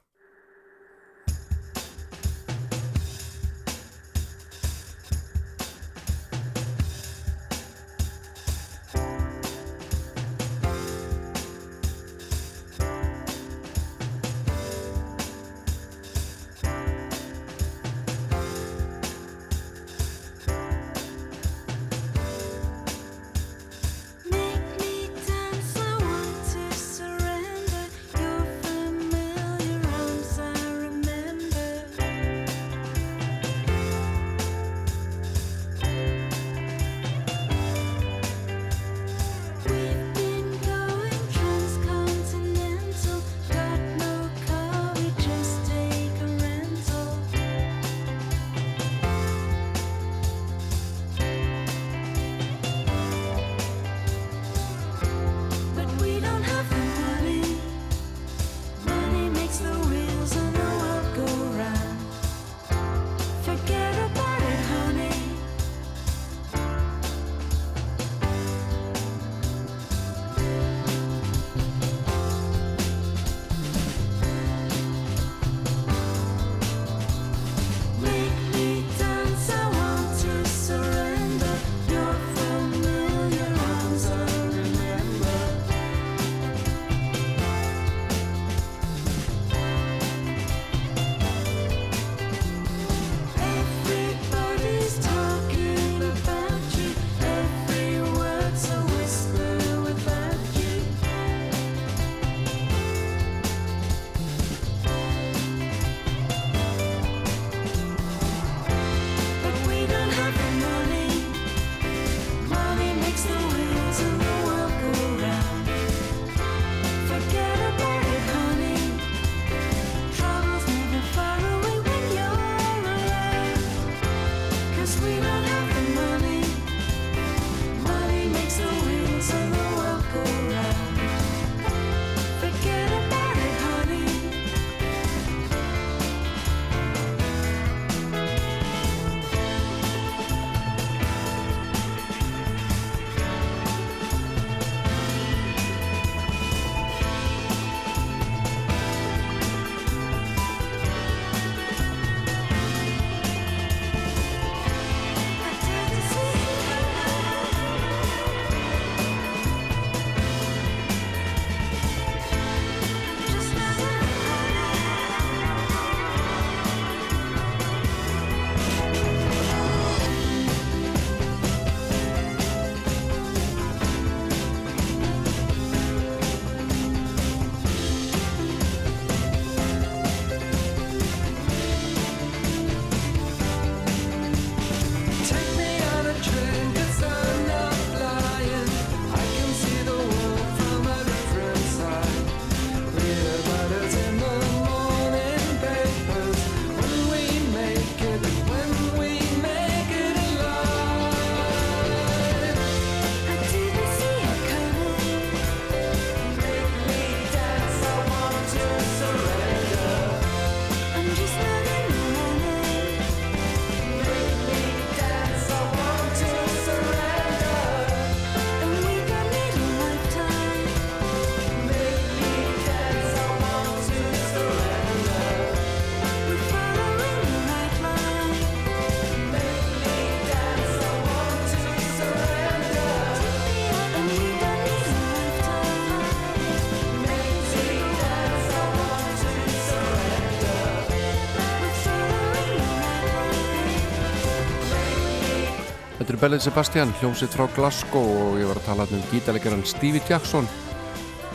Er 246.15 246.19
Bellin 246.21 246.39
Sebastian, 246.39 246.93
hljómsitt 247.01 247.33
frá 247.35 247.43
Glasgow 247.51 248.05
og 248.07 248.37
ég 248.39 248.47
var 248.47 248.55
að 248.55 248.67
tala 248.69 248.83
um 248.87 249.01
gítarleikaran 249.09 249.65
Stevie 249.67 249.99
Jackson 250.07 250.45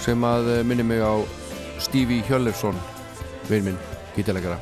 sem 0.00 0.24
að 0.24 0.46
eh, 0.54 0.60
minni 0.64 0.86
mig 0.88 1.02
á 1.04 1.20
Stevie 1.84 2.24
Hjörlefsson 2.24 2.78
vinn 3.50 3.66
minn, 3.66 3.76
gítarleikara 4.16 4.56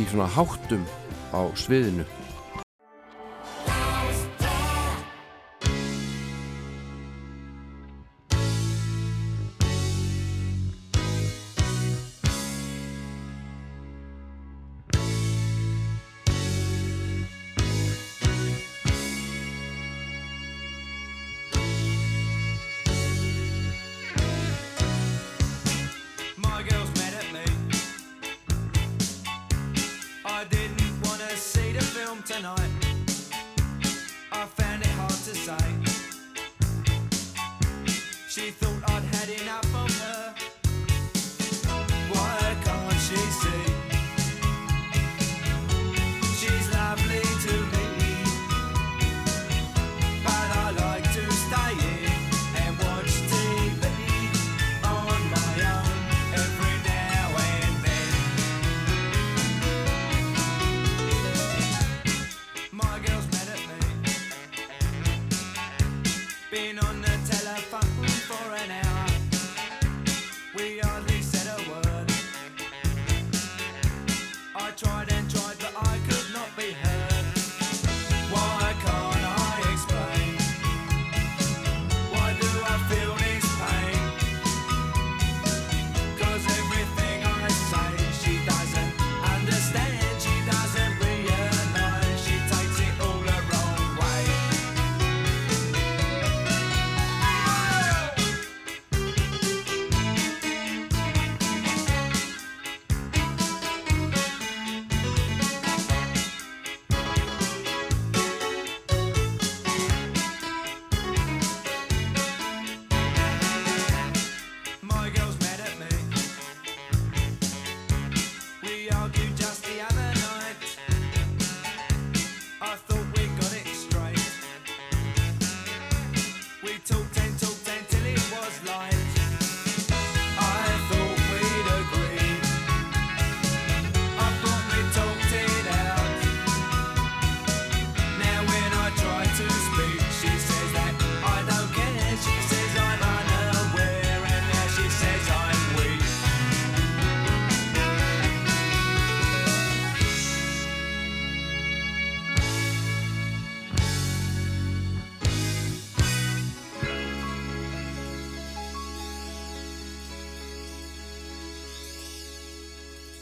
í 0.00 0.06
svona 0.08 0.30
háttum 0.32 0.88
á 1.36 1.52
sviðinu 1.52 2.06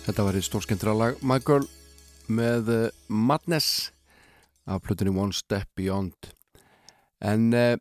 Þetta 0.04 0.20
var 0.26 0.36
í 0.36 0.42
stórskendra 0.44 0.92
lag 0.92 1.16
My 1.24 1.38
Girl 1.40 1.64
með 2.28 2.66
uh, 2.68 2.92
Madness 3.08 3.88
af 4.68 4.82
plötunni 4.84 5.08
One 5.16 5.32
Step 5.32 5.64
Beyond. 5.80 6.12
En 7.24 7.56
uh, 7.56 7.80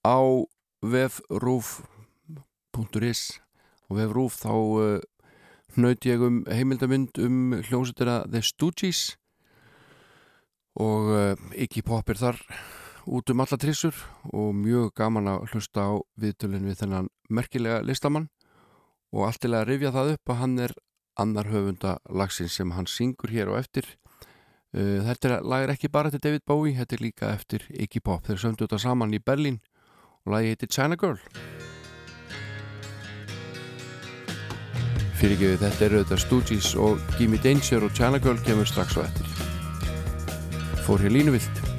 á 0.00 0.48
vefrúf.is 0.80 1.84
og 3.92 3.96
vefrúf 4.00 4.40
þá 4.40 4.56
uh, 4.56 5.04
hnaut 5.76 6.00
ég 6.08 6.24
um 6.24 6.48
heimildamind 6.48 7.20
um 7.20 7.52
hljómsveitina 7.60 8.24
The 8.32 8.40
Stooges. 8.40 9.20
Og 10.80 11.12
uh, 11.12 11.36
Iggy 11.52 11.84
Pop 11.84 12.08
er 12.08 12.16
þar 12.24 12.40
út 13.04 13.28
um 13.28 13.40
alla 13.44 13.60
trissur 13.60 13.92
og 14.32 14.56
mjög 14.56 14.96
gaman 14.96 15.28
að 15.36 15.52
hlusta 15.52 15.92
á 15.92 16.00
viðtölinn 16.16 16.64
við 16.72 16.80
þennan 16.86 17.12
merkilega 17.28 17.84
listamann. 17.84 18.32
Og 19.12 19.28
allt 19.28 19.44
til 19.44 19.52
að 19.52 19.68
rifja 19.74 19.92
það 19.92 20.16
upp 20.16 20.24
að 20.32 20.40
hann 20.40 20.56
er 20.64 20.72
annar 21.20 21.50
höfunda 21.52 21.98
lagsins 22.08 22.56
sem 22.56 22.72
hann 22.76 22.88
syngur 22.88 23.32
hér 23.32 23.52
og 23.52 23.60
eftir. 23.60 23.86
Uh, 24.70 25.00
þetta 25.06 25.40
lag 25.42 25.66
er 25.66 25.74
ekki 25.74 25.90
bara 25.90 26.12
til 26.12 26.22
David 26.22 26.46
Bowie 26.46 26.76
þetta 26.78 26.96
er 26.96 27.04
líka 27.04 27.32
eftir 27.34 27.66
Iggy 27.70 28.02
Pop. 28.02 28.24
Þeir 28.26 28.42
söndu 28.44 28.66
þetta 28.66 28.80
saman 28.82 29.14
í 29.14 29.22
Berlín 29.22 29.60
og 30.26 30.36
lagi 30.36 30.54
heitir 30.54 30.70
China 30.70 30.98
Girl. 31.00 31.18
Fyrirgefið 35.20 35.64
þetta 35.66 35.84
eru 35.88 36.04
þetta 36.04 36.20
Stooges 36.22 36.70
og 36.80 37.02
Gimme 37.18 37.40
Danger 37.44 37.84
og 37.84 37.92
China 37.96 38.22
Girl 38.22 38.40
kemur 38.46 38.68
strax 38.68 38.96
á 38.96 39.04
eftir. 39.04 39.28
Fór 40.86 41.02
hér 41.04 41.12
línuvilt 41.18 41.69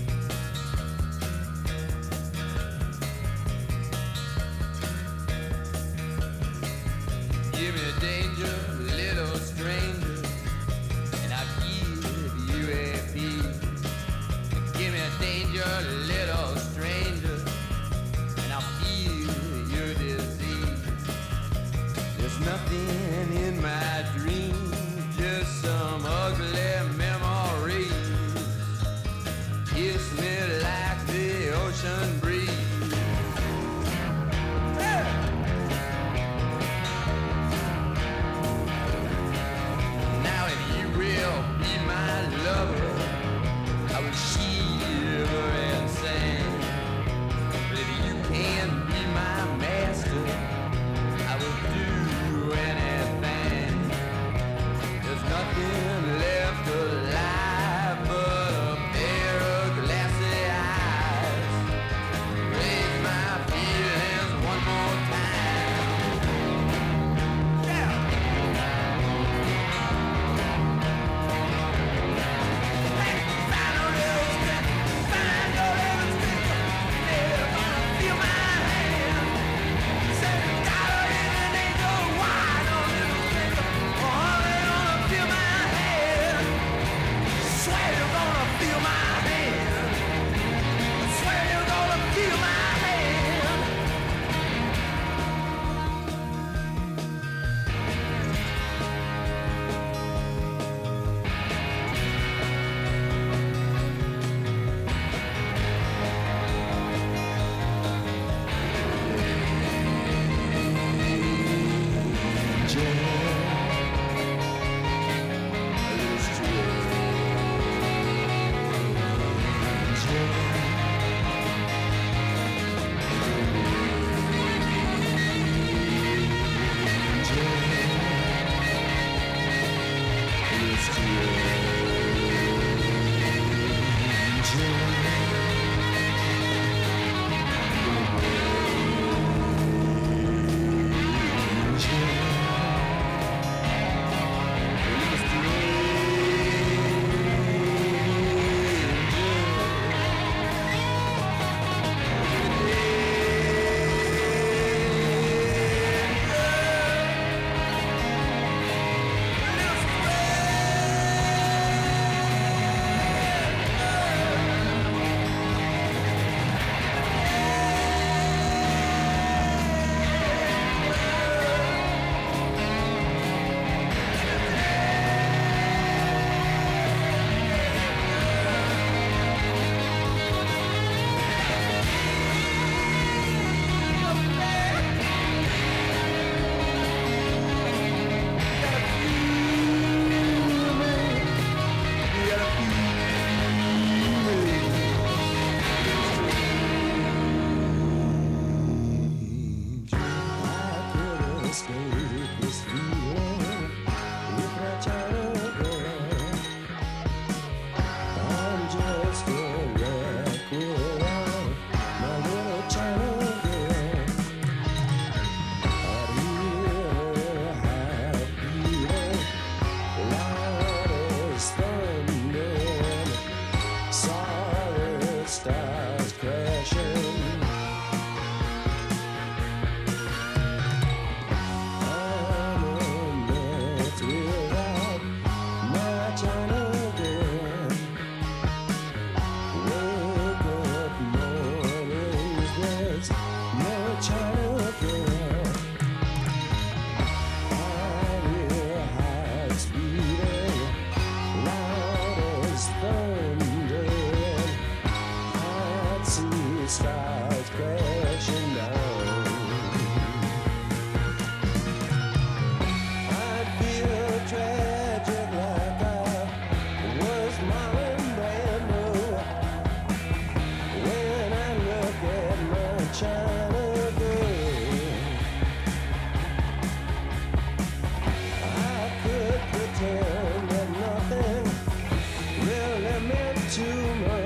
too 283.51 283.63
much. 283.95 284.20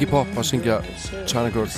Iggy 0.00 0.08
Pop 0.08 0.30
að 0.40 0.46
syngja 0.48 0.78
China 1.28 1.50
Girls 1.52 1.74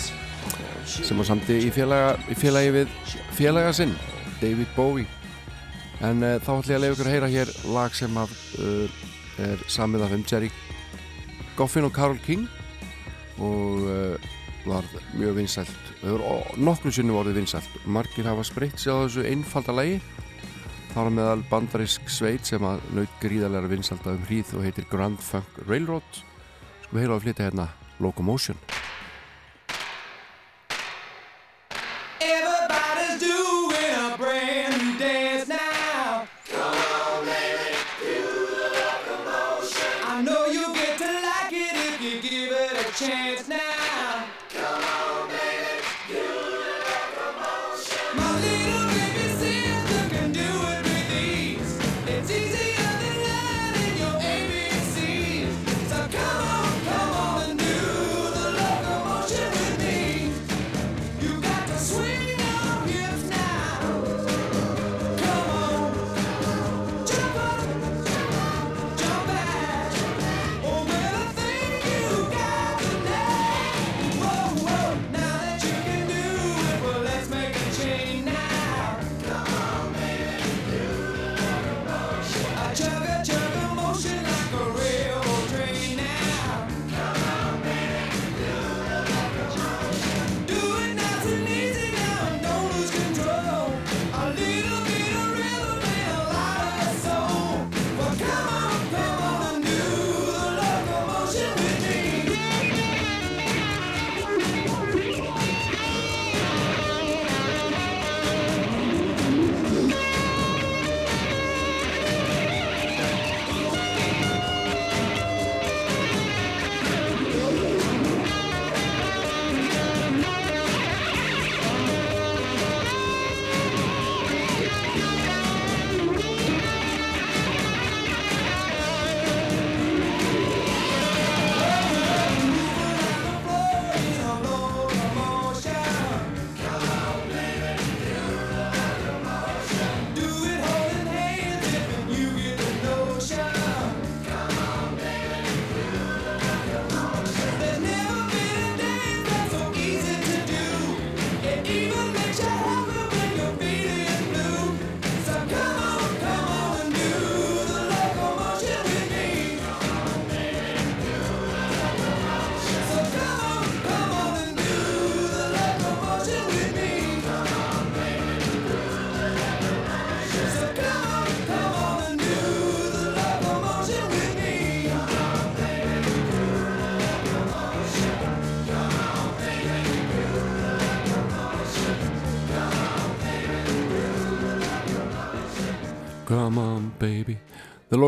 sem 0.86 1.18
var 1.18 1.26
samti 1.26 1.56
í 1.66 1.70
félagi 1.74 2.36
félaga 2.38 2.74
við 2.76 2.92
félaga 3.34 3.72
sinn 3.74 3.96
David 4.38 4.70
Bowie. 4.76 5.08
En 6.06 6.22
uh, 6.22 6.36
þá 6.38 6.52
ætlum 6.52 6.68
ég 6.70 6.76
að 6.76 6.84
leiða 6.84 6.94
ykkur 6.94 7.10
að 7.10 7.16
heyra 7.16 7.30
hér 7.32 7.50
lag 7.74 7.98
sem 7.98 8.20
af, 8.22 8.36
uh, 8.62 9.02
eh, 9.42 9.48
er 9.48 9.66
samið 9.66 10.06
af 10.06 10.14
um 10.14 10.22
Jerry 10.30 10.52
Goffin 11.58 11.88
og 11.90 11.96
Carole 11.98 12.22
King 12.22 12.46
og 13.42 13.90
uh, 13.90 14.30
var 14.68 14.86
mjög 15.18 15.40
vinsælt 15.42 15.92
og 16.06 16.54
nokkru 16.62 16.94
sinni 16.94 17.10
voruð 17.10 17.42
vinsælt. 17.42 17.74
Margir 17.90 18.30
hafa 18.30 18.46
sprit 18.46 18.78
sér 18.78 19.02
á 19.02 19.02
þessu 19.02 19.26
einfalda 19.26 19.74
lægi 19.82 19.98
þá 20.94 20.98
er 21.08 21.14
meðal 21.18 21.46
bandarisk 21.50 22.06
sveit 22.06 22.46
sem 22.46 22.70
að 22.70 22.86
naut 22.94 23.20
gríðarlega 23.26 23.74
vinsælta 23.74 24.14
um 24.14 24.26
hríð 24.30 24.54
og 24.54 24.68
heitir 24.70 24.86
Grand 24.94 25.18
Funk 25.18 25.64
Railroad. 25.66 26.26
Við 26.92 27.00
heyrum 27.02 27.18
að 27.18 27.24
flytja 27.26 27.50
hérna. 27.50 27.72
Locomotion. 28.00 28.56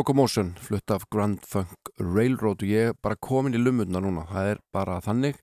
Locomotion, 0.04 0.50
flutt 0.60 0.90
af 0.90 1.06
Grand 1.10 1.38
Funk 1.48 1.88
Railroad. 1.98 2.60
Og 2.60 2.68
ég 2.68 2.90
er 2.90 2.96
bara 3.00 3.16
komin 3.16 3.54
í 3.56 3.60
lumurna 3.62 4.02
núna, 4.04 4.26
það 4.28 4.48
er 4.50 4.58
bara 4.68 4.98
þannig. 5.00 5.38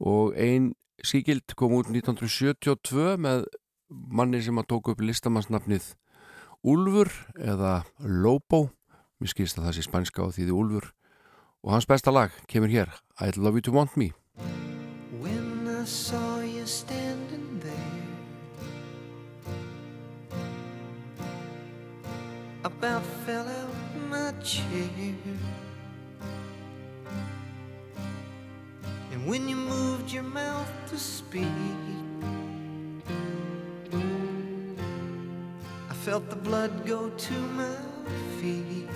Og 0.00 0.32
ein 0.40 0.70
síkild 1.04 1.52
kom 1.52 1.74
út 1.76 1.90
1972 1.92 3.18
með 3.20 3.44
manni 3.92 4.40
sem 4.40 4.56
að 4.56 4.70
tóku 4.72 4.94
upp 4.94 5.04
listamannsnafnið 5.04 5.90
Úlfur 6.64 7.12
eða 7.36 7.74
Lobo. 8.00 8.70
Mér 9.20 9.34
skilst 9.34 9.60
að 9.60 9.68
það 9.68 9.76
sé 9.76 9.84
spænska 9.90 10.24
á 10.24 10.32
því 10.32 10.46
þið 10.46 10.56
Úlfur. 10.62 10.88
Og 11.60 11.76
hans 11.76 11.84
besta 11.84 12.08
lag 12.08 12.32
kemur 12.48 12.72
hér. 12.72 12.88
I 13.20 13.36
Love 13.36 13.60
You 13.60 13.68
To 13.68 13.76
Want 13.76 13.98
Me. 14.00 14.14
When 15.20 15.68
I 15.68 15.84
saw 15.84 16.40
you 16.40 16.64
standing 16.64 17.60
there, 17.60 18.00
about 22.64 23.04
fell 23.26 23.44
out 23.44 23.73
my 24.14 24.30
chair. 24.42 25.14
And 29.12 29.26
when 29.26 29.48
you 29.48 29.56
moved 29.56 30.12
your 30.12 30.22
mouth 30.22 30.70
to 30.90 30.96
speak, 30.96 31.58
I 35.92 35.94
felt 36.06 36.30
the 36.30 36.40
blood 36.48 36.86
go 36.86 37.10
to 37.26 37.34
my 37.60 37.76
feet. 38.38 38.88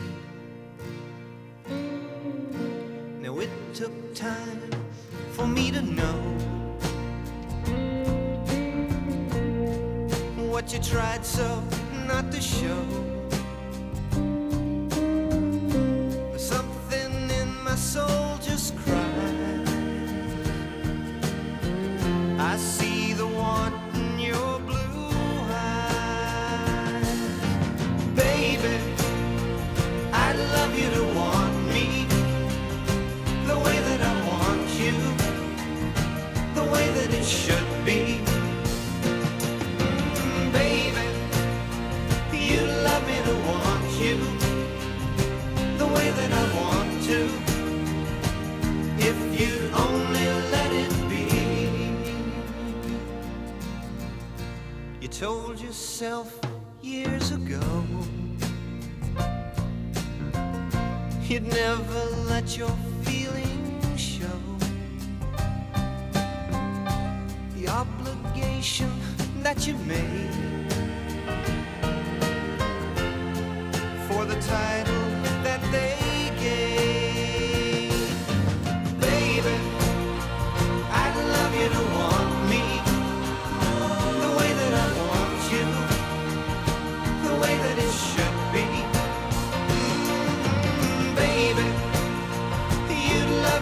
Now 3.23 3.41
it 3.41 3.53
took 3.75 3.95
time 4.15 4.71
for 5.33 5.47
me 5.49 5.73
to 5.73 5.83
know 5.83 6.21
what 10.53 10.73
you 10.73 10.79
tried 10.79 11.25
so 11.27 11.49
not 12.07 12.31
to 12.31 12.41
show. 12.41 13.18
Soul 17.79 18.37
just 18.43 18.77
cried. 18.79 19.69
I 22.41 22.57
see 22.57 23.13
the 23.13 23.27
want 23.27 23.75
in 23.95 24.19
your 24.19 24.59
blue 24.59 25.11
eyes, 25.53 27.07
baby. 28.17 28.75
I'd 30.13 30.37
love 30.57 30.77
you 30.77 30.91
to 30.91 31.05
want 31.15 31.55
me 31.69 32.07
the 33.47 33.57
way 33.57 33.79
that 33.89 34.01
I 34.03 34.15
want 34.27 34.69
you, 34.83 34.95
the 36.59 36.65
way 36.73 36.87
that 36.97 37.11
it 37.15 37.25
should 37.25 37.71
be. 37.85 38.21
Baby, 40.53 41.07
you 42.33 42.61
love 42.89 43.07
me 43.07 43.19
to 43.29 43.35
want 43.51 43.87
you, 44.03 44.17
the 45.79 45.87
way 45.87 46.11
that 46.11 46.33
I 46.33 46.45
want 46.61 47.03
to. 47.05 47.48
Told 55.19 55.59
yourself 55.59 56.39
years 56.81 57.33
ago 57.33 57.61
you'd 61.25 61.43
never 61.43 62.05
let 62.29 62.57
your 62.57 62.71
feelings 63.03 64.01
show. 64.01 64.41
The 67.57 67.67
obligation 67.67 68.93
that 69.43 69.67
you 69.67 69.75
made 69.89 70.71
for 74.07 74.25
the 74.25 74.41
title 74.41 75.05
that 75.43 75.61
they 75.73 76.31
gave. 76.41 77.08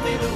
You. 0.06 0.35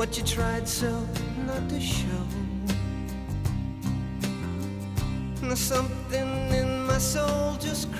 What 0.00 0.16
you 0.16 0.24
tried 0.24 0.66
so 0.66 1.06
not 1.46 1.68
to 1.68 1.78
show. 1.78 2.24
Now 5.42 5.54
something 5.54 6.30
in 6.54 6.86
my 6.86 6.96
soul 6.96 7.56
just 7.60 7.92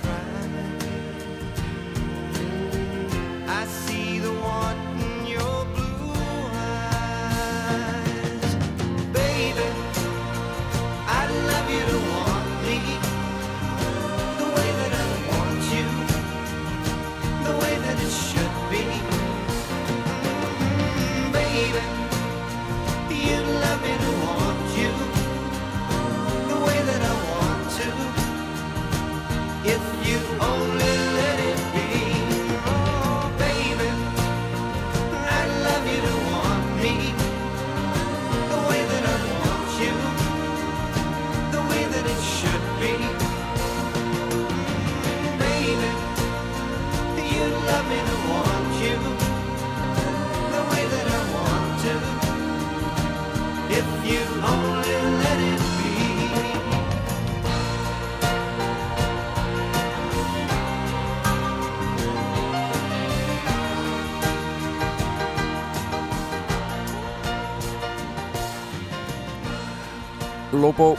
Lobo 70.81 70.97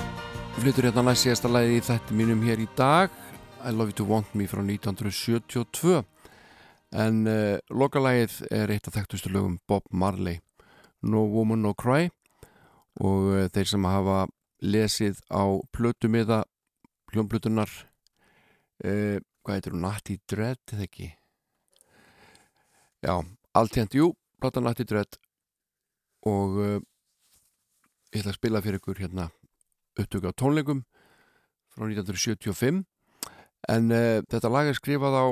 flyttur 0.61 0.85
hérna 0.85 1.01
næst 1.07 1.23
síðasta 1.25 1.49
lagi 1.49 1.79
í 1.79 1.81
þetta 1.81 2.13
mínum 2.13 2.43
hér 2.45 2.59
í 2.61 2.67
dag. 2.77 3.09
I 3.65 3.71
Love 3.73 3.89
You 3.89 3.95
To 3.97 4.05
Want 4.05 4.35
Me 4.37 4.45
frá 4.45 4.59
1972 4.61 6.03
en 7.01 7.17
uh, 7.25 7.57
lokalagið 7.73 8.35
er 8.53 8.75
eitt 8.75 8.85
af 8.91 8.99
þekktustu 8.99 9.31
lögum 9.33 9.55
Bob 9.65 9.89
Marley. 9.89 10.37
No 11.01 11.23
Woman 11.33 11.65
No 11.65 11.73
Cry. 11.73 12.11
Og 13.01 13.31
uh, 13.31 13.47
þeir 13.49 13.71
sem 13.73 13.89
hafa 13.89 14.19
lesið 14.61 15.25
á 15.33 15.49
plötumiða 15.73 16.43
hljómplutunar 17.15 17.73
uh, 18.85 19.17
hvað 19.17 19.57
heitir 19.57 19.73
hún, 19.73 19.81
Natty 19.89 20.21
Dread 20.29 20.77
eða 20.77 20.85
ekki? 20.91 21.09
Já, 23.01 23.17
alltjent, 23.57 23.97
jú, 23.97 24.13
plata 24.37 24.61
Natty 24.61 24.85
Dread. 24.85 25.17
Og 26.29 26.65
ég 28.13 28.19
ætla 28.21 28.35
að 28.35 28.43
spila 28.43 28.61
fyrir 28.61 28.77
ykkur 28.77 29.07
hérna 29.07 29.31
upptöku 29.99 30.31
á 30.31 30.33
tónleikum 30.35 30.83
frá 31.71 31.87
1975 31.87 32.83
en 33.69 33.91
uh, 33.91 34.21
þetta 34.31 34.51
lag 34.51 34.69
er 34.69 34.77
skrifað 34.77 35.17
á 35.17 35.25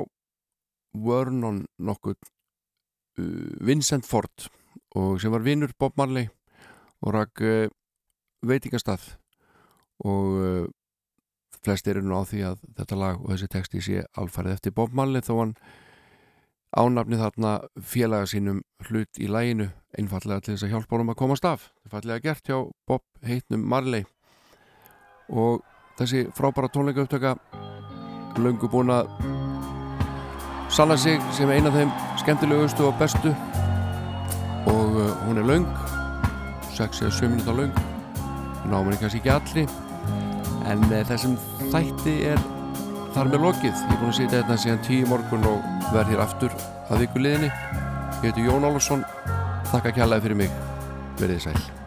Vernon 0.94 1.64
nokkuð 1.78 2.16
uh, 2.16 3.50
Vincent 3.64 4.06
Ford 4.06 4.50
og 4.98 5.20
sem 5.22 5.32
var 5.32 5.44
vinnur 5.46 5.72
Bob 5.78 5.96
Marley 5.98 6.28
og 7.00 7.14
rak 7.14 7.42
uh, 7.44 7.68
veitingastað. 8.46 9.02
Og 10.06 10.40
uh, 10.40 10.66
flestir 11.60 11.98
eru 11.98 12.08
nú 12.08 12.16
á 12.16 12.24
því 12.24 12.42
að 12.48 12.64
þetta 12.78 12.98
lag 12.98 13.20
og 13.20 13.32
þessi 13.34 13.50
texti 13.52 13.84
sé 13.84 14.04
alfarið 14.18 14.56
eftir 14.56 14.76
Bob 14.76 14.94
Marley 14.96 15.24
þó 15.24 15.34
hann 15.42 15.54
ánafnið 16.70 17.24
þarna 17.24 17.52
félaga 17.82 18.28
sínum 18.30 18.62
hlut 18.86 19.18
í 19.18 19.26
læginu 19.28 19.68
einfallega 19.98 20.44
til 20.46 20.54
þess 20.54 20.68
að 20.68 20.74
hjálpa 20.74 20.96
honum 20.96 21.12
að 21.12 21.20
komast 21.20 21.46
af. 21.48 21.68
Það 21.82 21.88
er 21.88 21.94
fallega 21.96 22.24
gert 22.28 22.50
hjá 22.50 22.58
Bob 22.88 23.04
heitnum 23.26 23.66
Marley 23.68 24.06
og 25.30 25.62
þessi 25.98 26.26
frábæra 26.36 26.70
tónleika 26.72 27.04
upptöka 27.04 27.34
löngu 28.40 28.68
búin 28.70 28.90
að 28.94 29.08
sanna 30.70 30.96
sig 30.96 31.20
sem 31.32 31.50
eina 31.50 31.68
af 31.68 31.76
þeim 31.76 31.90
skemmtilegustu 32.22 32.86
og 32.86 32.98
bestu. 32.98 33.34
Og 34.70 34.96
uh, 34.96 35.10
hún 35.26 35.40
er 35.40 35.48
löng 35.48 35.66
6 36.76 37.02
eða 37.02 37.10
7 37.10 37.28
minúta 37.32 37.56
löng. 37.56 37.74
Námið 38.70 38.94
er 38.94 39.00
kannski 39.00 39.20
ekki 39.22 39.34
allri 39.34 39.66
en 40.70 40.84
uh, 40.90 41.02
þessum 41.08 41.36
þætti 41.72 42.16
er 42.30 42.46
þar 43.16 43.32
með 43.32 43.46
lokið. 43.48 43.74
Ég 43.74 43.96
er 43.96 43.98
búin 43.98 44.12
að 44.12 44.16
sitja 44.20 44.38
þetta 44.38 44.60
síðan 44.64 44.86
10 44.86 45.10
morgun 45.10 45.50
og 45.50 45.90
verð 45.90 46.14
hér 46.14 46.24
aftur 46.26 46.56
að 46.88 47.04
viku 47.04 47.24
liðinni. 47.24 47.50
Ég 48.20 48.30
heiti 48.30 48.46
Jón 48.46 48.68
Ólafsson. 48.68 49.04
Þakka 49.74 49.98
kjallaði 49.98 50.28
fyrir 50.28 50.42
mig. 50.44 50.56
Verðið 51.20 51.46
sæl 51.48 51.79